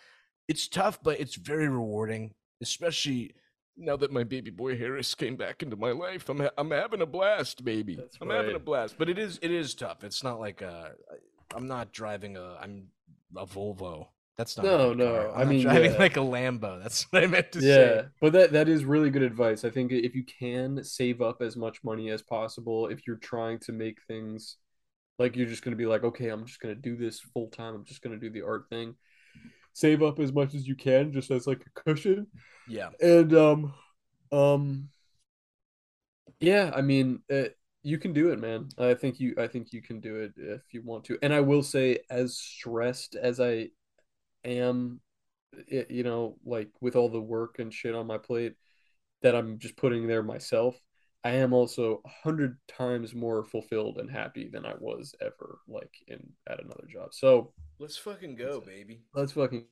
[0.47, 3.31] it's tough, but it's very rewarding, especially.
[3.81, 7.01] Now that my baby boy Harris came back into my life, I'm ha- I'm having
[7.01, 7.95] a blast, baby.
[7.95, 8.95] That's I'm having a blast.
[8.97, 10.03] But it is it is tough.
[10.03, 10.89] It's not like uh,
[11.55, 12.88] I'm not driving a I'm
[13.38, 14.07] a Volvo.
[14.40, 15.99] That's not No, no, I mean, driving yeah.
[15.99, 16.82] like a Lambo.
[16.82, 18.06] That's what I meant to Yeah, say.
[18.22, 19.66] but that that is really good advice.
[19.66, 23.60] I think if you can save up as much money as possible, if you're trying
[23.61, 24.57] to make things
[25.20, 27.49] like you're just going to be like, okay, I'm just going to do this full
[27.49, 27.76] time.
[27.76, 28.95] I'm just going to do the art thing.
[29.74, 32.28] Save up as much as you can, just as like a cushion.
[32.68, 32.90] Yeah.
[33.02, 33.74] And um,
[34.32, 34.90] um,
[36.40, 37.49] yeah, I mean, uh,
[37.84, 38.70] you can do it, man.
[38.78, 41.18] I think you, I think you can do it if you want to.
[41.22, 43.70] And I will say, as stressed as I
[44.45, 44.99] am,
[45.68, 48.53] you know, like with all the work and shit on my plate
[49.22, 50.80] that I'm just putting there myself,
[51.24, 55.94] I am also a hundred times more fulfilled and happy than I was ever like
[56.07, 57.14] in at another job.
[57.14, 59.02] So Let's fucking go, baby.
[59.14, 59.66] let's fucking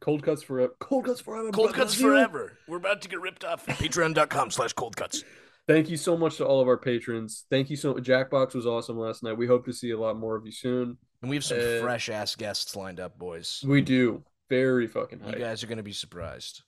[0.00, 0.74] cold cuts forever.
[0.80, 1.50] Cold cuts forever.
[1.52, 2.58] Cold cuts forever.
[2.68, 3.64] We're about to get ripped off.
[3.66, 5.24] Patreon.com slash cold cuts.
[5.66, 7.44] Thank you so much to all of our patrons.
[7.50, 8.04] Thank you so much.
[8.04, 9.38] Jackbox was awesome last night.
[9.38, 10.98] We hope to see a lot more of you soon.
[11.22, 13.64] And we have some fresh ass guests lined up, boys.
[13.66, 14.22] We do.
[14.50, 16.62] Very fucking You guys are gonna be surprised.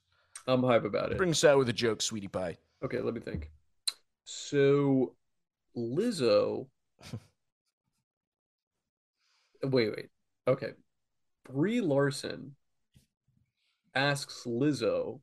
[0.46, 1.18] I'm hype about it.
[1.18, 2.56] Bring us out with a joke, sweetie pie.
[2.82, 3.50] Okay, let me think.
[4.24, 5.14] So,
[5.76, 6.68] Lizzo.
[9.62, 10.08] wait, wait.
[10.48, 10.70] Okay.
[11.44, 12.56] Brie Larson
[13.94, 15.20] asks Lizzo